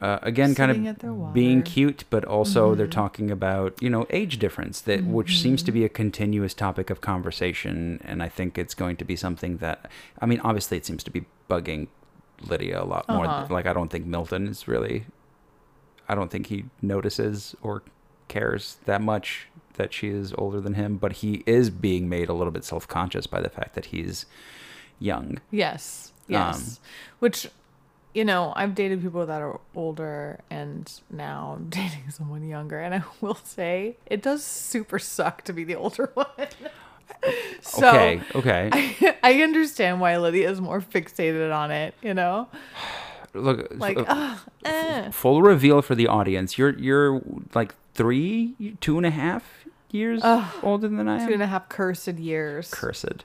uh, 0.00 0.18
again 0.22 0.54
kind 0.54 0.70
Sitting 0.70 0.84
their 0.94 1.10
of 1.10 1.32
being. 1.34 1.58
Mm-hmm. 1.58 1.72
cute, 1.72 2.04
but 2.10 2.24
also 2.24 2.74
they're 2.74 2.86
talking 2.86 3.30
about 3.30 3.80
you 3.82 3.88
know 3.90 4.06
age 4.10 4.38
difference 4.38 4.80
that 4.82 5.04
which 5.04 5.40
seems 5.40 5.62
to 5.64 5.72
be 5.72 5.84
a 5.84 5.88
continuous 5.88 6.54
topic 6.54 6.90
of 6.90 7.00
conversation, 7.00 8.00
and 8.04 8.22
I 8.22 8.28
think 8.28 8.58
it's 8.58 8.74
going 8.74 8.96
to 8.96 9.04
be 9.04 9.16
something 9.16 9.56
that 9.58 9.90
I 10.20 10.26
mean, 10.26 10.40
obviously, 10.40 10.76
it 10.76 10.86
seems 10.86 11.02
to 11.04 11.10
be 11.10 11.24
bugging 11.50 11.88
Lydia 12.42 12.80
a 12.82 12.84
lot 12.84 13.08
more. 13.08 13.26
Uh-huh. 13.26 13.46
Like 13.52 13.66
I 13.66 13.72
don't 13.72 13.90
think 13.90 14.06
Milton 14.06 14.46
is 14.48 14.68
really, 14.68 15.06
I 16.08 16.14
don't 16.14 16.30
think 16.30 16.46
he 16.46 16.64
notices 16.80 17.54
or 17.62 17.82
cares 18.28 18.76
that 18.84 19.02
much 19.02 19.48
that 19.74 19.92
she 19.92 20.08
is 20.08 20.34
older 20.36 20.60
than 20.60 20.74
him, 20.74 20.96
but 20.96 21.14
he 21.14 21.42
is 21.46 21.70
being 21.70 22.08
made 22.08 22.28
a 22.28 22.32
little 22.34 22.50
bit 22.50 22.64
self 22.64 22.86
conscious 22.86 23.26
by 23.26 23.40
the 23.40 23.48
fact 23.48 23.74
that 23.74 23.86
he's 23.86 24.26
young. 24.98 25.38
Yes. 25.50 26.12
Um, 26.28 26.34
Yes. 26.34 26.80
Which, 27.20 27.48
you 28.12 28.24
know, 28.24 28.52
I've 28.54 28.74
dated 28.74 29.00
people 29.00 29.24
that 29.24 29.40
are 29.40 29.60
older 29.74 30.40
and 30.50 30.92
now 31.10 31.54
I'm 31.56 31.68
dating 31.70 32.10
someone 32.10 32.46
younger. 32.46 32.78
And 32.80 32.94
I 32.94 33.02
will 33.20 33.38
say, 33.44 33.96
it 34.06 34.22
does 34.22 34.44
super 34.44 34.98
suck 34.98 35.42
to 35.44 35.52
be 35.52 35.64
the 35.64 35.76
older 35.76 36.10
one. 36.14 36.26
so 37.62 37.88
okay, 37.88 38.20
okay. 38.34 38.68
I, 38.72 39.16
I 39.22 39.42
understand 39.42 40.00
why 40.00 40.16
Lydia 40.18 40.50
is 40.50 40.60
more 40.60 40.80
fixated 40.80 41.54
on 41.54 41.70
it, 41.70 41.94
you 42.02 42.14
know? 42.14 42.48
Look, 43.34 43.68
Like, 43.76 43.98
uh, 43.98 44.36
eh. 44.64 45.10
full 45.10 45.42
reveal 45.42 45.82
for 45.82 45.94
the 45.94 46.06
audience. 46.06 46.58
You're 46.58 46.78
you're 46.78 47.20
like 47.54 47.74
three, 47.94 48.76
two 48.80 48.96
and 48.96 49.06
a 49.06 49.10
half 49.10 49.44
years 49.90 50.22
older 50.62 50.88
than 50.88 51.08
I 51.08 51.20
am. 51.22 51.26
two 51.28 51.34
and 51.34 51.42
a 51.42 51.46
half 51.46 51.68
cursed 51.68 52.14
years. 52.18 52.70
Cursed. 52.70 53.24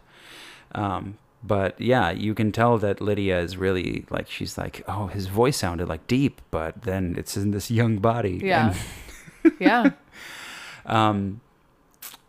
Um, 0.73 1.17
but 1.43 1.79
yeah, 1.79 2.11
you 2.11 2.33
can 2.33 2.51
tell 2.51 2.77
that 2.77 3.01
Lydia 3.01 3.39
is 3.39 3.57
really 3.57 4.05
like 4.09 4.29
she's 4.29 4.57
like, 4.57 4.83
oh, 4.87 5.07
his 5.07 5.27
voice 5.27 5.57
sounded 5.57 5.87
like 5.89 6.07
deep, 6.07 6.41
but 6.51 6.83
then 6.83 7.15
it's 7.17 7.35
in 7.35 7.51
this 7.51 7.69
young 7.69 7.97
body. 7.97 8.39
Yeah. 8.43 8.73
yeah. 9.59 9.91
Um, 10.85 11.39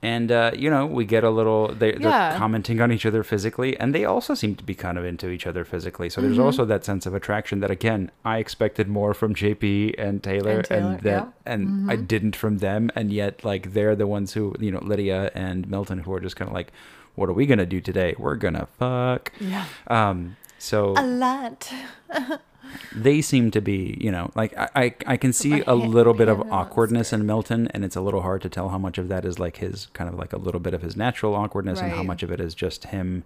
and 0.04 0.30
uh, 0.30 0.50
you 0.54 0.68
know, 0.70 0.84
we 0.98 1.04
get 1.04 1.24
a 1.24 1.30
little. 1.30 1.68
They, 1.68 1.92
They're 1.92 2.10
Yeah. 2.10 2.36
commenting 2.36 2.80
on 2.80 2.92
each 2.92 3.06
other 3.06 3.22
physically, 3.22 3.70
and 3.80 3.94
they 3.94 4.04
also 4.04 4.34
seem 4.34 4.54
to 4.56 4.64
be 4.64 4.74
kind 4.74 4.96
of 4.98 5.04
into 5.04 5.26
each 5.30 5.46
other 5.46 5.64
physically. 5.64 6.08
So 6.10 6.20
there's 6.20 6.38
Mhm. 6.38 6.44
also 6.44 6.64
that 6.66 6.84
sense 6.84 7.06
of 7.06 7.14
attraction 7.14 7.60
that, 7.60 7.70
again, 7.70 8.10
I 8.24 8.38
expected 8.38 8.86
more 8.88 9.14
from 9.14 9.34
JP 9.34 9.94
and 9.98 10.22
Taylor, 10.22 10.56
And 10.58 10.64
Taylor, 10.64 10.98
that 11.02 11.24
yeah. 11.24 11.52
and 11.52 11.90
I 11.90 11.96
Mhm. 11.96 12.06
didn't 12.08 12.36
from 12.36 12.58
them, 12.58 12.90
and 12.94 13.12
yet 13.12 13.44
like 13.44 13.72
they're 13.72 13.96
the 13.96 14.06
ones 14.06 14.34
who 14.34 14.54
you 14.60 14.70
know 14.70 14.80
Lydia 14.82 15.30
and 15.34 15.68
Milton 15.68 15.98
who 16.04 16.12
are 16.14 16.20
just 16.20 16.36
kind 16.36 16.48
of 16.48 16.54
like, 16.54 16.70
what 17.14 17.28
are 17.28 17.32
we 17.40 17.46
gonna 17.46 17.66
do 17.76 17.80
today? 17.80 18.14
We're 18.18 18.36
gonna 18.36 18.66
fuck. 18.78 19.32
Yeah. 19.40 19.64
Um, 19.88 20.36
so 20.58 20.94
A 20.96 21.06
lot. 21.06 21.72
they 22.94 23.20
seem 23.22 23.50
to 23.53 23.61
be, 23.61 23.96
you 24.00 24.11
know, 24.11 24.31
like 24.35 24.57
I, 24.57 24.68
I, 24.74 24.94
I 25.07 25.16
can 25.16 25.33
see 25.33 25.62
a 25.66 25.74
little 25.74 26.14
bit 26.14 26.29
of 26.29 26.40
awkwardness 26.53 27.12
in 27.12 27.27
Milton, 27.27 27.68
and 27.72 27.85
it's 27.85 27.96
a 27.96 28.00
little 28.00 28.22
hard 28.22 28.42
to 28.42 28.48
tell 28.48 28.68
how 28.70 28.79
much 28.79 28.98
of 28.98 29.09
that 29.09 29.24
is 29.24 29.38
like 29.38 29.59
his 29.59 29.87
kind 29.94 30.09
of 30.09 30.16
like 30.16 30.33
a 30.33 30.38
little 30.38 30.61
bit 30.61 30.74
of 30.74 30.83
his 30.83 30.96
natural 30.96 31.35
awkwardness, 31.35 31.81
and 31.81 31.90
how 31.90 31.98
Right. 31.98 32.07
much 32.07 32.22
of 32.22 32.31
it 32.31 32.40
is 32.40 32.55
just 32.55 32.85
him, 32.85 33.24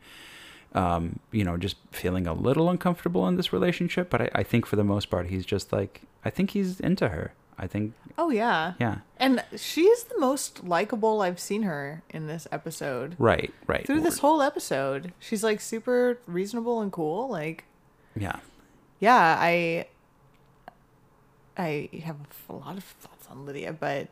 um, 0.74 1.18
you 1.32 1.44
know, 1.44 1.56
just 1.56 1.76
feeling 1.92 2.26
a 2.26 2.32
little 2.34 2.68
uncomfortable 2.68 3.26
in 3.28 3.36
this 3.36 3.52
relationship. 3.52 4.10
But 4.10 4.20
I, 4.22 4.30
I 4.36 4.42
think 4.42 4.66
for 4.66 4.76
the 4.76 4.84
most 4.84 5.10
part, 5.10 5.26
he's 5.28 5.46
just 5.46 5.72
like, 5.72 6.02
I 6.24 6.30
think 6.30 6.50
he's 6.50 6.78
into 6.80 7.08
her. 7.08 7.32
I 7.60 7.66
think, 7.66 7.92
Oh, 8.16 8.30
yeah. 8.30 8.74
yeah, 8.78 8.98
And 9.16 9.42
she's 9.56 10.04
the 10.04 10.18
most 10.20 10.62
likable 10.64 11.22
I've 11.22 11.40
seen 11.40 11.62
her 11.62 12.02
in 12.10 12.26
this 12.28 12.46
episode. 12.52 13.16
right, 13.18 13.52
right. 13.66 13.84
Through 13.84 14.02
this 14.02 14.18
whole 14.20 14.42
episode, 14.42 15.12
she's 15.18 15.42
like 15.42 15.60
super 15.60 16.18
reasonable 16.26 16.80
and 16.80 16.92
cool. 16.92 17.28
Like, 17.28 17.64
yeah, 18.16 18.36
yeah, 19.00 19.36
I 19.38 19.86
I 21.56 21.88
have 22.04 22.16
a 22.48 22.52
lot 22.52 22.76
of 22.76 22.84
thoughts 22.84 23.26
on 23.30 23.44
Lydia, 23.46 23.72
but 23.72 24.08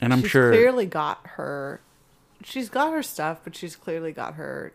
and 0.00 0.12
I'm 0.12 0.22
she's 0.22 0.30
sure, 0.30 0.50
clearly 0.50 0.86
got 0.86 1.20
her 1.36 1.80
she's 2.42 2.68
got 2.68 2.92
her 2.92 3.02
stuff, 3.02 3.40
but 3.44 3.54
she's 3.54 3.76
clearly 3.76 4.12
got 4.12 4.34
her 4.34 4.72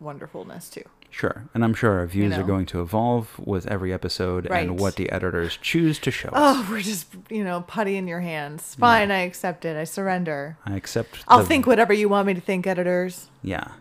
wonderfulness 0.00 0.70
too. 0.70 0.84
sure, 1.10 1.48
and 1.54 1.62
I'm 1.64 1.74
sure 1.74 1.98
our 1.98 2.06
views 2.06 2.32
are 2.34 2.40
know. 2.40 2.46
going 2.46 2.66
to 2.66 2.80
evolve 2.80 3.38
with 3.38 3.66
every 3.66 3.92
episode 3.92 4.48
Right. 4.48 4.66
and 4.66 4.80
what 4.80 4.96
the 4.96 5.10
editors 5.12 5.58
choose 5.60 5.98
to 6.00 6.10
show 6.10 6.28
us. 6.28 6.34
Oh, 6.34 6.66
we're 6.70 6.80
just, 6.80 7.06
you 7.28 7.44
know, 7.44 7.60
putty 7.62 7.96
in 7.96 8.08
your 8.08 8.20
hands. 8.20 8.74
Fine, 8.76 9.10
I 9.10 9.18
accept 9.22 9.64
it. 9.64 9.76
I 9.76 9.84
surrender. 9.84 10.56
I 10.64 10.74
accept. 10.76 11.24
I'll 11.28 11.40
the- 11.40 11.44
think 11.46 11.66
whatever 11.66 11.92
you 11.92 12.08
want 12.08 12.26
me 12.26 12.34
to 12.34 12.40
think, 12.40 12.66
editors. 12.66 13.28
Yeah. 13.42 13.72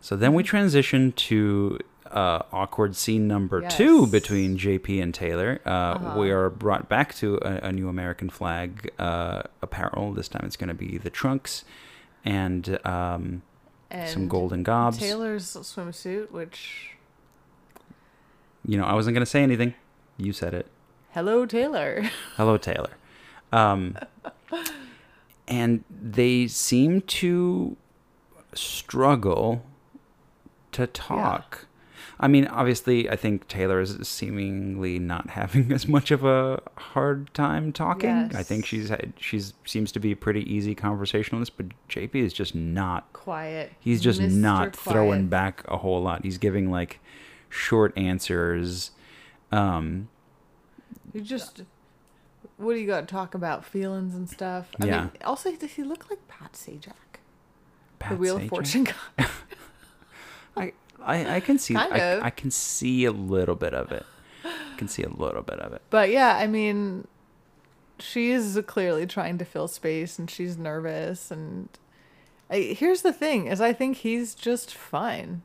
So 0.00 0.14
then 0.16 0.34
we 0.34 0.42
transition 0.42 1.12
to 1.12 1.78
uh, 2.12 2.42
awkward 2.52 2.94
scene 2.96 3.26
number 3.26 3.60
Yes. 3.62 3.76
two 3.76 4.06
between 4.06 4.56
JP 4.58 5.02
and 5.02 5.12
Taylor. 5.14 5.60
Uh, 5.64 5.70
Uh-huh. 5.70 6.18
We 6.20 6.30
are 6.30 6.50
brought 6.50 6.88
back 6.88 7.14
to 7.16 7.36
a, 7.42 7.68
a 7.68 7.72
new 7.72 7.88
American 7.88 8.28
flag 8.30 8.90
uh, 8.98 9.42
apparel. 9.62 10.12
This 10.12 10.28
time 10.28 10.42
it's 10.44 10.56
going 10.56 10.68
to 10.68 10.74
be 10.74 10.98
the 10.98 11.10
trunks 11.10 11.64
and 12.24 12.78
um, 12.86 13.42
And 13.90 14.08
some 14.10 14.28
golden 14.28 14.62
gobs. 14.62 14.98
Taylor's 14.98 15.44
swimsuit, 15.46 16.30
which 16.30 16.90
You 18.66 18.76
know, 18.78 18.84
I 18.84 18.94
wasn't 18.94 19.14
going 19.14 19.24
to 19.24 19.30
say 19.30 19.42
anything. 19.42 19.74
You 20.18 20.32
said 20.32 20.54
it. 20.54 20.66
hello 21.12 21.46
Taylor. 21.46 22.02
Hello, 22.36 22.56
Taylor. 22.58 22.92
Um, 23.50 23.96
and 25.48 25.84
they 25.90 26.46
seem 26.46 27.00
to 27.02 27.76
struggle 28.54 29.62
to 30.72 30.86
talk. 30.86 31.66
I 32.22 32.28
mean, 32.28 32.46
obviously, 32.46 33.10
I 33.10 33.16
think 33.16 33.48
Taylor 33.48 33.80
is 33.80 33.98
seemingly 34.08 34.98
not 35.00 35.30
having 35.40 35.72
as 35.72 35.88
much 35.88 36.10
of 36.12 36.24
a 36.24 36.62
hard 36.78 37.34
time 37.34 37.72
talking. 37.72 38.10
I 38.34 38.42
think 38.44 38.62
Yes. 38.64 38.68
she's 38.68 38.88
had, 38.90 39.12
she's 39.18 39.54
seems 39.64 39.90
to 39.92 39.98
be 40.00 40.12
a 40.12 40.16
pretty 40.16 40.42
easy 40.52 40.74
conversationalist, 40.76 41.56
but 41.56 41.66
JP 41.88 42.14
is 42.14 42.32
just 42.32 42.54
not. 42.54 43.12
Quiet. 43.12 43.72
He's 43.80 44.00
just 44.00 44.20
Mr. 44.20 44.30
not 44.36 44.76
throwing 44.76 45.26
back 45.26 45.64
a 45.68 45.78
whole 45.78 46.00
lot. 46.00 46.22
He's 46.22 46.38
giving 46.38 46.70
like 46.70 47.00
short 47.48 47.92
answers. 47.98 48.92
Um, 49.50 50.08
You 51.12 51.20
just 51.22 51.62
what 52.56 52.74
do 52.74 52.78
you 52.80 52.86
got 52.86 53.00
to 53.00 53.06
talk 53.06 53.34
about 53.34 53.64
feelings 53.64 54.14
and 54.14 54.30
stuff? 54.30 54.68
I 54.80 54.86
Yeah. 54.86 55.00
mean, 55.00 55.10
also 55.24 55.50
does 55.56 55.72
he 55.72 55.82
look 55.82 56.08
like 56.08 56.26
Pat 56.28 56.52
Sajak, 56.52 57.18
Pat 57.98 58.12
the 58.12 58.16
Wheel 58.16 58.38
Sajak? 58.38 58.42
of 58.44 58.48
Fortune 58.48 58.84
guy? 58.84 59.26
I, 61.04 61.36
I, 61.36 61.40
can 61.40 61.58
see 61.58 61.74
Kind 61.74 61.92
I, 61.94 61.98
of. 61.98 62.22
I 62.22 62.30
can 62.30 62.50
see 62.50 63.04
a 63.04 63.12
little 63.12 63.54
bit 63.54 63.74
of 63.74 63.92
it. 63.92 64.04
I 64.44 64.76
can 64.76 64.88
see 64.88 65.02
a 65.02 65.08
little 65.08 65.42
bit 65.42 65.58
of 65.60 65.72
it. 65.72 65.82
But 65.90 66.10
yeah, 66.10 66.36
I 66.36 66.46
mean, 66.46 67.06
she 67.98 68.30
is 68.30 68.60
clearly 68.66 69.06
trying 69.06 69.38
to 69.38 69.44
fill 69.44 69.68
space, 69.68 70.18
and 70.18 70.28
she's 70.30 70.56
nervous. 70.58 71.30
And 71.30 71.68
I, 72.50 72.58
here's 72.76 73.02
the 73.02 73.12
thing: 73.12 73.46
is 73.46 73.60
I 73.60 73.72
think 73.72 73.98
he's 73.98 74.34
just 74.34 74.74
fine. 74.74 75.42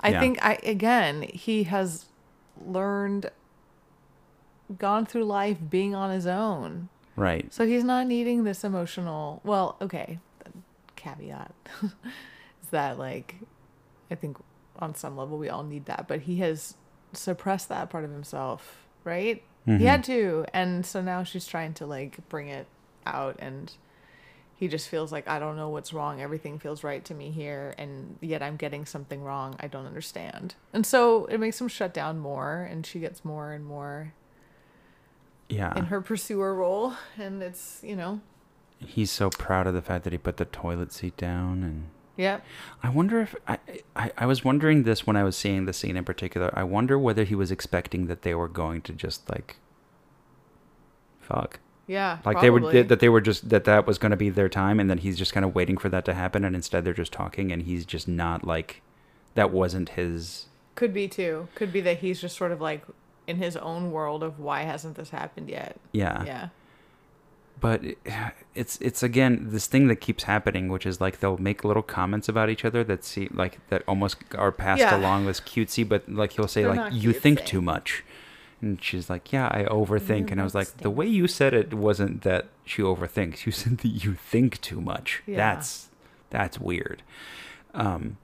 I 0.00 0.10
Yeah. 0.10 0.20
think 0.20 0.44
I 0.44 0.58
again 0.62 1.22
he 1.22 1.64
has 1.64 2.06
learned, 2.64 3.30
gone 4.78 5.06
through 5.06 5.24
life 5.24 5.58
being 5.70 5.94
on 5.94 6.10
his 6.10 6.26
own, 6.26 6.88
Right. 7.14 7.52
so 7.52 7.66
he's 7.66 7.84
not 7.84 8.06
needing 8.06 8.44
this 8.44 8.64
emotional. 8.64 9.40
Well, 9.44 9.76
okay, 9.80 10.18
caveat 10.96 11.52
is 11.82 12.68
that 12.70 12.98
like, 12.98 13.36
I 14.10 14.14
think 14.16 14.36
on 14.80 14.94
some 14.94 15.16
level 15.16 15.38
we 15.38 15.48
all 15.48 15.62
need 15.64 15.86
that, 15.86 16.06
but 16.08 16.20
he 16.22 16.36
has 16.38 16.74
suppressed 17.12 17.68
that 17.68 17.90
part 17.90 18.04
of 18.04 18.10
himself, 18.10 18.86
right? 19.04 19.42
Mhm. 19.66 19.78
He 19.78 19.84
had 19.86 20.04
to, 20.04 20.44
and 20.52 20.84
so 20.86 21.00
now 21.00 21.22
she's 21.22 21.46
trying 21.46 21.74
to 21.74 21.86
like 21.86 22.28
bring 22.28 22.48
it 22.48 22.66
out, 23.04 23.36
and 23.38 23.72
he 24.54 24.68
just 24.68 24.88
feels 24.88 25.12
like 25.12 25.28
I 25.28 25.38
don't 25.38 25.56
know 25.56 25.68
what's 25.68 25.92
wrong. 25.92 26.20
Everything 26.20 26.58
feels 26.58 26.82
right 26.84 27.04
to 27.04 27.14
me 27.14 27.30
here, 27.30 27.74
and 27.78 28.16
yet 28.20 28.42
I'm 28.42 28.56
getting 28.56 28.86
something 28.86 29.22
wrong. 29.22 29.56
I 29.60 29.66
don't 29.66 29.86
understand, 29.86 30.54
and 30.72 30.86
so 30.86 31.26
it 31.26 31.38
makes 31.38 31.60
him 31.60 31.68
shut 31.68 31.92
down 31.92 32.18
more, 32.18 32.62
and 32.62 32.86
she 32.86 33.00
gets 33.00 33.24
more 33.24 33.52
and 33.52 33.64
more 33.64 34.12
Yeah. 35.48 35.76
in 35.76 35.86
her 35.86 36.00
pursuer 36.00 36.54
role, 36.54 36.94
and 37.18 37.42
it's 37.42 37.80
you 37.84 37.96
know, 37.96 38.20
He's 38.78 39.10
so 39.10 39.30
proud 39.30 39.66
of 39.66 39.72
the 39.74 39.80
fact 39.82 40.04
that 40.04 40.12
he 40.12 40.18
put 40.18 40.36
the 40.36 40.44
toilet 40.44 40.92
seat 40.92 41.16
down 41.16 41.62
and 41.62 41.86
yep. 42.16 42.44
I 42.82 42.88
wonder 42.88 43.20
if 43.20 43.34
I, 43.46 43.58
I 43.94 44.10
I 44.18 44.26
was 44.26 44.44
wondering 44.44 44.82
this 44.82 45.06
when 45.06 45.16
I 45.16 45.24
was 45.24 45.36
seeing 45.36 45.66
the 45.66 45.72
scene 45.72 45.96
in 45.96 46.04
particular. 46.04 46.50
I 46.54 46.64
wonder 46.64 46.98
whether 46.98 47.24
he 47.24 47.34
was 47.34 47.50
expecting 47.50 48.06
that 48.06 48.22
they 48.22 48.34
were 48.34 48.48
going 48.48 48.82
to 48.82 48.92
just 48.92 49.28
like 49.30 49.56
fuck. 51.20 51.60
Yeah, 51.88 52.18
Like 52.24 52.40
they 52.40 52.50
were 52.50 52.82
that 52.82 52.98
they 52.98 53.08
were 53.08 53.20
just 53.20 53.48
that 53.48 53.64
that 53.64 53.86
was 53.86 53.96
going 53.98 54.10
to 54.10 54.16
be 54.16 54.28
their 54.28 54.48
time 54.48 54.80
and 54.80 54.90
then 54.90 54.98
he's 54.98 55.16
just 55.16 55.32
kind 55.32 55.44
of 55.44 55.54
waiting 55.54 55.76
for 55.76 55.88
that 55.88 56.04
to 56.06 56.14
happen 56.14 56.44
and 56.44 56.56
instead 56.56 56.84
they're 56.84 56.92
just 56.92 57.12
talking 57.12 57.52
and 57.52 57.62
he's 57.62 57.86
just 57.86 58.08
not 58.08 58.44
like 58.44 58.82
that 59.34 59.52
wasn't 59.52 59.90
his 59.90 60.46
Could 60.74 60.92
be 60.92 61.06
too. 61.06 61.46
Could 61.54 61.72
be 61.72 61.80
that 61.82 61.98
he's 61.98 62.20
just 62.20 62.36
sort 62.36 62.50
of 62.50 62.60
like 62.60 62.84
in 63.28 63.36
his 63.36 63.56
own 63.56 63.92
world 63.92 64.24
of 64.24 64.40
why 64.40 64.62
hasn't 64.62 64.96
this 64.96 65.10
happened 65.10 65.48
yet? 65.48 65.76
Yeah. 65.92 66.24
Yeah. 66.24 66.48
But 67.60 67.82
it's 68.54 68.78
it's 68.80 69.02
again 69.02 69.48
this 69.50 69.66
thing 69.66 69.88
that 69.88 69.96
keeps 69.96 70.24
happening, 70.24 70.68
which 70.68 70.86
is 70.86 71.00
like 71.00 71.20
they'll 71.20 71.38
make 71.38 71.64
little 71.64 71.82
comments 71.82 72.28
about 72.28 72.48
each 72.50 72.64
other 72.64 72.84
that 72.84 73.04
see 73.04 73.28
like 73.32 73.58
that 73.68 73.82
almost 73.88 74.16
are 74.34 74.52
passed 74.52 74.80
Yeah. 74.80 74.96
along 74.96 75.28
as 75.28 75.40
cutesy, 75.40 75.88
but 75.88 76.08
like 76.08 76.32
he'll 76.32 76.48
say 76.48 76.62
They're 76.62 76.70
like 76.70 76.78
not 76.78 76.92
you 76.92 77.12
think 77.12 77.44
too 77.44 77.62
much. 77.62 78.04
And 78.62 78.82
she's 78.82 79.10
like, 79.10 79.32
"Yeah, 79.34 79.48
I 79.52 79.64
overthink." 79.64 80.30
And 80.30 80.40
I 80.40 80.44
was 80.44 80.54
like, 80.54 80.78
"The 80.78 80.88
way 80.90 81.06
you 81.06 81.26
said 81.28 81.52
it 81.52 81.74
wasn't 81.74 82.22
that 82.22 82.46
she 82.64 82.80
overthinks. 82.80 83.44
You 83.44 83.52
said 83.52 83.78
that 83.78 83.88
you 83.88 84.14
think 84.14 84.60
too 84.62 84.80
much. 84.80 85.22
Yeah. 85.26 85.36
That's 85.36 85.88
that's 86.30 86.58
weird." 86.58 87.02
Um, 87.74 88.16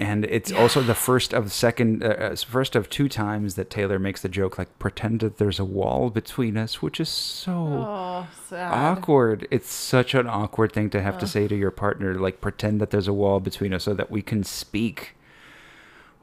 and 0.00 0.24
it's 0.24 0.50
also 0.52 0.80
the 0.82 0.94
first 0.94 1.32
of 1.32 1.52
second, 1.52 2.02
uh, 2.02 2.06
uh, 2.08 2.36
first 2.36 2.74
of 2.74 2.90
two 2.90 3.08
times 3.08 3.54
that 3.54 3.70
Taylor 3.70 3.98
makes 3.98 4.20
the 4.22 4.28
joke 4.28 4.58
like, 4.58 4.76
"Pretend 4.78 5.20
that 5.20 5.38
there's 5.38 5.58
a 5.60 5.64
wall 5.64 6.10
between 6.10 6.56
us," 6.56 6.82
which 6.82 6.98
is 7.00 7.08
so 7.08 7.52
Oh, 7.52 8.26
awkward. 8.56 9.46
It's 9.50 9.70
such 9.70 10.14
an 10.14 10.26
awkward 10.26 10.72
thing 10.72 10.90
to 10.90 11.00
have 11.00 11.18
to 11.18 11.26
say 11.26 11.46
to 11.48 11.56
your 11.56 11.70
partner, 11.70 12.14
like 12.14 12.40
pretend 12.40 12.80
that 12.80 12.90
there's 12.90 13.08
a 13.08 13.12
wall 13.12 13.40
between 13.40 13.72
us 13.72 13.84
so 13.84 13.94
that 13.94 14.10
we 14.10 14.20
can 14.22 14.42
speak. 14.44 15.14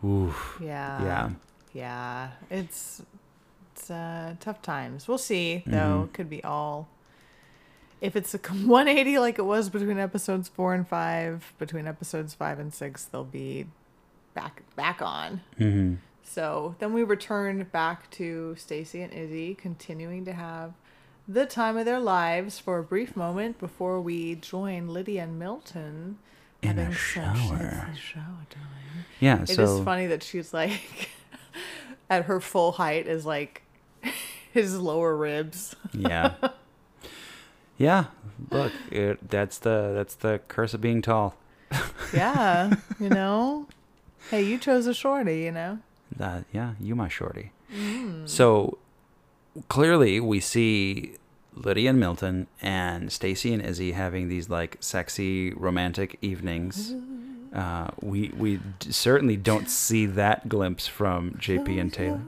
Ooh, 0.03 0.33
Yeah. 0.59 1.03
yeah, 1.03 1.29
Yeah. 1.73 2.27
It's 2.49 3.01
it's 3.73 3.89
uh, 3.89 4.35
tough 4.39 4.61
times. 4.61 5.07
We'll 5.07 5.17
see 5.17 5.63
though. 5.65 6.07
Mhm. 6.09 6.13
Could 6.13 6.29
be 6.29 6.43
all. 6.43 6.87
If 8.01 8.15
it's 8.15 8.33
a 8.33 8.37
180 8.39 9.19
like 9.19 9.39
it 9.39 9.43
was 9.45 9.69
between 9.69 9.97
episodes 9.99 10.49
four 10.49 10.73
and 10.73 10.87
five, 10.87 11.53
between 11.59 11.87
episodes 11.87 12.33
five 12.33 12.59
and 12.59 12.73
six, 12.73 13.05
they'll 13.05 13.23
be 13.23 13.67
back 14.33 14.63
back 14.75 15.01
on. 15.01 15.41
hmm 15.57 15.95
So 16.23 16.75
then 16.79 16.93
we 16.93 17.03
return 17.03 17.63
back 17.71 18.09
to 18.11 18.55
Stacy 18.57 19.01
and 19.01 19.13
Izzy, 19.13 19.53
continuing 19.55 20.25
to 20.25 20.33
have 20.33 20.73
the 21.27 21.45
time 21.45 21.77
of 21.77 21.85
their 21.85 21.99
lives 21.99 22.57
for 22.59 22.79
a 22.79 22.83
brief 22.83 23.15
moment 23.15 23.59
before 23.59 24.01
we 24.01 24.35
join 24.35 24.87
Lydia 24.87 25.23
and 25.23 25.37
Milton 25.37 26.17
In 26.63 26.79
a 26.79 26.85
having 26.85 26.93
such 26.93 27.37
shower. 27.37 27.87
it's 27.91 27.99
shower 27.99 28.45
time. 28.49 29.05
yeah. 29.19 29.43
It 29.43 29.49
is 29.51 29.55
so 29.55 29.83
funny 29.83 30.07
that 30.07 30.23
she's 30.23 30.53
like 30.53 31.09
at 32.09 32.25
her 32.25 32.39
full 32.41 32.71
height 32.73 33.07
is 33.07 33.25
like 33.25 33.61
his 34.51 34.79
lower 34.79 35.15
ribs. 35.15 35.75
yeah, 35.93 36.33
yeah. 37.81 38.05
Look, 38.51 38.71
it, 38.91 39.29
that's 39.29 39.57
the 39.59 39.91
that's 39.93 40.15
the 40.15 40.39
curse 40.47 40.73
of 40.73 40.81
being 40.81 41.01
tall. 41.01 41.35
Yeah, 42.13 42.75
you 42.99 43.07
know. 43.07 43.67
Hey, 44.29 44.43
you 44.43 44.57
chose 44.57 44.85
a 44.85 44.93
shorty, 44.93 45.39
you 45.39 45.51
know. 45.51 45.79
That 46.15 46.43
yeah, 46.51 46.73
you 46.79 46.93
my 46.95 47.07
shorty. 47.07 47.51
Mm. 47.73 48.27
So 48.27 48.77
clearly, 49.69 50.19
we 50.19 50.41
see 50.41 51.13
Lydia 51.55 51.91
and 51.91 51.99
Milton 51.99 52.47
and 52.61 53.11
Stacy 53.11 53.53
and 53.53 53.63
Izzy 53.63 53.93
having 53.93 54.27
these 54.27 54.49
like 54.49 54.75
sexy 54.81 55.53
romantic 55.53 56.17
evenings. 56.21 56.93
Uh, 57.55 57.91
we 58.01 58.29
we 58.37 58.59
d- 58.79 58.91
certainly 58.91 59.37
don't 59.37 59.69
see 59.69 60.05
that 60.05 60.49
glimpse 60.49 60.87
from 60.87 61.31
JP 61.35 61.79
and 61.79 61.93
Taylor. 61.93 62.21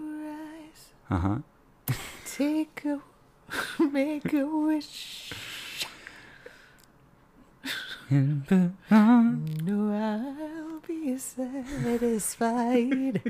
Uh 1.09 1.19
huh. 1.19 1.37
Take 2.25 2.85
a 2.85 3.01
make 3.91 4.33
a 4.33 4.45
wish. 4.45 5.31
No, 8.09 8.71
I'll 8.91 10.79
be 10.87 11.17
satisfied. 11.17 13.21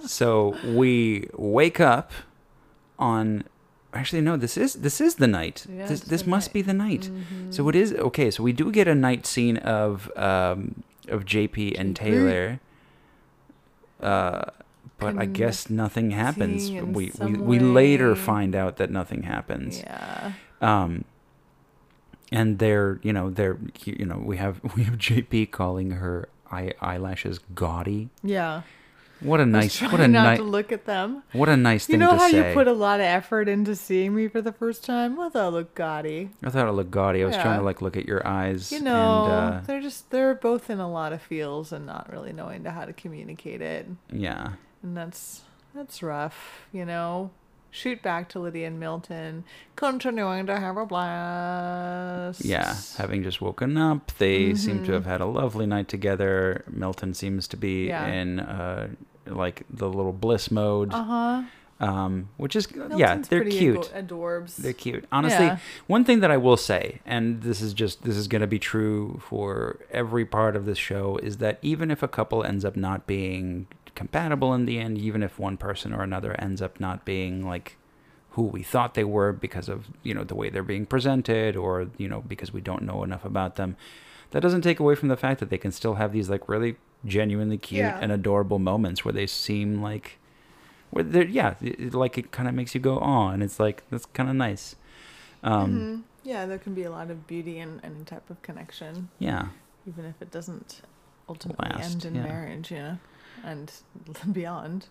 so 0.06 0.56
we 0.64 1.28
wake 1.34 1.80
up 1.80 2.12
on. 2.98 3.44
Actually, 3.94 4.20
no. 4.20 4.36
This 4.36 4.56
is 4.56 4.74
this 4.74 5.00
is 5.00 5.16
the 5.16 5.26
night. 5.26 5.66
Yeah, 5.68 5.86
this 5.86 6.00
this 6.00 6.22
the 6.22 6.30
must 6.30 6.48
night. 6.48 6.54
be 6.54 6.62
the 6.62 6.74
night. 6.74 7.00
Mm-hmm. 7.02 7.50
So 7.50 7.68
it 7.68 7.74
is 7.74 7.92
okay. 7.94 8.30
So 8.30 8.42
we 8.42 8.52
do 8.52 8.70
get 8.70 8.86
a 8.86 8.94
night 8.94 9.26
scene 9.26 9.56
of 9.58 10.10
um 10.16 10.82
of 11.08 11.24
JP 11.24 11.78
and. 11.78 11.96
Taylor. 11.96 12.60
Uh, 14.00 14.44
but 14.98 15.18
I 15.18 15.24
guess 15.26 15.70
nothing 15.70 16.10
happens. 16.10 16.70
We 16.70 17.12
we, 17.20 17.32
we 17.34 17.58
later 17.58 18.14
find 18.14 18.54
out 18.54 18.76
that 18.76 18.90
nothing 18.90 19.22
happens. 19.22 19.80
Yeah. 19.80 20.32
Um, 20.60 21.04
and 22.30 22.58
they're 22.58 22.98
you 23.02 23.12
know 23.12 23.30
they're 23.30 23.58
you 23.84 24.04
know 24.04 24.18
we 24.18 24.36
have 24.36 24.60
we 24.76 24.84
have 24.84 24.94
JP 24.98 25.50
calling 25.50 25.92
her 25.92 26.28
eye, 26.50 26.74
eyelashes 26.80 27.40
gaudy. 27.54 28.10
Yeah. 28.22 28.62
What 29.20 29.40
a 29.40 29.46
nice 29.46 29.80
what 29.82 30.00
a 30.00 30.06
nice 30.06 30.38
look 30.38 30.70
at 30.70 30.84
them. 30.84 31.24
what 31.32 31.48
a 31.48 31.56
nice 31.56 31.88
You 31.88 31.94
thing 31.94 32.00
know 32.00 32.12
to 32.12 32.18
how 32.18 32.30
say. 32.30 32.50
you 32.50 32.54
put 32.54 32.68
a 32.68 32.72
lot 32.72 33.00
of 33.00 33.06
effort 33.06 33.48
into 33.48 33.74
seeing 33.74 34.14
me 34.14 34.28
for 34.28 34.40
the 34.40 34.52
first 34.52 34.84
time? 34.84 35.16
Well, 35.16 35.28
that 35.30 35.50
look 35.50 35.74
gaudy. 35.74 36.30
I 36.44 36.50
thought 36.50 36.68
it 36.68 36.72
looked 36.72 36.92
gaudy. 36.92 37.24
I 37.24 37.26
was 37.26 37.34
trying 37.34 37.58
to 37.58 37.64
like 37.64 37.82
look 37.82 37.96
at 37.96 38.06
your 38.06 38.24
eyes. 38.24 38.70
You 38.70 38.80
know, 38.80 39.24
and, 39.24 39.54
uh, 39.56 39.60
they're 39.66 39.80
just 39.80 40.10
they're 40.10 40.36
both 40.36 40.70
in 40.70 40.78
a 40.78 40.88
lot 40.88 41.12
of 41.12 41.20
feels 41.20 41.72
and 41.72 41.84
not 41.84 42.08
really 42.12 42.32
knowing 42.32 42.64
how 42.64 42.84
to 42.84 42.92
communicate 42.92 43.60
it, 43.60 43.86
yeah. 44.12 44.52
And 44.82 44.96
that's 44.96 45.42
that's 45.74 46.02
rough. 46.02 46.66
You 46.72 46.84
know, 46.84 47.30
shoot 47.70 48.02
back 48.02 48.28
to 48.30 48.38
Lydia 48.38 48.66
and 48.68 48.80
Milton, 48.80 49.44
continuing 49.76 50.46
to 50.46 50.58
have 50.58 50.76
a 50.76 50.86
blast. 50.86 52.44
Yeah, 52.44 52.74
having 52.96 53.22
just 53.22 53.40
woken 53.40 53.76
up, 53.76 54.12
they 54.18 54.54
seem 54.54 54.84
to 54.84 54.90
Mhm. 54.90 54.94
have 54.94 55.06
had 55.06 55.20
a 55.20 55.26
lovely 55.26 55.66
night 55.66 55.88
together. 55.88 56.64
Milton 56.70 57.14
seems 57.14 57.46
to 57.48 57.56
be 57.56 57.88
Yeah. 57.88 58.06
in 58.06 58.40
uh, 58.40 58.88
like 59.26 59.64
the 59.68 59.88
little 59.88 60.12
bliss 60.12 60.50
mode, 60.50 60.92
Uh 60.92 61.04
huh. 61.04 61.42
um, 61.80 62.28
which 62.38 62.56
is 62.56 62.66
yeah, 62.96 63.16
they're 63.16 63.44
cute. 63.44 63.92
Adorbs. 63.94 64.56
They're 64.56 64.72
cute. 64.72 65.04
Honestly, 65.12 65.44
Yeah. 65.46 65.58
one 65.86 66.04
thing 66.04 66.20
that 66.20 66.30
I 66.30 66.38
will 66.38 66.56
say, 66.56 67.00
and 67.04 67.42
this 67.42 67.60
is 67.60 67.74
just 67.74 68.04
this 68.04 68.16
is 68.16 68.26
going 68.26 68.40
to 68.40 68.46
be 68.46 68.58
true 68.58 69.20
for 69.22 69.76
every 69.90 70.24
part 70.24 70.56
of 70.56 70.64
this 70.64 70.78
show, 70.78 71.18
is 71.22 71.36
that 71.38 71.58
even 71.62 71.90
if 71.90 72.02
a 72.02 72.08
couple 72.08 72.42
ends 72.42 72.64
up 72.64 72.74
not 72.76 73.06
being 73.06 73.66
compatible 74.02 74.54
in 74.54 74.64
the 74.64 74.78
end, 74.78 74.96
even 74.98 75.22
if 75.22 75.38
one 75.38 75.56
person 75.56 75.92
or 75.92 76.02
another 76.02 76.32
ends 76.40 76.60
up 76.62 76.78
not 76.80 77.04
being 77.04 77.34
like 77.54 77.76
who 78.30 78.42
we 78.42 78.62
thought 78.62 78.94
they 78.94 79.04
were 79.16 79.32
because 79.32 79.68
of 79.68 79.78
you 80.02 80.14
know 80.14 80.24
the 80.24 80.34
way 80.40 80.48
they're 80.50 80.62
being 80.74 80.86
presented, 80.86 81.56
or 81.56 81.72
you 82.02 82.08
know 82.08 82.20
because 82.32 82.52
we 82.52 82.60
don't 82.60 82.82
know 82.90 83.02
enough 83.02 83.24
about 83.24 83.56
them, 83.56 83.76
that 84.30 84.40
doesn't 84.40 84.62
take 84.62 84.80
away 84.80 84.94
from 84.94 85.08
the 85.08 85.16
fact 85.24 85.40
that 85.40 85.50
they 85.50 85.58
can 85.58 85.72
still 85.72 85.94
have 85.94 86.12
these 86.12 86.28
like 86.30 86.48
really 86.48 86.76
genuinely 87.04 87.58
cute 87.58 87.80
Yeah. 87.86 87.98
and 88.02 88.10
adorable 88.12 88.58
moments 88.58 89.04
where 89.04 89.12
they 89.20 89.26
seem 89.26 89.82
like 89.90 90.18
where 90.90 91.04
they're 91.04 91.24
yeah 91.40 91.54
it, 91.60 91.94
like 91.94 92.18
it 92.18 92.30
kind 92.32 92.48
of 92.48 92.54
makes 92.54 92.74
you 92.74 92.80
go 92.80 92.98
oh 93.00 93.28
and 93.28 93.42
it's 93.42 93.58
like 93.60 93.82
that's 93.90 94.06
kind 94.18 94.28
of 94.30 94.36
nice 94.36 94.74
um 95.42 95.70
Mhm. 95.72 96.02
Yeah, 96.24 96.44
there 96.46 96.58
can 96.58 96.74
be 96.74 96.82
a 96.82 96.90
lot 96.90 97.10
of 97.10 97.26
beauty 97.26 97.58
and 97.64 97.80
any 97.84 98.02
type 98.04 98.28
of 98.30 98.42
connection, 98.42 99.08
yeah 99.18 99.44
even 99.86 100.04
if 100.04 100.20
it 100.20 100.30
doesn't 100.30 100.82
ultimately 101.28 101.68
Last, 101.70 101.92
end 101.92 102.04
in 102.04 102.14
yeah. 102.16 102.22
marriage. 102.32 102.70
Yeah, 102.70 102.96
and 103.44 103.72
beyond. 104.32 104.86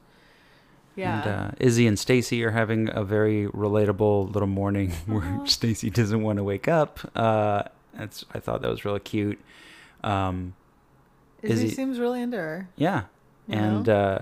Yeah. 0.96 1.18
and 1.18 1.28
uh 1.28 1.52
izzy 1.60 1.86
and 1.86 1.98
stacy 2.00 2.44
are 2.44 2.50
having 2.52 2.90
a 2.92 3.04
very 3.04 3.46
relatable 3.48 4.34
little 4.34 4.48
morning 4.48 4.90
where 5.06 5.22
Uh-huh. 5.22 5.46
stacy 5.46 5.92
doesn't 5.92 6.24
want 6.24 6.38
to 6.38 6.44
wake 6.44 6.68
up 6.68 7.00
uh 7.16 7.64
that's 7.94 8.26
i 8.34 8.40
thought 8.40 8.64
that 8.64 8.72
was 8.72 8.84
really 8.84 9.00
cute 9.02 9.40
um 10.04 10.56
Izzy 11.44 11.66
Izzy- 11.66 11.76
seems 11.76 12.00
really 12.00 12.20
into 12.22 12.38
her. 12.38 12.68
yeah 12.78 13.04
and 13.48 13.88
uh 13.88 14.20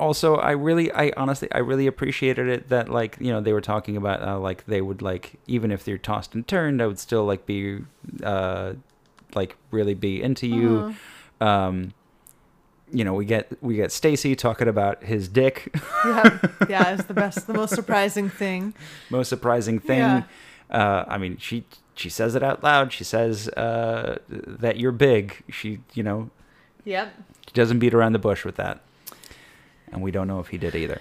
also 0.00 0.34
i 0.36 0.50
really 0.50 0.90
i 0.92 1.12
honestly 1.16 1.48
i 1.52 1.58
really 1.58 1.86
appreciated 1.86 2.48
it 2.48 2.68
that 2.70 2.88
like 2.88 3.16
you 3.20 3.30
know 3.32 3.40
they 3.40 3.52
were 3.52 3.60
talking 3.60 3.96
about 3.96 4.20
uh, 4.20 4.36
like 4.38 4.66
they 4.66 4.80
would 4.80 5.00
like 5.02 5.34
even 5.46 5.70
if 5.70 5.84
they're 5.84 5.96
tossed 5.96 6.34
and 6.34 6.46
turned 6.48 6.82
i 6.82 6.86
would 6.88 6.98
still 6.98 7.24
like 7.24 7.46
be 7.46 7.78
uh 8.24 8.72
like 9.36 9.56
really 9.70 9.94
be 9.94 10.20
into 10.20 10.46
you 10.48 10.92
Uh-huh. 11.40 11.46
um 11.46 11.92
you 12.92 13.04
know 13.04 13.14
we 13.14 13.24
get 13.24 13.50
we 13.62 13.76
get 13.76 13.92
stacy 13.92 14.34
talking 14.34 14.68
about 14.68 15.02
his 15.04 15.28
dick 15.28 15.74
yeah, 16.04 16.38
yeah, 16.68 16.94
it's 16.94 17.04
the 17.04 17.14
best, 17.14 17.46
the 17.46 17.54
most 17.54 17.74
surprising 17.74 18.28
thing. 18.28 18.74
most 19.10 19.28
surprising 19.28 19.78
thing 19.78 19.98
Yeah. 19.98 20.22
uh 20.70 21.04
i 21.08 21.16
mean 21.18 21.36
she 21.38 21.64
she 21.94 22.08
says 22.10 22.34
it 22.34 22.42
out 22.42 22.62
loud 22.64 22.92
she 22.92 23.04
says 23.04 23.48
uh 23.50 24.18
that 24.28 24.78
you're 24.78 24.92
big 24.92 25.42
she 25.50 25.80
you 25.94 26.02
know 26.02 26.30
Yep. 26.84 27.12
she 27.46 27.52
doesn't 27.52 27.78
beat 27.78 27.94
around 27.94 28.12
the 28.12 28.18
bush 28.18 28.44
with 28.44 28.56
that 28.56 28.80
and 29.92 30.02
we 30.02 30.10
don't 30.10 30.26
know 30.28 30.40
if 30.40 30.48
he 30.48 30.58
did 30.58 30.74
either 30.74 31.00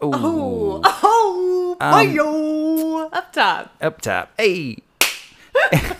Oh, 0.00 0.12
Ooh. 0.12 0.80
oh, 0.84 1.76
Um, 1.80 2.10
yo, 2.12 3.08
up 3.12 3.32
top. 3.32 3.74
up 3.80 4.00
top 4.00 4.32
hey 4.38 4.78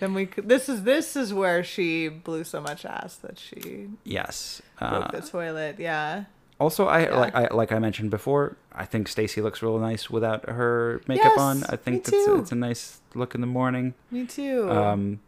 Then 0.00 0.14
we 0.14 0.26
could, 0.26 0.48
this 0.48 0.68
is 0.68 0.82
this 0.82 1.14
is 1.14 1.32
where 1.32 1.62
she 1.62 2.08
blew 2.08 2.42
so 2.44 2.60
much 2.60 2.84
ass 2.84 3.16
that 3.16 3.38
she 3.38 3.88
yes 4.04 4.60
broke 4.78 4.92
uh, 4.92 5.10
the 5.12 5.20
toilet. 5.20 5.76
Yeah. 5.78 6.24
also 6.58 6.86
i 6.86 7.00
Yeah. 7.02 7.16
like 7.22 7.34
i 7.34 7.48
like 7.60 7.70
i 7.72 7.78
mentioned 7.78 8.10
before 8.10 8.56
i 8.72 8.84
think 8.84 9.08
stacy 9.08 9.40
looks 9.40 9.62
real 9.62 9.78
nice 9.78 10.08
without 10.10 10.48
her 10.48 11.00
makeup 11.06 11.36
on 11.38 11.58
Yes, 11.60 11.70
i 11.70 11.76
think 11.76 12.08
it's 12.08 12.12
it's 12.40 12.52
a 12.52 12.60
nice 12.68 13.00
look 13.14 13.34
in 13.36 13.40
the 13.40 13.46
morning 13.60 13.94
Me 14.10 14.26
too. 14.26 14.70
um 14.70 15.20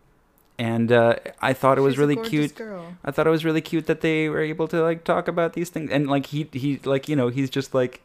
and 0.59 0.93
uh, 0.93 1.17
I 1.41 1.55
thought 1.55 1.77
it 1.79 1.81
was 1.81 1.95
She's 1.95 1.99
really 2.05 2.17
cute. 2.17 2.55
Girl. 2.55 2.95
I 3.05 3.11
thought 3.11 3.27
it 3.27 3.31
was 3.31 3.45
really 3.45 3.63
cute 3.63 3.87
that 3.87 4.01
they 4.01 4.29
were 4.29 4.41
able 4.53 4.69
to 4.69 4.79
like 4.83 5.03
talk 5.03 5.27
about 5.27 5.55
these 5.55 5.71
things 5.71 5.91
and 5.91 6.07
like 6.09 6.27
he 6.27 6.47
he 6.53 6.79
like 6.85 7.09
you 7.09 7.17
know 7.17 7.29
he's 7.29 7.51
just 7.51 7.75
like 7.75 8.01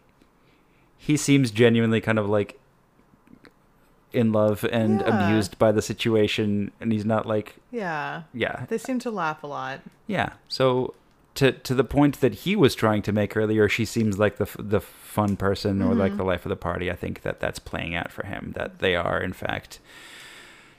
he 0.97 1.17
seems 1.17 1.51
genuinely 1.51 2.01
kind 2.01 2.17
of 2.17 2.27
like 2.27 2.57
in 4.21 4.31
love 4.31 4.65
and 4.71 5.01
Yeah. 5.01 5.09
amused 5.29 5.53
by 5.59 5.71
the 5.71 5.81
situation 5.81 6.71
and 6.81 6.91
he's 6.91 7.05
not 7.05 7.23
like 7.25 7.47
Yeah. 7.71 8.23
yeah 8.33 8.65
They 8.71 8.77
seem 8.77 8.99
to 8.99 9.11
laugh 9.11 9.43
a 9.43 9.47
lot. 9.47 9.77
yeah 10.07 10.29
so 10.47 10.93
to 11.35 11.51
to 11.67 11.73
the 11.75 11.83
point 11.97 12.19
that 12.23 12.33
he 12.43 12.55
was 12.55 12.73
trying 12.83 13.03
to 13.03 13.11
make 13.11 13.31
earlier 13.41 13.69
she 13.69 13.85
seems 13.85 14.17
like 14.23 14.35
the 14.43 14.47
the 14.75 14.81
fun 15.17 15.35
person 15.37 15.81
or 15.81 15.93
like 16.03 16.13
Mhm. 16.13 16.17
the 16.17 16.23
life 16.31 16.43
of 16.45 16.49
the 16.49 16.61
party 16.69 16.89
I 16.95 16.95
think 17.03 17.15
that 17.25 17.39
that's 17.39 17.59
playing 17.71 17.93
out 17.99 18.11
for 18.11 18.25
him 18.25 18.53
that 18.57 18.69
they 18.79 18.95
are 18.95 19.19
in 19.27 19.33
fact 19.33 19.79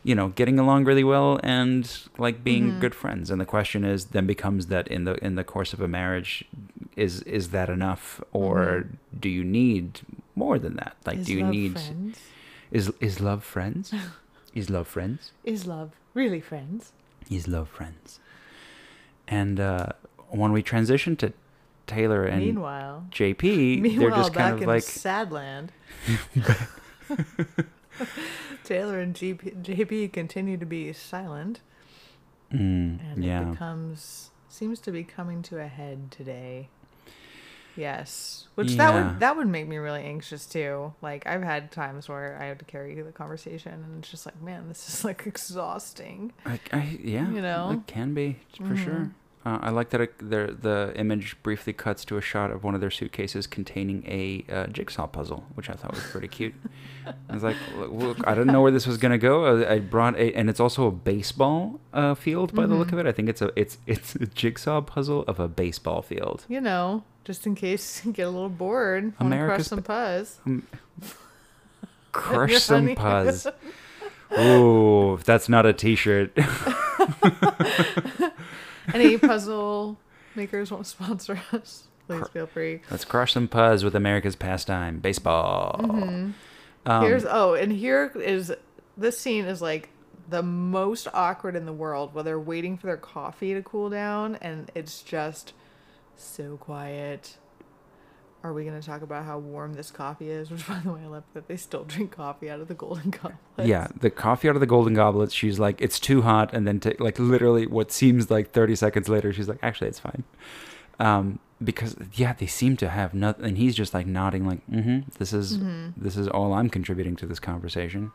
you 0.08 0.14
know 0.18 0.28
getting 0.40 0.58
along 0.58 0.84
really 0.90 1.04
well 1.14 1.38
and 1.42 1.82
like 2.18 2.42
being 2.50 2.66
Mhm. 2.72 2.80
good 2.80 2.94
friends 3.02 3.30
and 3.30 3.40
the 3.40 3.50
question 3.56 3.84
is 3.84 4.06
then 4.14 4.26
becomes 4.26 4.66
that 4.66 4.86
in 4.88 5.04
the 5.04 5.14
in 5.26 5.34
the 5.40 5.44
course 5.54 5.72
of 5.76 5.80
a 5.80 5.88
marriage 6.00 6.44
is 6.96 7.22
is 7.38 7.44
that 7.56 7.68
enough 7.68 8.20
or 8.32 8.56
Mhm. 8.58 9.20
do 9.22 9.28
you 9.28 9.44
need 9.44 10.00
more 10.34 10.58
than 10.64 10.74
that 10.82 10.94
like 11.08 11.18
Is 11.18 11.26
do 11.26 11.32
you 11.38 11.44
need 11.58 11.72
friends? 11.78 12.18
Is 12.70 12.92
is 13.00 13.20
love 13.20 13.44
friends? 13.44 13.92
Is 14.54 14.70
love 14.70 14.88
friends? 14.88 15.30
Is 15.44 15.66
love 15.66 15.92
really 16.14 16.40
friends? 16.40 16.92
is 17.30 17.46
love 17.46 17.68
friends. 17.68 18.18
And 19.28 19.60
uh 19.60 19.90
when 20.30 20.52
we 20.52 20.62
transition 20.62 21.16
to 21.16 21.32
Taylor 21.86 22.24
and 22.24 22.44
Meanwhile, 22.44 23.06
JP 23.10 23.80
meanwhile, 23.80 24.00
they're 24.00 24.18
just 24.18 24.32
back 24.34 24.42
kind 24.42 24.54
of 24.56 24.62
in 24.62 24.68
like 24.68 24.82
Sadland, 24.82 25.68
Taylor 28.64 29.00
and 29.00 29.14
GP, 29.14 29.62
JP 29.62 30.12
continue 30.12 30.56
to 30.56 30.66
be 30.66 30.92
silent, 30.92 31.60
mm, 32.52 33.00
and 33.00 33.24
it 33.24 33.26
yeah. 33.26 33.44
becomes 33.44 34.30
seems 34.48 34.80
to 34.80 34.92
be 34.92 35.02
coming 35.04 35.42
to 35.42 35.58
a 35.58 35.66
head 35.66 36.10
today. 36.10 36.68
Yes, 37.78 38.48
which 38.56 38.74
that 38.76 38.92
would 38.92 39.20
that 39.20 39.36
would 39.36 39.46
make 39.46 39.68
me 39.68 39.76
really 39.76 40.02
anxious 40.02 40.46
too. 40.46 40.92
Like 41.00 41.26
I've 41.28 41.44
had 41.44 41.70
times 41.70 42.08
where 42.08 42.36
I 42.40 42.46
have 42.46 42.58
to 42.58 42.64
carry 42.64 43.00
the 43.00 43.12
conversation, 43.12 43.72
and 43.72 44.00
it's 44.00 44.10
just 44.10 44.26
like, 44.26 44.42
man, 44.42 44.66
this 44.66 44.88
is 44.88 45.04
like 45.04 45.26
exhausting. 45.26 46.32
I, 46.44 46.58
I, 46.72 46.98
yeah, 47.00 47.30
You 47.30 47.40
know? 47.40 47.70
it 47.72 47.86
can 47.86 48.14
be 48.14 48.38
for 48.56 48.74
Mhm. 48.74 48.84
sure. 48.84 49.10
Uh, 49.48 49.58
I 49.62 49.70
like 49.70 49.88
that 49.90 50.00
it, 50.02 50.18
the 50.18 50.54
the 50.60 50.92
image 50.96 51.36
briefly 51.42 51.72
cuts 51.72 52.04
to 52.06 52.16
a 52.18 52.20
shot 52.20 52.50
of 52.50 52.64
one 52.64 52.74
of 52.74 52.80
their 52.82 52.90
suitcases 52.90 53.46
containing 53.46 54.04
a 54.06 54.44
uh, 54.52 54.66
jigsaw 54.66 55.06
puzzle, 55.06 55.46
which 55.54 55.70
I 55.70 55.72
thought 55.72 55.92
was 55.94 56.02
pretty 56.04 56.28
cute. 56.28 56.54
I 57.30 57.32
was 57.32 57.42
like, 57.42 57.56
look, 57.78 57.90
look, 57.92 58.26
I 58.26 58.34
didn't 58.34 58.52
know 58.52 58.60
where 58.60 58.70
this 58.70 58.86
was 58.86 58.98
gonna 58.98 59.16
go. 59.16 59.62
I, 59.62 59.74
I 59.74 59.78
brought 59.78 60.16
a, 60.16 60.34
and 60.34 60.50
it's 60.50 60.60
also 60.60 60.86
a 60.86 60.90
baseball 60.90 61.80
uh, 61.94 62.14
field 62.14 62.54
by 62.54 62.66
the 62.66 62.74
look 62.74 62.88
Mhm. 62.88 62.92
of 62.94 62.98
it. 62.98 63.06
I 63.06 63.12
think 63.12 63.30
it's 63.30 63.40
a 63.40 63.50
it's 63.56 63.78
it's 63.86 64.14
a 64.16 64.26
jigsaw 64.26 64.82
puzzle 64.82 65.24
of 65.26 65.40
a 65.40 65.48
baseball 65.48 66.02
field. 66.02 66.44
You 66.48 66.60
know, 66.60 67.04
just 67.24 67.46
in 67.46 67.54
case 67.54 68.04
you 68.04 68.12
get 68.12 68.26
a 68.26 68.30
little 68.30 68.50
bored, 68.50 69.14
crush 69.16 69.62
some 69.64 69.82
puzz. 69.82 70.36
Um, 70.46 70.66
crush 72.12 72.58
some 72.58 72.88
puzz. 72.94 73.46
Ooh, 74.38 75.18
that's 75.24 75.48
not 75.48 75.64
a 75.64 75.72
T-shirt. 75.72 76.36
Any 78.92 79.18
puzzle 79.18 79.98
makers 80.34 80.70
want 80.70 80.84
to 80.84 80.90
sponsor 80.90 81.40
us? 81.52 81.88
Please 82.06 82.26
feel 82.28 82.46
free. 82.46 82.80
Let's 82.90 83.04
crush 83.04 83.34
some 83.34 83.48
puzz 83.48 83.84
with 83.84 83.94
America's 83.94 84.34
pastime, 84.36 84.98
baseball. 84.98 85.78
Mhm. 85.82 86.32
Um, 86.86 87.02
Here's 87.04 87.26
oh, 87.26 87.54
and 87.54 87.70
here 87.70 88.10
is 88.16 88.52
this 88.96 89.18
scene 89.18 89.44
is 89.44 89.60
like 89.60 89.90
the 90.30 90.42
most 90.42 91.08
awkward 91.12 91.54
in 91.56 91.66
the 91.66 91.72
world 91.72 92.14
where 92.14 92.24
they're 92.24 92.40
waiting 92.40 92.78
for 92.78 92.86
their 92.86 92.96
coffee 92.96 93.54
to 93.54 93.62
cool 93.62 93.90
down 93.90 94.36
and 94.36 94.70
it's 94.74 95.02
just 95.02 95.52
so 96.16 96.56
quiet. 96.56 97.36
Are 98.44 98.52
we 98.52 98.64
going 98.64 98.80
to 98.80 98.86
talk 98.86 99.02
about 99.02 99.24
how 99.24 99.38
warm 99.38 99.74
this 99.74 99.90
coffee 99.90 100.30
is? 100.30 100.50
Which, 100.50 100.66
by 100.68 100.78
the 100.78 100.92
way, 100.92 101.00
I 101.02 101.06
love 101.06 101.24
that 101.34 101.48
they 101.48 101.56
still 101.56 101.82
drink 101.84 102.12
coffee 102.12 102.48
out 102.48 102.60
of 102.60 102.68
the 102.68 102.74
golden 102.74 103.10
goblet. 103.10 103.34
yeah, 103.66 103.88
the 103.98 104.10
coffee 104.10 104.48
out 104.48 104.54
of 104.54 104.60
the 104.60 104.66
golden 104.66 104.94
goblets. 104.94 105.34
She's 105.34 105.58
like, 105.58 105.80
it's 105.80 105.98
too 105.98 106.22
hot, 106.22 106.52
and 106.54 106.66
then 106.66 106.78
ta 106.78 106.90
like 107.00 107.18
literally, 107.18 107.66
what 107.66 107.90
seems 107.90 108.30
like 108.30 108.52
thirty 108.52 108.76
seconds 108.76 109.08
later, 109.08 109.32
she's 109.32 109.48
like, 109.48 109.58
actually, 109.62 109.88
it's 109.88 109.98
fine. 109.98 110.22
Um, 111.00 111.40
because 111.62 111.96
yeah, 112.14 112.32
they 112.32 112.46
seem 112.46 112.76
to 112.76 112.88
have 112.88 113.12
nothing, 113.14 113.44
and 113.44 113.58
he's 113.58 113.74
just 113.74 113.92
like 113.92 114.06
nodding, 114.06 114.46
like, 114.46 114.64
mm-hmm. 114.70 115.00
This 115.18 115.32
is 115.32 115.58
Mhm. 115.58 115.94
this 115.96 116.16
is 116.16 116.28
all 116.28 116.52
I'm 116.52 116.70
contributing 116.70 117.16
to 117.16 117.26
this 117.26 117.40
conversation. 117.40 118.12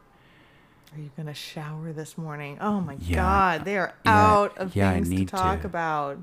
Are 0.95 0.99
you 0.99 1.09
going 1.17 1.25
to 1.27 1.33
shower 1.33 1.91
this 1.91 2.17
morning? 2.19 2.57
Oh 2.61 2.79
my 2.79 2.97
Yeah. 3.01 3.15
God, 3.15 3.65
they 3.65 3.77
are 3.77 3.93
Yeah, 4.05 4.31
out 4.31 4.57
of 4.59 4.75
yeah, 4.75 4.91
I 4.91 5.01
things 5.01 5.09
to 5.09 5.25
talk 5.25 5.61
to. 5.61 5.67
about. 5.67 6.19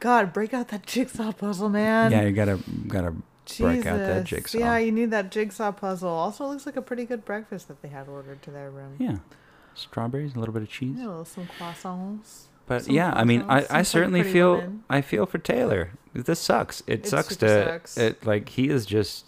God, 0.00 0.32
break 0.32 0.52
out 0.52 0.68
that 0.68 0.84
jigsaw 0.86 1.32
puzzle, 1.32 1.68
man. 1.68 2.10
yeah, 2.12 2.22
you 2.22 2.32
gotta 2.32 2.58
gotta 2.86 3.14
break 3.58 3.86
out 3.86 3.98
that 3.98 4.24
Jesus. 4.24 4.52
jigsaw. 4.52 4.58
Yeah, 4.58 4.78
you 4.78 4.92
need 4.92 5.10
that 5.10 5.30
jigsaw 5.30 5.72
puzzle. 5.72 6.10
Also, 6.10 6.44
it 6.44 6.48
looks 6.48 6.66
like 6.66 6.76
a 6.76 6.82
pretty 6.82 7.04
good 7.04 7.24
breakfast 7.24 7.68
that 7.68 7.82
they 7.82 7.88
had 7.88 8.08
ordered 8.08 8.42
to 8.42 8.50
their 8.50 8.70
room. 8.70 8.96
Yeah, 8.98 9.18
strawberries, 9.74 10.34
a 10.34 10.38
little 10.38 10.52
bit 10.52 10.62
of 10.62 10.68
cheese. 10.70 10.96
Yeah, 10.98 11.06
little- 11.06 11.24
some 11.24 11.48
croissants. 11.58 12.44
But 12.66 12.84
Some 12.84 12.94
yeah, 12.94 13.12
I 13.16 13.24
mean, 13.24 13.46
I, 13.48 13.64
I 13.70 13.82
certainly 13.82 14.22
feel 14.22 14.56
women. 14.56 14.84
I 14.90 15.00
feel 15.00 15.24
for 15.24 15.38
Taylor. 15.38 15.92
This 16.12 16.38
sucks. 16.38 16.82
It, 16.86 17.00
It 17.00 17.06
sucks 17.06 17.34
to 17.36 17.64
sucks. 17.64 17.96
it 17.96 18.26
like 18.26 18.50
he 18.50 18.68
is 18.68 18.84
just. 18.84 19.26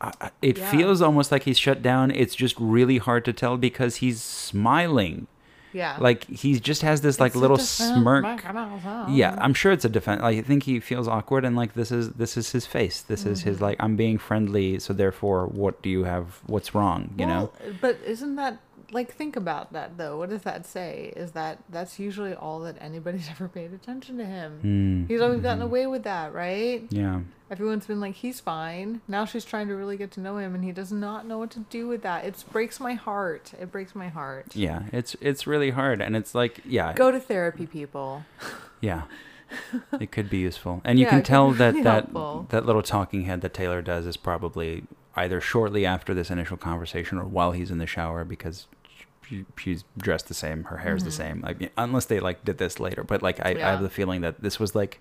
I- 0.00 0.30
it 0.42 0.58
Yeah. 0.58 0.70
feels 0.70 1.00
almost 1.02 1.32
like 1.32 1.44
he's 1.44 1.58
shut 1.58 1.82
down. 1.82 2.10
It's 2.10 2.34
just 2.34 2.54
really 2.58 2.98
hard 2.98 3.24
to 3.24 3.32
tell 3.32 3.56
because 3.56 3.96
he's 3.96 4.20
smiling. 4.22 5.26
Yeah. 5.72 5.96
Like 6.00 6.24
he 6.28 6.58
just 6.60 6.82
has 6.82 7.00
this 7.00 7.20
like 7.20 7.30
It's 7.32 7.36
little 7.36 7.58
smirk. 7.58 8.22
mechanism. 8.22 9.12
Yeah, 9.14 9.36
I'm 9.38 9.54
sure 9.54 9.72
it's 9.72 9.84
a 9.84 9.88
defense. 9.88 10.22
Like, 10.22 10.38
I 10.38 10.42
think 10.42 10.62
he 10.64 10.80
feels 10.80 11.06
awkward 11.08 11.44
and 11.44 11.56
like 11.56 11.74
this 11.74 11.90
is 11.92 12.10
this 12.10 12.36
is 12.36 12.52
his 12.52 12.66
face. 12.66 13.02
This 13.02 13.26
is 13.26 13.42
his 13.42 13.58
Mhm. 13.58 13.60
like 13.62 13.76
I'm 13.80 13.96
being 13.96 14.18
friendly, 14.18 14.78
so 14.78 14.92
therefore, 14.92 15.46
what 15.46 15.82
do 15.82 15.90
you 15.90 16.04
have? 16.04 16.40
What's 16.46 16.74
wrong? 16.74 17.14
You 17.18 17.26
know? 17.26 17.50
But 17.80 17.98
isn't 18.06 18.36
that 18.36 18.58
like 18.90 19.12
think 19.12 19.36
about 19.36 19.72
that 19.72 19.98
though? 19.98 20.16
What 20.18 20.30
does 20.30 20.42
that 20.42 20.66
say? 20.66 21.12
Is 21.16 21.32
that 21.32 21.58
that's 21.68 21.98
usually 21.98 22.34
all 22.34 22.60
that 22.60 22.76
anybody's 22.80 23.28
ever 23.30 23.48
paid 23.48 23.72
attention 23.72 24.18
to 24.18 24.24
him? 24.24 24.60
Mm, 25.06 25.10
He's 25.10 25.20
always 25.20 25.40
gotten 25.40 25.60
mhm. 25.60 25.66
away 25.66 25.86
with 25.86 26.04
that, 26.04 26.32
right? 26.32 26.84
Yeah. 26.90 27.20
Everyone's 27.50 27.86
been 27.86 28.00
like, 28.00 28.14
he's 28.16 28.40
fine. 28.40 29.00
Now 29.08 29.24
she's 29.24 29.44
trying 29.44 29.68
to 29.68 29.74
really 29.74 29.96
get 29.96 30.10
to 30.12 30.20
know 30.20 30.36
him, 30.36 30.54
and 30.54 30.62
he 30.62 30.70
does 30.72 30.92
not 30.92 31.26
know 31.26 31.38
what 31.38 31.50
to 31.52 31.60
do 31.60 31.88
with 31.88 32.02
that. 32.02 32.24
It 32.26 32.44
breaks 32.52 32.78
my 32.78 32.92
heart. 32.92 33.52
It 33.58 33.72
breaks 33.72 33.94
my 33.94 34.08
heart. 34.08 34.54
Yeah, 34.54 34.82
it's 34.92 35.16
it's 35.20 35.46
really 35.46 35.70
hard, 35.70 36.02
and 36.02 36.14
it's 36.16 36.34
like 36.34 36.60
yeah, 36.66 36.92
Go 36.92 37.10
to 37.10 37.20
therapy, 37.20 37.66
people. 37.66 38.24
Yeah. 38.80 39.02
It 39.98 40.12
could 40.12 40.30
be 40.30 40.38
useful. 40.38 40.80
And 40.84 40.98
you 41.00 41.06
Yeah, 41.06 41.10
can 41.10 41.22
tell 41.24 41.50
that 41.52 41.70
really 41.72 41.82
that, 41.82 42.04
helpful. 42.04 42.46
that 42.50 42.64
little 42.66 42.82
talking 42.82 43.22
head 43.24 43.40
that 43.40 43.54
Taylor 43.54 43.82
does 43.82 44.06
is 44.06 44.16
probably 44.16 44.84
either 45.16 45.40
shortly 45.40 45.84
after 45.84 46.14
this 46.14 46.30
initial 46.30 46.56
conversation 46.56 47.18
or 47.18 47.24
while 47.24 47.52
he's 47.52 47.70
in 47.70 47.78
the 47.78 47.86
shower 47.86 48.24
because 48.24 48.66
she, 49.28 49.44
she's 49.56 49.84
dressed 49.96 50.28
the 50.28 50.34
same, 50.34 50.64
her 50.64 50.78
hair's 50.78 51.04
the 51.04 51.10
Mhm. 51.10 51.12
same. 51.12 51.40
Like 51.42 51.72
unless 51.76 52.06
they 52.06 52.20
like 52.20 52.44
did 52.44 52.58
this 52.58 52.80
later, 52.80 53.04
but 53.04 53.22
like 53.22 53.38
I, 53.44 53.50
I 53.50 53.70
have 53.72 53.82
the 53.82 53.90
feeling 53.90 54.20
that 54.22 54.40
this 54.42 54.58
was 54.58 54.74
like 54.74 55.00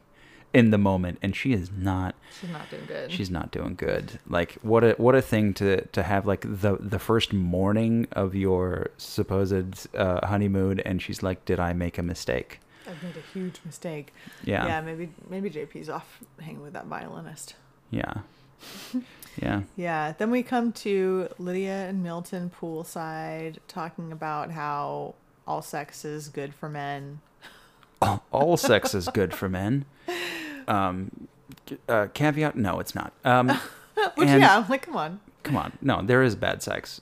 in 0.53 0.71
the 0.71 0.77
moment 0.77 1.19
and 1.21 1.35
she 1.35 1.51
is 1.51 1.69
not 1.77 2.15
She's 2.39 2.49
not 2.49 2.69
doing 2.69 2.85
good. 2.87 3.11
she's 3.11 3.29
not 3.29 3.51
doing 3.51 3.75
good. 3.75 4.19
Like 4.27 4.53
what 4.61 4.83
a 4.83 4.91
what 4.97 5.13
a 5.15 5.21
thing 5.21 5.53
to 5.55 5.81
to 5.87 6.03
have 6.03 6.25
like 6.25 6.41
the 6.41 6.77
the 6.79 6.99
first 6.99 7.33
morning 7.33 8.07
of 8.13 8.33
your 8.35 8.89
supposed 8.97 9.93
uh, 9.95 10.25
honeymoon 10.25 10.79
and 10.81 11.01
she's 11.01 11.21
like 11.21 11.43
did 11.45 11.59
I 11.59 11.73
make 11.73 11.97
a 11.97 12.03
mistake? 12.03 12.59
I've 12.87 13.03
made 13.03 13.17
a 13.17 13.31
huge 13.33 13.59
mistake. 13.65 14.13
Yeah. 14.45 14.65
Yeah, 14.65 14.81
maybe 14.81 15.09
maybe 15.29 15.49
JP's 15.49 15.89
off 15.89 16.19
hanging 16.39 16.61
with 16.61 16.73
that 16.73 16.85
violinist. 16.85 17.55
Yeah. 17.91 18.13
Yeah. 19.41 19.61
Yeah. 19.75 20.13
Then 20.17 20.31
we 20.31 20.41
come 20.41 20.71
to 20.73 21.29
Lydia 21.37 21.87
and 21.87 22.01
Milton 22.01 22.49
poolside 22.59 23.57
talking 23.67 24.11
about 24.11 24.49
how 24.49 25.13
all 25.47 25.61
sex 25.61 26.03
is 26.03 26.29
good 26.29 26.55
for 26.55 26.67
men. 26.69 27.19
All, 28.31 28.57
sex 28.57 28.93
is 28.95 29.07
good 29.09 29.33
for 29.33 29.47
men. 29.49 29.85
Um, 30.67 31.29
uh, 31.87 32.07
caveat: 32.13 32.57
No, 32.57 32.79
it's 32.81 32.93
not. 32.93 33.13
Um, 33.23 33.47
Which 34.15 34.27
And- 34.27 34.41
yeah, 34.41 34.57
I'm 34.57 34.67
like, 34.67 34.81
come 34.81 34.97
on. 34.97 35.21
Come 35.47 35.57
on, 35.57 35.71
no, 35.81 36.01
there 36.03 36.21
is 36.23 36.35
bad 36.35 36.61
sex. 36.61 37.01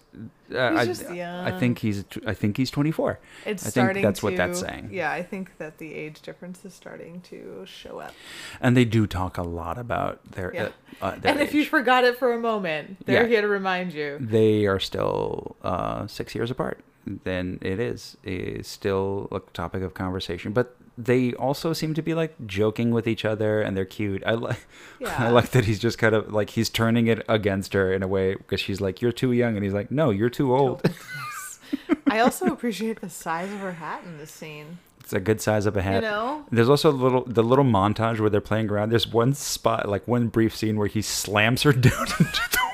Uh, 0.54 0.60
I, 0.60 0.86
just 0.86 1.06
I 1.10 1.58
think 1.60 1.80
he's. 1.80 2.06
I 2.26 2.34
think 2.36 2.56
he's 2.58 2.70
24. 2.70 3.20
It's 3.46 3.64
I 3.64 3.66
think 3.66 3.72
starting 3.72 4.04
that's 4.04 4.20
to, 4.20 4.26
what 4.28 4.38
that's 4.38 4.60
saying. 4.60 4.89
Yeah, 4.93 5.12
I 5.12 5.24
think 5.24 5.58
that 5.58 5.80
the 5.80 5.93
age 5.93 6.22
difference 6.22 6.64
is 6.64 6.74
starting 6.74 7.22
to 7.22 7.66
show 7.66 7.98
up. 8.00 8.14
and 8.62 8.78
they 8.78 8.86
do 8.86 9.08
talk 9.08 9.38
a 9.39 9.43
lot 9.43 9.80
about 9.80 10.20
their. 10.32 10.54
Yeah. 10.54 10.64
Uh, 11.02 11.06
uh, 11.06 11.16
their 11.18 11.32
and 11.32 11.41
if 11.41 11.54
you 11.56 11.66
forgot 11.66 12.04
it 12.04 12.20
for 12.20 12.32
a 12.32 12.39
moment, 12.39 13.06
they're 13.08 13.24
Yeah. 13.24 13.28
here 13.28 13.41
to 13.41 13.48
remind 13.48 13.93
you. 13.93 14.18
they 14.22 14.68
are 14.68 14.80
still 14.80 15.56
uh, 15.64 16.06
six 16.06 16.36
years 16.36 16.52
apart, 16.52 16.80
then 17.06 17.60
it 17.62 17.80
is 17.80 18.18
is 18.24 18.68
still 18.68 19.28
a 19.32 19.39
topic 19.53 19.84
of 19.84 19.93
conversation. 19.93 20.53
But 20.53 20.76
they 20.97 21.34
also 21.34 21.74
seem 21.74 21.93
to 21.93 22.01
be 22.01 22.14
like 22.14 22.36
joking 22.45 22.91
with 22.91 23.08
each 23.08 23.26
other, 23.26 23.62
and 23.62 23.76
they're 23.76 23.86
cute. 23.86 24.24
I 24.26 24.32
like. 24.47 24.66
Yeah. 24.99 25.16
I 25.18 25.30
like 25.30 25.51
that 25.51 25.66
he's 25.66 25.80
just 25.80 25.97
kind 25.97 26.16
of 26.16 26.34
like 26.34 26.51
he's 26.51 26.70
turning 26.70 27.08
it 27.08 27.24
against 27.28 27.74
her 27.74 27.91
in 27.93 28.03
a 28.03 28.08
way 28.08 28.36
because 28.36 28.60
she's 28.60 28.82
like, 28.82 29.01
"You're 29.01 29.12
too 29.12 29.32
young," 29.32 29.56
and 29.56 29.64
he's 29.64 29.74
like, 29.74 29.91
"No, 29.91 30.10
you're 30.10 30.30
too 30.30 30.56
old." 30.56 30.82
Yes. 30.84 31.60
I 32.08 32.20
also 32.20 32.45
appreciate 32.53 33.01
the 33.01 33.10
size 33.10 33.51
of 33.51 33.60
her 33.60 33.74
hat 33.74 34.03
in 34.06 34.18
this 34.18 34.32
scene. 34.32 34.80
It's 34.99 35.14
a 35.14 35.20
good 35.20 35.39
size 35.39 35.68
of 35.68 35.78
a 35.78 35.84
hat. 35.84 36.01
You 36.01 36.10
know? 36.10 36.45
There's 36.51 36.70
also 36.70 36.89
a 36.89 36.91
little 36.91 37.26
the 37.26 37.43
little 37.43 37.66
montage 37.66 38.20
where 38.20 38.30
they're 38.30 38.41
playing 38.41 38.72
around. 38.72 38.89
There's 38.89 39.08
one 39.08 39.34
spot, 39.34 39.88
like 39.88 40.08
one 40.08 40.30
brief 40.30 40.56
scene 40.56 40.78
where 40.78 40.88
he 40.88 41.01
slams 41.01 41.64
her 41.64 41.74
down 41.74 42.08
into 42.20 42.41
the 42.51 42.64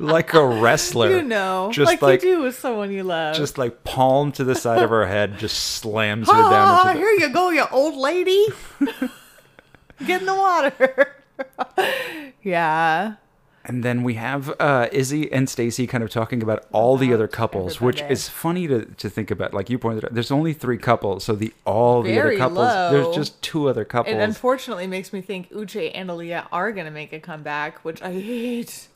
like 0.00 0.34
a 0.34 0.44
wrestler. 0.44 1.10
You 1.10 1.22
know, 1.22 1.70
just 1.72 1.90
like, 1.90 2.02
like 2.02 2.22
you 2.22 2.36
do 2.36 2.42
with 2.42 2.58
someone 2.58 2.90
you 2.90 3.04
love. 3.04 3.36
just 3.36 3.58
like 3.58 3.84
palm 3.84 4.32
to 4.32 4.44
the 4.44 4.54
side 4.54 4.82
of 4.82 4.90
her 4.90 5.06
head, 5.06 5.38
just 5.38 5.56
slams 5.56 6.28
her 6.28 6.36
down 6.50 6.88
into 6.88 6.98
the. 6.98 7.04
here 7.04 7.12
you 7.12 7.32
go, 7.32 7.50
you 7.50 7.64
old 7.70 7.96
lady. 7.96 8.46
Get 10.06 10.20
in 10.22 10.26
the 10.26 10.34
water. 10.34 11.14
yeah. 12.42 13.14
And 13.62 13.84
then 13.84 14.02
we 14.02 14.14
have 14.14 14.54
uh, 14.58 14.88
Izzy 14.90 15.30
and 15.30 15.48
Stacy 15.48 15.86
kind 15.86 16.02
of 16.02 16.08
talking 16.08 16.42
about 16.42 16.66
all 16.72 16.96
the 16.96 17.12
other 17.12 17.24
About 17.24 17.36
couples, 17.36 17.80
which 17.80 18.00
is 18.08 18.26
funny 18.26 18.66
to, 18.66 18.86
to 18.86 19.10
think 19.10 19.30
about. 19.30 19.52
Like 19.52 19.68
you 19.68 19.78
pointed 19.78 20.04
out, 20.06 20.14
there's 20.14 20.30
only 20.30 20.54
three 20.54 20.78
couples, 20.78 21.24
so 21.24 21.34
the 21.34 21.52
all 21.66 22.02
the 22.02 22.14
Very 22.14 22.36
other 22.36 22.38
couples. 22.38 22.58
low. 22.58 22.90
There's 22.90 23.14
just 23.14 23.40
two 23.42 23.68
other 23.68 23.84
couples. 23.84 24.16
It 24.16 24.18
unfortunately 24.18 24.86
makes 24.86 25.12
me 25.12 25.20
think 25.20 25.50
Uche 25.52 25.90
and 25.94 26.08
Aaliyah 26.08 26.46
are 26.50 26.72
going 26.72 26.86
to 26.86 26.90
make 26.90 27.12
a 27.12 27.20
comeback, 27.20 27.84
which 27.84 28.00
I 28.00 28.12
hate. 28.12 28.88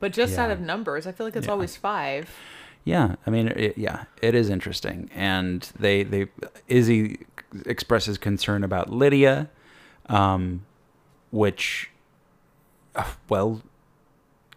But 0.00 0.12
just 0.12 0.36
out 0.38 0.50
of 0.50 0.60
numbers, 0.60 1.06
I 1.06 1.12
feel 1.12 1.26
like 1.26 1.36
it's 1.36 1.46
Yeah. 1.46 1.52
always 1.52 1.76
five. 1.76 2.30
Yeah, 2.84 3.16
I 3.26 3.30
mean, 3.30 3.48
it, 3.48 3.76
yeah, 3.76 4.04
it 4.22 4.34
is 4.34 4.48
interesting, 4.48 5.10
and 5.14 5.70
they 5.78 6.02
they 6.02 6.28
Izzy 6.66 7.26
expresses 7.66 8.16
concern 8.16 8.64
about 8.64 8.90
Lydia, 8.90 9.50
um, 10.08 10.64
which, 11.30 11.90
uh, 12.96 13.04
well, 13.28 13.60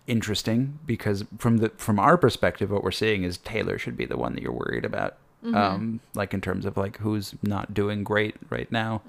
interesting 0.07 0.79
because 0.85 1.25
from 1.37 1.57
the 1.57 1.69
from 1.77 1.99
our 1.99 2.17
perspective, 2.17 2.71
what 2.71 2.81
we're 2.83 2.91
seeing 2.91 3.23
is 3.23 3.37
Taylor 3.39 3.77
should 3.77 3.97
be 3.97 4.05
the 4.05 4.17
one 4.17 4.33
that 4.35 4.41
you're 4.41 4.53
worried 4.53 4.85
about, 4.85 5.17
um, 5.53 5.99
like 6.15 6.33
in 6.33 6.39
terms 6.39 6.65
of 6.65 6.77
like 6.77 6.97
who's 6.99 7.35
not 7.43 7.73
doing 7.73 8.05
great 8.05 8.35
right 8.49 8.71
now. 8.71 9.01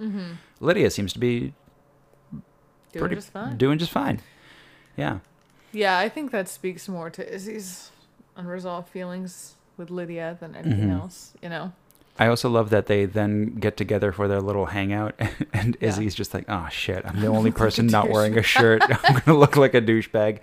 Lydia 0.60 0.90
seems 0.90 1.12
to 1.12 1.20
be 1.20 1.54
Doing 2.92 3.00
pretty 3.00 3.14
just 3.14 3.30
fine. 3.32 3.56
doing 3.56 3.78
just 3.78 3.92
fine. 3.92 4.20
Yeah. 4.96 5.18
Yeah, 5.74 5.98
I 5.98 6.08
think 6.08 6.30
that 6.30 6.48
speaks 6.48 6.88
more 6.88 7.10
to 7.10 7.34
Izzy's 7.34 7.90
unresolved 8.36 8.88
feelings 8.88 9.54
with 9.76 9.90
Lydia 9.90 10.36
than 10.40 10.54
anything 10.54 10.88
Mhm. 10.90 11.00
else, 11.00 11.34
you 11.42 11.48
know? 11.48 11.72
I 12.16 12.28
also 12.28 12.48
love 12.48 12.70
that 12.70 12.86
they 12.86 13.06
then 13.06 13.56
get 13.56 13.76
together 13.76 14.12
for 14.12 14.28
their 14.28 14.40
little 14.40 14.66
hangout, 14.66 15.14
and 15.52 15.76
Yeah. 15.80 15.88
Izzy's 15.88 16.14
just 16.14 16.32
like, 16.32 16.44
"Oh 16.48 16.68
shit, 16.70 17.02
I'm 17.04 17.20
the 17.20 17.26
only 17.26 17.50
Look 17.50 17.54
like 17.54 17.56
a 17.56 17.64
person 17.64 17.86
not 17.88 18.08
wearing 18.08 18.38
a 18.38 18.42
shirt. 18.42 18.82
I'm 19.04 19.20
gonna 19.24 19.36
look 19.36 19.56
like 19.56 19.74
a 19.74 19.80
douchebag." 19.82 20.38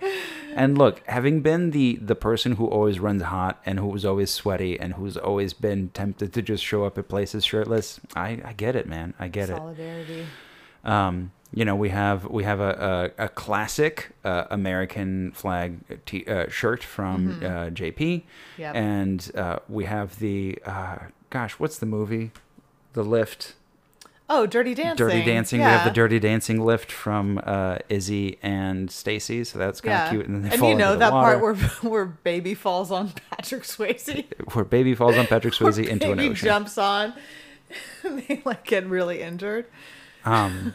And 0.54 0.76
look, 0.76 1.00
having 1.06 1.40
been 1.40 1.70
the 1.70 1.96
the 1.96 2.14
person 2.14 2.56
who 2.56 2.66
always 2.66 3.00
runs 3.00 3.22
hot 3.22 3.58
and 3.64 3.78
who's 3.80 4.04
always 4.04 4.30
sweaty 4.30 4.78
and 4.78 4.92
who's 4.94 5.16
always 5.16 5.54
been 5.54 5.88
tempted 5.94 6.34
to 6.34 6.42
just 6.42 6.62
show 6.62 6.84
up 6.84 6.98
at 6.98 7.08
places 7.08 7.42
shirtless, 7.42 8.00
I 8.14 8.42
I 8.44 8.52
get 8.52 8.76
it, 8.76 8.86
man. 8.86 9.14
I 9.18 9.28
get 9.28 9.48
it. 9.48 9.56
Solidarity. 9.56 10.26
Um, 10.84 11.30
you 11.54 11.64
know, 11.64 11.76
we 11.76 11.90
have 11.90 12.24
we 12.26 12.44
have 12.44 12.60
a 12.60 13.12
a, 13.18 13.24
a 13.24 13.28
classic 13.28 14.10
uh, 14.24 14.44
American 14.50 15.32
flag 15.32 15.78
t- 16.06 16.24
uh, 16.26 16.48
shirt 16.48 16.82
from 16.82 17.40
Mhm. 17.40 17.44
uh, 17.44 17.70
JP 17.70 18.22
Yep. 18.58 18.74
and 18.74 19.30
uh, 19.36 19.58
we 19.68 19.84
have 19.84 20.18
the 20.18 20.58
uh, 20.64 20.96
gosh, 21.30 21.52
what's 21.58 21.78
the 21.78 21.86
movie? 21.86 22.30
The 22.94 23.02
lift, 23.02 23.54
oh, 24.28 24.44
Dirty 24.46 24.74
Dancing. 24.74 24.96
Dirty 25.06 25.24
Dancing. 25.24 25.60
We 25.60 25.64
have 25.64 25.84
the 25.84 25.90
Dirty 25.90 26.18
Dancing 26.18 26.60
lift 26.64 26.92
from 26.92 27.40
uh, 27.44 27.78
Izzy 27.88 28.38
and 28.42 28.90
Stacy, 28.90 29.44
so 29.44 29.58
that's 29.58 29.80
kind 29.80 29.94
of 29.94 30.00
Yeah. 30.00 30.10
cute. 30.10 30.26
And 30.28 30.52
And 30.52 30.62
you 30.62 30.74
know 30.74 30.96
that 30.96 31.12
water, 31.12 31.38
part 31.38 31.42
where 31.42 31.54
where 31.90 32.04
baby 32.06 32.54
falls 32.54 32.90
on 32.90 33.12
Patrick 33.30 33.62
Swayze. 33.64 34.24
where 34.54 34.64
baby 34.64 34.94
falls 34.94 35.16
on 35.16 35.26
Patrick 35.26 35.54
Swayze 35.54 35.86
into 35.86 36.10
an 36.12 36.16
baby 36.18 36.30
ocean. 36.30 36.46
jumps 36.46 36.76
on. 36.78 37.14
they 38.02 38.42
like 38.44 38.64
get 38.64 38.86
really 38.86 39.20
injured. 39.22 39.66
Um, 40.24 40.74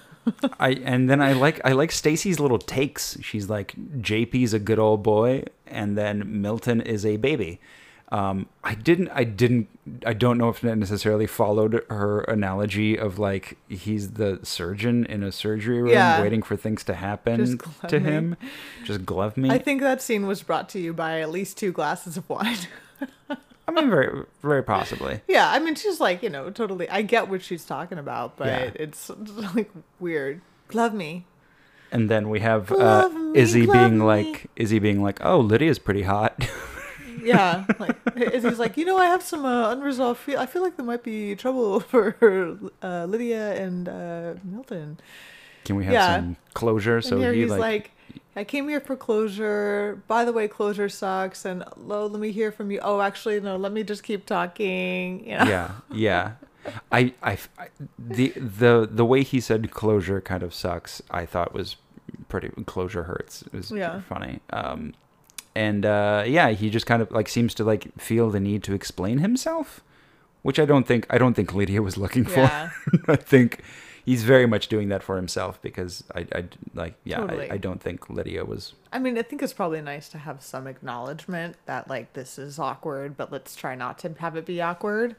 I 0.59 0.69
and 0.83 1.09
then 1.09 1.21
I 1.21 1.33
like 1.33 1.61
I 1.65 1.71
like 1.73 1.91
Stacy's 1.91 2.39
little 2.39 2.59
takes. 2.59 3.17
She's 3.21 3.49
like 3.49 3.75
JP's 3.99 4.53
a 4.53 4.59
good 4.59 4.79
old 4.79 5.03
boy, 5.03 5.43
and 5.65 5.97
then 5.97 6.41
Milton 6.41 6.81
is 6.81 7.05
a 7.05 7.17
baby. 7.17 7.59
Um, 8.09 8.47
I 8.63 8.73
didn't 8.73 9.09
I 9.09 9.25
didn't 9.25 9.67
I 10.05 10.13
don't 10.13 10.37
know 10.37 10.47
if 10.47 10.63
I 10.63 10.73
necessarily 10.75 11.27
followed 11.27 11.83
her 11.89 12.21
analogy 12.21 12.97
of 12.97 13.19
like 13.19 13.57
he's 13.67 14.11
the 14.11 14.39
surgeon 14.43 15.05
in 15.07 15.23
a 15.23 15.31
surgery 15.31 15.81
room 15.81 15.91
Yeah. 15.91 16.21
waiting 16.21 16.41
for 16.41 16.55
things 16.55 16.85
to 16.85 16.93
happen 16.93 17.59
to 17.89 17.99
me. 17.99 18.05
him. 18.09 18.37
Just 18.85 19.05
glove 19.05 19.35
me. 19.35 19.49
I 19.49 19.57
think 19.57 19.81
that 19.81 20.01
scene 20.01 20.25
was 20.25 20.41
brought 20.41 20.69
to 20.69 20.79
you 20.79 20.93
by 20.93 21.19
at 21.19 21.29
least 21.29 21.57
two 21.57 21.73
glasses 21.73 22.15
of 22.15 22.29
wine. 22.29 22.55
I 23.67 23.71
mean, 23.71 23.89
very 23.89 24.23
very 24.41 24.63
possibly. 24.63 25.21
yeah, 25.27 25.49
I 25.51 25.59
mean 25.59 25.75
she's 25.75 25.99
like, 25.99 26.23
you 26.23 26.29
know, 26.29 26.49
totally 26.49 26.89
I 26.89 27.01
get 27.01 27.27
what 27.29 27.41
she's 27.43 27.65
talking 27.65 27.97
about, 27.97 28.37
but 28.37 28.47
Yeah. 28.47 28.71
it's 28.75 29.09
like 29.55 29.69
weird. 29.99 30.41
Love 30.73 30.93
me. 30.93 31.25
And 31.91 32.09
then 32.09 32.29
we 32.29 32.41
have 32.41 32.69
uh, 32.71 33.07
me, 33.09 33.39
Izzy 33.39 33.65
being 33.65 33.99
me. 33.99 34.05
like 34.05 34.47
Izzy 34.57 34.79
being 34.79 35.01
like, 35.01 35.23
oh, 35.23 35.39
Lydia's 35.39 35.79
pretty 35.79 36.03
hot. 36.03 36.45
Yeah, 37.23 37.65
like 37.79 37.95
he's 38.31 38.59
like, 38.59 38.77
you 38.77 38.85
know, 38.85 38.97
I 38.97 39.05
have 39.07 39.21
some 39.23 39.43
uh, 39.45 39.71
unresolved 39.71 40.19
feel. 40.19 40.37
I 40.39 40.45
feel 40.45 40.61
like 40.61 40.75
there 40.77 40.85
might 40.85 41.03
be 41.03 41.35
trouble 41.35 41.79
for 41.91 42.15
uh, 42.83 43.05
Lydia 43.05 43.53
and 43.55 43.87
uh, 43.89 44.33
Milton. 44.43 44.99
Can 45.65 45.75
we 45.77 45.85
have 45.85 45.93
Yeah. 45.93 46.15
some 46.17 46.37
closure? 46.53 47.01
So 47.01 47.15
and 47.15 47.23
here 47.23 47.33
he 47.33 47.41
he's 47.41 47.49
like 47.51 47.59
like, 47.59 47.91
I 48.37 48.43
came 48.43 48.69
here 48.69 48.79
for 48.79 48.95
closure. 48.95 50.01
By 50.07 50.23
the 50.23 50.31
way, 50.31 50.47
closure 50.47 50.87
sucks. 50.89 51.43
And 51.43 51.63
lo, 51.75 52.05
let 52.05 52.21
me 52.21 52.31
hear 52.31 52.51
from 52.51 52.69
you. 52.71 52.79
Oh, 52.83 53.01
actually, 53.01 53.39
no. 53.41 53.57
Let 53.57 53.71
me 53.71 53.83
just 53.83 54.03
keep 54.03 54.25
talking. 54.25 55.27
You 55.27 55.37
know? 55.39 55.43
yeah 55.45 55.71
yeah 55.91 56.31
I, 56.91 57.13
I 57.23 57.37
I- 57.57 57.69
the 57.97 58.29
the 58.35 58.87
the 58.91 59.05
way 59.05 59.23
he 59.23 59.39
said 59.39 59.71
closure 59.71 60.19
kind 60.21 60.43
of 60.43 60.53
sucks 60.53 61.01
i 61.09 61.25
thought 61.25 61.53
was 61.53 61.77
pretty 62.27 62.49
closure 62.65 63.03
hurts 63.03 63.41
it 63.43 63.53
was 63.53 63.71
Yeah. 63.71 64.01
funny 64.01 64.39
um 64.51 64.93
and 65.55 65.85
uh 65.85 66.23
yeah 66.27 66.49
he 66.49 66.69
just 66.69 66.85
kind 66.85 67.01
of 67.01 67.09
like 67.11 67.29
seems 67.29 67.53
to 67.55 67.63
like 67.63 67.83
feel 67.99 68.29
the 68.29 68.39
need 68.41 68.63
to 68.63 68.73
explain 68.73 69.19
himself 69.19 69.81
which 70.41 70.59
i 70.59 70.65
don't 70.65 70.85
think 70.85 71.05
i 71.09 71.17
don't 71.17 71.35
think 71.35 71.53
lydia 71.53 71.81
was 71.81 71.95
looking 71.97 72.25
for 72.25 72.41
i 73.07 73.15
think 73.15 73.61
he's 74.07 74.23
very 74.23 74.47
much 74.47 74.67
doing 74.67 74.89
that 74.89 75.03
for 75.03 75.15
himself 75.15 75.61
because 75.61 76.03
i 76.15 76.25
i 76.33 76.43
like 76.73 76.95
yeah 77.03 77.17
Totally. 77.17 77.51
I, 77.51 77.55
I 77.55 77.57
don't 77.57 77.81
think 77.81 78.09
lydia 78.09 78.43
was 78.43 78.73
I 78.91 78.99
mean, 78.99 79.17
I 79.17 79.21
think 79.21 79.43
it's 79.43 79.53
probably 79.53 79.81
nice 79.81 80.09
to 80.09 80.17
have 80.17 80.41
some 80.41 80.65
acknowledgement 80.65 81.57
that 81.65 81.89
like 81.89 82.13
this 82.13 82.39
is 82.39 82.57
awkward, 82.57 83.17
but 83.17 83.31
let's 83.31 83.55
try 83.55 83.75
not 83.75 83.99
to 83.99 84.13
have 84.19 84.35
it 84.35 84.45
be 84.45 84.61
awkward. 84.61 85.15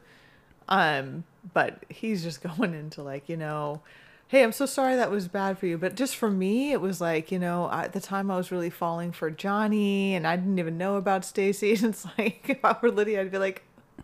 Um, 0.67 1.23
but 1.53 1.85
he's 1.89 2.23
just 2.23 2.41
going 2.57 2.73
into 2.73 3.01
like, 3.03 3.29
you 3.29 3.37
know, 3.37 3.81
hey, 4.27 4.43
I'm 4.43 4.51
so 4.51 4.65
sorry 4.65 4.95
that 4.95 5.09
was 5.09 5.27
bad 5.27 5.57
for 5.57 5.65
you, 5.65 5.77
but 5.77 5.95
just 5.95 6.15
for 6.15 6.29
me, 6.29 6.71
it 6.71 6.81
was 6.81 7.01
like, 7.01 7.31
you 7.31 7.39
know, 7.39 7.69
at 7.71 7.93
the 7.93 7.99
time 7.99 8.29
I 8.29 8.37
was 8.37 8.51
really 8.51 8.69
falling 8.69 9.11
for 9.11 9.31
Johnie, 9.31 10.11
and 10.11 10.27
I 10.27 10.35
didn't 10.35 10.59
even 10.59 10.77
know 10.77 10.97
about 10.97 11.25
Stacy. 11.25 11.73
And 11.73 11.83
it's 11.85 12.05
like, 12.17 12.45
if 12.47 12.63
I 12.63 12.75
were 12.81 12.91
Lydia, 12.91 13.21
I'd 13.21 13.31
be 13.31 13.37
like, 13.37 13.63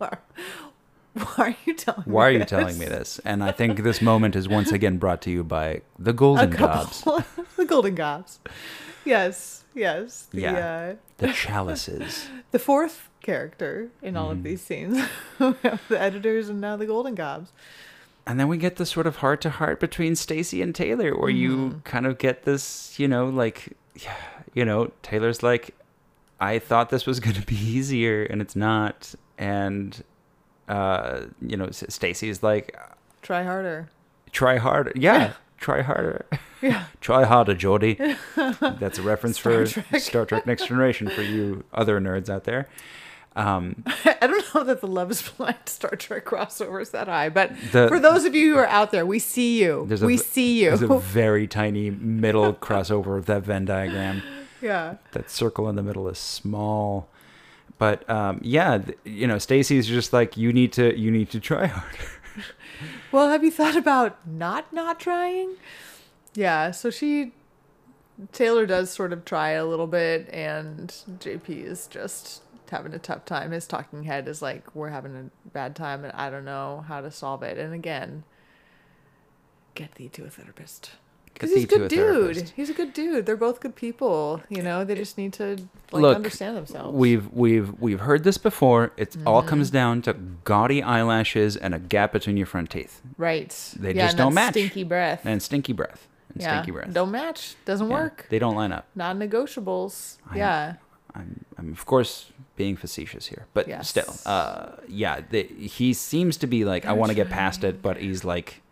why, 1.36 1.48
are 1.50 1.56
you 1.64 1.74
telling 1.74 2.02
me? 2.06 2.12
why 2.12 2.26
are 2.28 2.30
you 2.30 2.38
this? 2.40 2.50
telling 2.50 2.78
me 2.78 2.86
this 2.86 3.18
and 3.24 3.42
i 3.42 3.50
think 3.52 3.82
this 3.82 4.00
moment 4.02 4.36
is 4.36 4.48
once 4.48 4.70
again 4.72 4.98
brought 4.98 5.22
to 5.22 5.30
you 5.30 5.42
by 5.44 5.80
the 5.98 6.12
golden 6.12 6.50
gobs 6.50 7.02
the 7.56 7.64
Golden 7.64 7.94
Gobs. 7.94 8.38
Yes, 9.04 9.64
yes. 9.74 10.26
The, 10.32 10.40
Yeah. 10.42 10.56
uh, 10.56 10.94
the 11.18 11.28
chalices 11.32 12.28
the 12.50 12.58
fourth 12.58 13.08
character 13.22 13.88
in 14.02 14.16
all 14.16 14.28
Mm-hmm. 14.30 14.38
of 14.38 14.42
these 14.44 14.60
scenes 14.62 14.98
the 15.38 15.78
editors 15.98 16.48
and 16.48 16.60
now 16.60 16.76
the 16.76 16.86
golden 16.86 17.14
gobs 17.14 17.50
And 18.26 18.38
then 18.40 18.48
we 18.48 18.58
get 18.58 18.76
this 18.76 18.90
sort 18.90 19.06
of 19.06 19.16
heart 19.16 19.40
to 19.42 19.50
heart 19.50 19.78
between 19.80 20.16
Stacy 20.16 20.60
and 20.60 20.74
Taylor, 20.74 21.16
where 21.16 21.30
Mm-hmm. 21.30 21.70
you 21.72 21.80
kind 21.84 22.06
of 22.06 22.18
get 22.18 22.42
this, 22.42 22.98
you 22.98 23.06
know, 23.08 23.26
like, 23.26 23.72
you 24.52 24.64
know, 24.64 24.90
Taylor's 25.02 25.42
like, 25.44 25.74
I 26.40 26.58
thought 26.58 26.90
this 26.90 27.06
was 27.06 27.20
going 27.20 27.36
to 27.36 27.46
be 27.46 27.54
easier, 27.54 28.24
and 28.24 28.42
it's 28.42 28.56
not. 28.56 29.14
And, 29.38 30.02
uh, 30.68 31.22
you 31.40 31.56
know, 31.56 31.70
Stacy's 31.70 32.42
like, 32.42 32.76
try 33.22 33.42
harder 33.44 33.88
try 34.32 34.58
harder. 34.58 34.92
Yeah, 34.94 35.32
try 35.58 35.80
harder. 35.82 36.26
yeah 36.60 36.84
Try 37.00 37.24
harder, 37.24 37.54
Jody. 37.66 37.94
That's 38.60 38.98
a 38.98 39.02
reference 39.02 39.38
Star 39.38 39.64
for 39.66 39.82
Trek. 39.82 40.00
Star 40.02 40.26
Trek 40.26 40.46
Next 40.46 40.66
Generation 40.66 41.08
for 41.08 41.22
you 41.22 41.64
other 41.72 41.98
nerds 42.00 42.28
out 42.28 42.44
there. 42.44 42.68
Um, 43.34 43.84
i 44.06 44.26
don't 44.26 44.54
know 44.54 44.64
that 44.64 44.80
the 44.80 44.86
love 44.86 45.10
is 45.10 45.20
blind 45.36 45.56
star 45.66 45.90
trek 45.90 46.24
crossover 46.24 46.80
is 46.80 46.88
that 46.92 47.06
high 47.06 47.28
but 47.28 47.50
The- 47.70 47.86
for 47.86 48.00
those 48.00 48.24
of 48.24 48.34
you 48.34 48.54
who 48.54 48.58
are 48.58 48.66
out 48.66 48.92
there 48.92 49.04
we 49.04 49.18
see 49.18 49.60
you 49.62 49.84
there's 49.86 50.00
a 50.02 50.06
we 50.06 50.16
v- 50.16 50.22
see 50.22 50.62
you 50.64 50.70
There's 50.74 50.80
a 50.80 50.98
very 50.98 51.46
tiny 51.46 51.90
middle 51.90 52.54
crossover 52.54 53.18
of 53.18 53.26
that 53.26 53.42
Venn 53.42 53.66
diagram. 53.66 54.22
yeah 54.62 54.94
that 55.12 55.30
circle 55.30 55.68
in 55.68 55.76
the 55.76 55.82
middle 55.82 56.08
is 56.08 56.16
small 56.18 57.10
but 57.78 58.08
um, 58.08 58.40
yeah 58.42 58.82
you 59.04 59.26
know 59.26 59.38
stacy's 59.38 59.86
just 59.86 60.12
like 60.12 60.36
you 60.36 60.52
need 60.52 60.72
to 60.72 60.98
you 60.98 61.10
need 61.10 61.30
to 61.30 61.40
try 61.40 61.66
harder 61.66 62.10
well 63.12 63.28
have 63.28 63.44
you 63.44 63.50
thought 63.50 63.76
about 63.76 64.26
not 64.26 64.72
not 64.72 65.00
trying 65.00 65.54
yeah 66.34 66.70
so 66.70 66.90
she 66.90 67.32
Taylor 68.32 68.66
does 68.66 68.90
sort 68.90 69.12
of 69.12 69.24
try 69.24 69.50
a 69.50 69.66
little 69.66 69.86
bit, 69.86 70.28
and 70.32 70.88
JP 71.18 71.48
is 71.50 71.86
just 71.86 72.42
having 72.70 72.94
a 72.94 72.98
tough 72.98 73.24
time. 73.24 73.50
His 73.50 73.66
talking 73.66 74.04
head 74.04 74.26
is 74.26 74.40
like, 74.40 74.74
"We're 74.74 74.88
having 74.88 75.14
a 75.16 75.48
bad 75.48 75.76
time, 75.76 76.02
and 76.04 76.12
I 76.14 76.30
don't 76.30 76.44
know 76.44 76.84
how 76.88 77.00
to 77.02 77.10
solve 77.10 77.42
it." 77.42 77.58
And 77.58 77.74
again, 77.74 78.24
get 79.74 79.96
thee 79.96 80.08
to 80.10 80.24
a 80.24 80.30
therapist. 80.30 80.92
Because 81.36 81.54
he's 81.54 81.64
a 81.64 81.66
good 81.66 81.80
a 81.82 81.88
dude. 81.88 81.98
therapist. 81.98 82.52
He's 82.56 82.70
a 82.70 82.72
good 82.72 82.92
dude. 82.94 83.26
They're 83.26 83.36
both 83.36 83.60
good 83.60 83.76
people. 83.76 84.40
You 84.48 84.62
know, 84.62 84.84
they 84.84 84.94
just 84.94 85.18
need 85.18 85.34
to 85.34 85.56
like 85.92 86.00
Look, 86.02 86.16
understand 86.16 86.56
themselves. 86.56 86.96
We've 86.96 87.30
we've 87.32 87.78
we've 87.78 88.00
heard 88.00 88.24
this 88.24 88.38
before. 88.38 88.92
It 88.96 89.16
all 89.26 89.40
Mm-hmm. 89.40 89.48
comes 89.50 89.70
down 89.70 90.02
to 90.02 90.14
gaudy 90.44 90.82
eyelashes 90.82 91.56
and 91.56 91.74
a 91.74 91.78
gap 91.78 92.12
between 92.12 92.36
your 92.38 92.46
front 92.46 92.70
teeth 92.70 93.02
right. 93.18 93.50
They 93.78 93.92
yeah, 93.94 94.06
just 94.06 94.16
don't 94.16 94.32
match. 94.34 94.54
Stinky 94.54 94.84
breath. 94.84 95.20
and 95.26 95.42
stinky 95.42 95.72
breath 95.74 96.08
and 96.32 96.42
yeah. 96.42 96.54
stinky 96.54 96.70
breath. 96.72 96.92
Don't 96.92 97.10
match. 97.10 97.54
Doesn't 97.66 97.88
Yeah, 97.90 97.94
work. 97.94 98.26
They 98.30 98.38
don't 98.38 98.54
line 98.56 98.72
up. 98.72 98.86
Non-negotiables. 98.94 100.16
I- 100.30 100.36
yeah. 100.38 100.74
I'm, 101.14 101.44
I'm 101.58 101.72
of 101.72 101.84
course 101.86 102.30
being 102.56 102.76
facetious 102.76 103.26
here, 103.26 103.46
but 103.54 103.68
Yes. 103.68 103.88
still, 103.88 104.14
uh, 104.26 104.72
yeah, 104.88 105.20
the, 105.30 105.44
he 105.44 105.92
seems 105.94 106.36
to 106.38 106.46
be 106.46 106.64
like 106.64 106.84
I 106.84 106.88
Gotta 106.88 107.00
want 107.00 107.10
to 107.10 107.14
get 107.14 107.28
past 107.30 107.64
it, 107.64 107.80
but 107.82 107.96
he's 107.98 108.22
like 108.24 108.62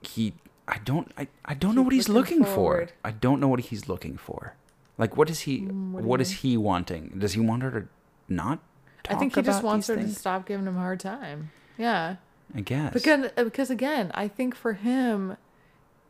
he. 0.00 0.32
I 0.68 0.78
don't. 0.78 1.12
I, 1.16 1.28
I 1.44 1.54
don't 1.54 1.74
know 1.74 1.82
what 1.82 1.92
he's 1.92 2.08
looking 2.08 2.40
looking 2.40 2.54
for. 2.54 2.88
I 3.04 3.12
don't 3.12 3.40
know 3.40 3.48
what 3.48 3.60
he's 3.60 3.88
looking 3.88 4.16
for. 4.16 4.54
Like, 4.98 5.16
what 5.16 5.30
is 5.30 5.40
he? 5.40 5.60
Mm, 5.60 5.92
what 5.92 6.04
what 6.04 6.26
he 6.26 6.56
wanting? 6.56 7.14
Does 7.18 7.34
he 7.34 7.40
want 7.40 7.62
her 7.62 7.70
to 7.70 7.88
not? 8.28 8.60
I 9.08 9.14
think 9.14 9.34
he 9.34 9.42
just 9.42 9.62
wants 9.62 9.86
her 9.86 9.96
to 9.96 10.08
stop 10.08 10.46
giving 10.46 10.66
him 10.66 10.76
a 10.76 10.80
hard 10.80 11.00
time. 11.00 11.50
Yeah. 11.78 12.16
I 12.54 12.60
guess. 12.60 12.92
Because 12.92 13.30
because 13.36 13.70
again, 13.70 14.10
I 14.14 14.28
think 14.28 14.54
for 14.54 14.74
him, 14.74 15.36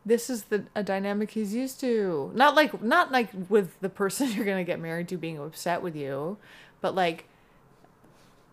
this 0.05 0.31
is 0.31 0.45
the 0.45 0.65
a 0.75 0.83
dynamic 0.83 1.33
he's 1.33 1.55
used 1.55 1.81
to. 1.81 2.31
Not 2.35 2.55
like 2.55 2.83
not 2.83 3.13
like 3.13 3.31
with 3.49 3.79
the 3.81 3.89
person 3.89 4.31
you're 4.33 4.45
gonna 4.45 4.65
get 4.65 4.81
married 4.81 5.09
to 5.09 5.17
being 5.17 5.39
upset 5.39 5.83
with 5.83 5.97
you, 5.97 6.39
but 6.81 6.95
like 6.95 7.29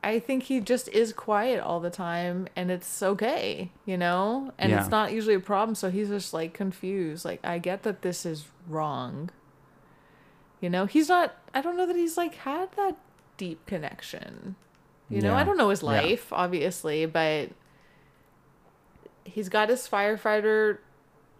I 0.03 0.19
think 0.19 0.43
he 0.43 0.59
just 0.59 0.87
is 0.89 1.13
quiet 1.13 1.59
all 1.61 1.79
the 1.79 1.89
time 1.89 2.47
and 2.55 2.69
it's 2.69 3.01
okay, 3.01 3.69
you 3.85 3.97
know? 3.97 4.51
And 4.57 4.71
Yeah. 4.71 4.81
it's 4.81 4.91
not 4.91 5.13
usually 5.13 5.35
a 5.35 5.39
problem, 5.39 5.75
so 5.75 5.89
he's 5.89 6.09
just 6.09 6.33
like 6.33 6.53
confused. 6.53 7.23
Like 7.23 7.39
I 7.43 7.57
get 7.59 7.83
that 7.83 8.01
this 8.01 8.25
is 8.25 8.45
wrong. 8.67 9.29
You 10.59 10.69
know, 10.69 10.85
he's 10.85 11.09
not 11.09 11.35
I 11.53 11.61
don't 11.61 11.77
know 11.77 11.85
that 11.85 11.95
he's 11.95 12.17
like 12.17 12.35
had 12.35 12.71
that 12.73 12.97
deep 13.37 13.65
connection. 13.65 14.55
You 15.09 15.21
know, 15.21 15.35
I 15.35 15.43
don't 15.43 15.57
know 15.57 15.69
his 15.69 15.83
Yeah. 15.83 15.87
life, 16.01 16.33
obviously, 16.33 17.05
but 17.05 17.49
he's 19.25 19.47
got 19.49 19.69
his 19.69 19.87
firefighter 19.87 20.79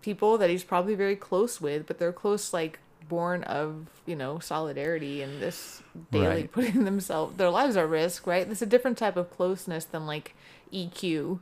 people 0.01 0.37
that 0.37 0.49
he's 0.49 0.63
probably 0.63 0.95
very 0.95 1.15
close 1.15 1.59
with, 1.59 1.87
but 1.87 1.97
they're 1.97 2.13
close 2.13 2.53
like 2.53 2.79
born 3.09 3.43
of, 3.43 3.87
you 4.05 4.15
know, 4.15 4.39
solidarity 4.39 5.21
and 5.21 5.41
this 5.41 5.81
daily 6.11 6.27
Right. 6.27 6.51
putting 6.51 6.83
themselves 6.85 7.37
their 7.37 7.49
lives 7.49 7.75
at 7.77 7.87
risk, 7.87 8.25
right? 8.27 8.47
It's 8.49 8.61
a 8.61 8.65
different 8.65 8.97
type 8.97 9.17
of 9.17 9.29
closeness 9.31 9.85
than 9.85 10.05
like 10.05 10.35
EQ. 10.71 11.39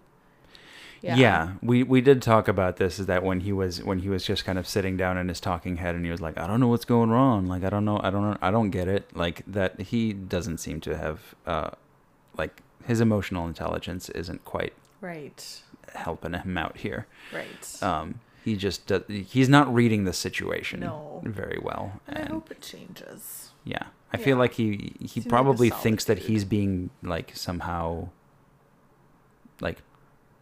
Yeah. 1.02 1.54
we 1.64 1.82
we 1.82 2.00
did 2.02 2.22
talk 2.22 2.48
about 2.48 2.78
this. 2.78 3.00
Is 3.00 3.08
that 3.08 3.24
when 3.24 3.40
he 3.40 3.52
was 3.52 3.84
when 3.84 4.00
he 4.00 4.10
was 4.10 4.24
just 4.24 4.46
kind 4.46 4.60
of 4.60 4.68
sitting 4.68 4.98
down 4.98 5.18
in 5.18 5.30
his 5.30 5.40
talking 5.40 5.78
head, 5.78 5.96
and 5.96 6.06
he 6.06 6.12
was 6.12 6.22
like, 6.22 6.38
"I 6.38 6.46
don't 6.46 6.60
know 6.60 6.68
what's 6.68 6.86
going 6.86 7.10
wrong. 7.10 7.48
Like, 7.48 7.64
I 7.64 7.70
don't 7.72 7.86
know. 7.86 8.00
I 8.04 8.12
don't 8.12 8.22
know. 8.22 8.38
I 8.42 8.52
don't 8.52 8.70
get 8.70 8.88
it. 8.88 9.16
Like 9.16 9.42
that. 9.48 9.82
He 9.82 10.14
doesn't 10.14 10.60
seem 10.60 10.80
to 10.82 10.96
have, 10.96 11.34
uh, 11.48 11.72
like 12.38 12.62
his 12.86 13.02
emotional 13.02 13.48
intelligence 13.48 14.10
isn't 14.10 14.46
quite 14.46 14.74
Right. 15.02 15.62
helping 15.96 16.34
him 16.34 16.56
out 16.58 16.78
here. 16.78 17.08
Right. 17.34 17.84
Um, 17.84 18.20
he 18.44 18.56
just 18.56 18.88
does, 18.88 19.04
he's 19.08 19.50
not 19.50 19.74
reading 19.74 20.04
the 20.06 20.14
situation 20.14 20.80
No. 20.82 21.22
very 21.24 21.60
well. 21.62 22.02
and 22.08 22.18
I 22.18 22.26
hope 22.32 22.52
it 22.52 22.62
changes. 22.62 23.52
yeah, 23.64 23.84
I 24.14 24.18
feel 24.18 24.38
like 24.38 24.54
he 24.54 24.94
he 25.00 25.08
Seems 25.08 25.28
probably 25.28 25.70
thinks 25.70 26.06
that 26.06 26.16
dude. 26.16 26.26
he's 26.28 26.46
being 26.46 26.90
like 27.04 27.32
somehow 27.36 28.10
like 29.60 29.82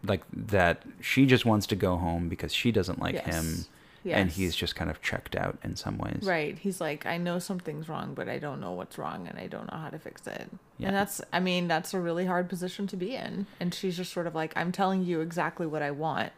like 0.03 0.23
that 0.31 0.83
she 1.01 1.25
just 1.25 1.45
wants 1.45 1.67
to 1.67 1.75
go 1.75 1.97
home 1.97 2.29
because 2.29 2.53
she 2.53 2.71
doesn't 2.71 2.99
like 2.99 3.19
him 3.25 3.65
Yes. 4.01 4.15
and 4.17 4.31
he's 4.31 4.55
just 4.55 4.77
kind 4.77 4.89
of 4.89 5.01
checked 5.01 5.35
out 5.35 5.59
in 5.61 5.75
some 5.75 5.97
ways. 5.97 6.21
Right. 6.23 6.57
He's 6.57 6.79
like, 6.79 7.05
I 7.05 7.17
know 7.17 7.37
something's 7.37 7.89
wrong, 7.89 8.13
but 8.13 8.29
I 8.29 8.39
don't 8.39 8.61
know 8.61 8.71
what's 8.71 8.97
wrong 8.97 9.27
and 9.27 9.37
I 9.37 9.47
don't 9.47 9.69
know 9.69 9.77
how 9.77 9.89
to 9.89 9.99
fix 9.99 10.25
it. 10.25 10.49
Yeah. 10.77 10.87
And 10.87 10.95
that's, 10.95 11.19
I 11.33 11.41
mean, 11.41 11.67
that's 11.67 11.93
a 11.93 11.99
really 11.99 12.25
hard 12.25 12.47
position 12.47 12.87
to 12.87 12.95
be 12.95 13.13
in. 13.13 13.45
And 13.59 13.73
she's 13.73 13.97
just 13.97 14.13
sort 14.13 14.25
of 14.25 14.33
like, 14.33 14.53
I'm 14.55 14.71
telling 14.71 15.03
you 15.03 15.19
exactly 15.19 15.67
what 15.67 15.81
I 15.81 15.91
want, 15.91 16.31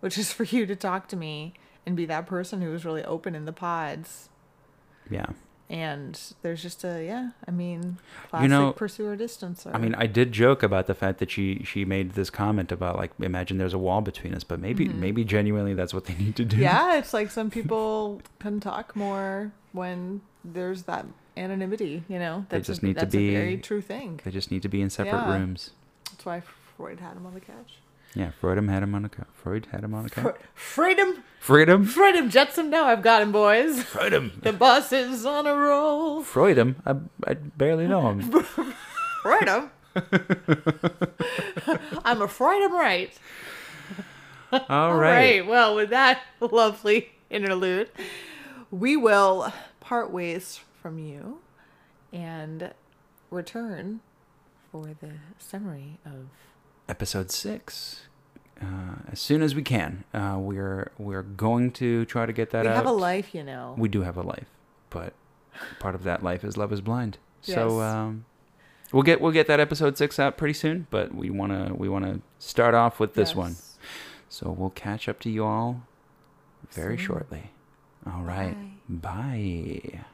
which 0.00 0.18
is 0.18 0.32
for 0.32 0.44
you 0.44 0.66
to 0.66 0.76
talk 0.76 1.08
to 1.08 1.16
me 1.16 1.54
and 1.86 1.96
be 1.96 2.06
that 2.06 2.26
person 2.26 2.60
who 2.62 2.72
is 2.74 2.84
really 2.84 3.04
open 3.04 3.34
in 3.34 3.44
the 3.44 3.52
pods. 3.52 4.28
Yeah. 5.10 5.26
And 5.70 6.18
there's 6.40 6.62
just 6.62 6.82
a, 6.82 7.04
yeah, 7.04 7.30
I 7.46 7.50
mean, 7.50 7.98
classic 8.30 8.48
know, 8.48 8.72
pursuer 8.72 9.18
distancer. 9.18 9.74
I 9.74 9.78
mean, 9.78 9.94
I 9.96 10.06
did 10.06 10.32
joke 10.32 10.62
about 10.62 10.86
the 10.86 10.94
fact 10.94 11.18
that 11.18 11.30
she 11.30 11.62
she 11.62 11.84
made 11.84 12.12
this 12.12 12.30
comment 12.30 12.72
about 12.72 12.96
like 12.96 13.10
imagine 13.20 13.58
there's 13.58 13.74
a 13.74 13.78
wall 13.78 14.00
between 14.00 14.32
us, 14.34 14.44
but 14.44 14.60
maybe 14.60 14.88
maybe 14.88 15.24
genuinely 15.24 15.74
that's 15.74 15.92
what 15.92 16.06
they 16.06 16.14
need 16.14 16.36
to 16.36 16.44
do. 16.46 16.56
Mm-hmm. 16.56 16.62
yeah, 16.62 16.96
it's 16.96 17.12
like 17.12 17.30
some 17.38 17.50
people 17.50 18.22
can 18.38 18.60
talk 18.60 18.96
more 18.96 19.52
when 19.72 20.22
there's 20.42 20.84
that 20.84 21.04
anonymity, 21.36 22.02
you 22.08 22.18
know? 22.18 22.46
They 22.48 22.60
just 22.60 22.82
a, 22.82 22.86
need 22.86 22.98
to 22.98 23.06
be- 23.06 23.34
a 23.34 23.38
very 23.38 23.58
true 23.58 23.80
thing. 23.80 24.20
They 24.24 24.30
just 24.30 24.50
need 24.50 24.62
to 24.62 24.68
be 24.68 24.80
in 24.80 24.90
separate 24.90 25.12
Yeah. 25.12 25.38
rooms. 25.38 25.70
That's 26.10 26.24
why 26.24 26.42
Freud 26.76 27.00
had 27.00 27.16
him 27.16 27.26
on 27.26 27.34
the 27.34 27.40
couch. 27.40 27.74
Yeah, 28.14 28.30
Freud 28.40 28.58
had 28.68 28.82
him 28.82 28.94
on 28.94 29.04
a 29.04 29.08
co- 29.08 29.24
Freud 29.34 29.68
had 29.70 29.84
him 29.84 29.94
on 29.94 30.06
a 30.06 30.08
couch. 30.08 30.36
Freedom, 30.54 31.22
Freedom. 31.40 31.84
freedom, 31.84 32.30
Jetsam. 32.30 32.68
Now 32.70 32.86
I've 32.86 33.02
got 33.02 33.22
him, 33.22 33.30
boys. 33.32 33.82
Freudom. 33.82 34.40
The 34.42 34.52
bus 34.52 34.92
is 34.92 35.24
on 35.26 35.46
a 35.46 35.54
roll. 35.54 36.22
Freudom. 36.22 36.76
I, 36.86 36.96
I 37.30 37.34
barely 37.34 37.86
know 37.86 38.08
him. 38.10 38.22
Freedom. 39.22 39.70
I'm 42.04 42.22
afraid 42.22 42.62
I'm 42.62 42.74
right. 42.74 43.12
All 44.52 44.60
All 44.68 44.94
right. 44.96 45.40
right. 45.40 45.46
Well, 45.46 45.74
with 45.74 45.90
that 45.90 46.22
lovely 46.40 47.10
interlude, 47.30 47.90
we 48.70 48.96
will 48.96 49.52
part 49.80 50.10
ways 50.10 50.60
from 50.80 50.98
you 50.98 51.40
and 52.12 52.72
return 53.30 54.00
for 54.72 54.88
the 55.00 55.12
summary 55.38 55.98
of 56.06 56.28
Episode 56.88 57.30
six. 57.30 58.02
Uh, 58.60 58.96
as 59.12 59.20
soon 59.20 59.42
as 59.42 59.54
we 59.54 59.62
can, 59.62 60.04
uh, 60.12 60.36
we're 60.38 60.90
we're 60.98 61.22
going 61.22 61.70
to 61.72 62.04
try 62.06 62.26
to 62.26 62.32
get 62.32 62.50
that 62.50 62.62
we 62.64 62.68
out. 62.68 62.72
We 62.72 62.76
have 62.76 62.86
a 62.86 62.92
life, 62.92 63.34
you 63.34 63.44
know. 63.44 63.74
We 63.78 63.88
do 63.88 64.02
have 64.02 64.16
a 64.16 64.22
life, 64.22 64.48
but 64.90 65.12
part 65.78 65.94
of 65.94 66.02
that 66.04 66.22
life 66.24 66.42
is 66.42 66.56
Love 66.56 66.72
Is 66.72 66.80
Blind. 66.80 67.18
So 67.40 67.80
um, 67.80 68.24
we'll 68.92 69.04
get 69.04 69.20
we'll 69.20 69.32
get 69.32 69.46
that 69.46 69.60
episode 69.60 69.96
six 69.96 70.18
out 70.18 70.36
pretty 70.36 70.54
soon. 70.54 70.88
But 70.90 71.14
we 71.14 71.30
wanna 71.30 71.72
we 71.74 71.88
wanna 71.88 72.20
start 72.38 72.74
off 72.74 72.98
with 72.98 73.14
this 73.14 73.34
one. 73.34 73.56
So 74.28 74.50
we'll 74.50 74.70
catch 74.70 75.08
up 75.08 75.20
to 75.20 75.30
you 75.30 75.44
all 75.44 75.82
very 76.70 76.96
Soon. 76.96 77.06
shortly. 77.06 77.50
All 78.06 78.22
right. 78.22 78.56
Bye. 78.88 79.80
Bye. 79.92 80.04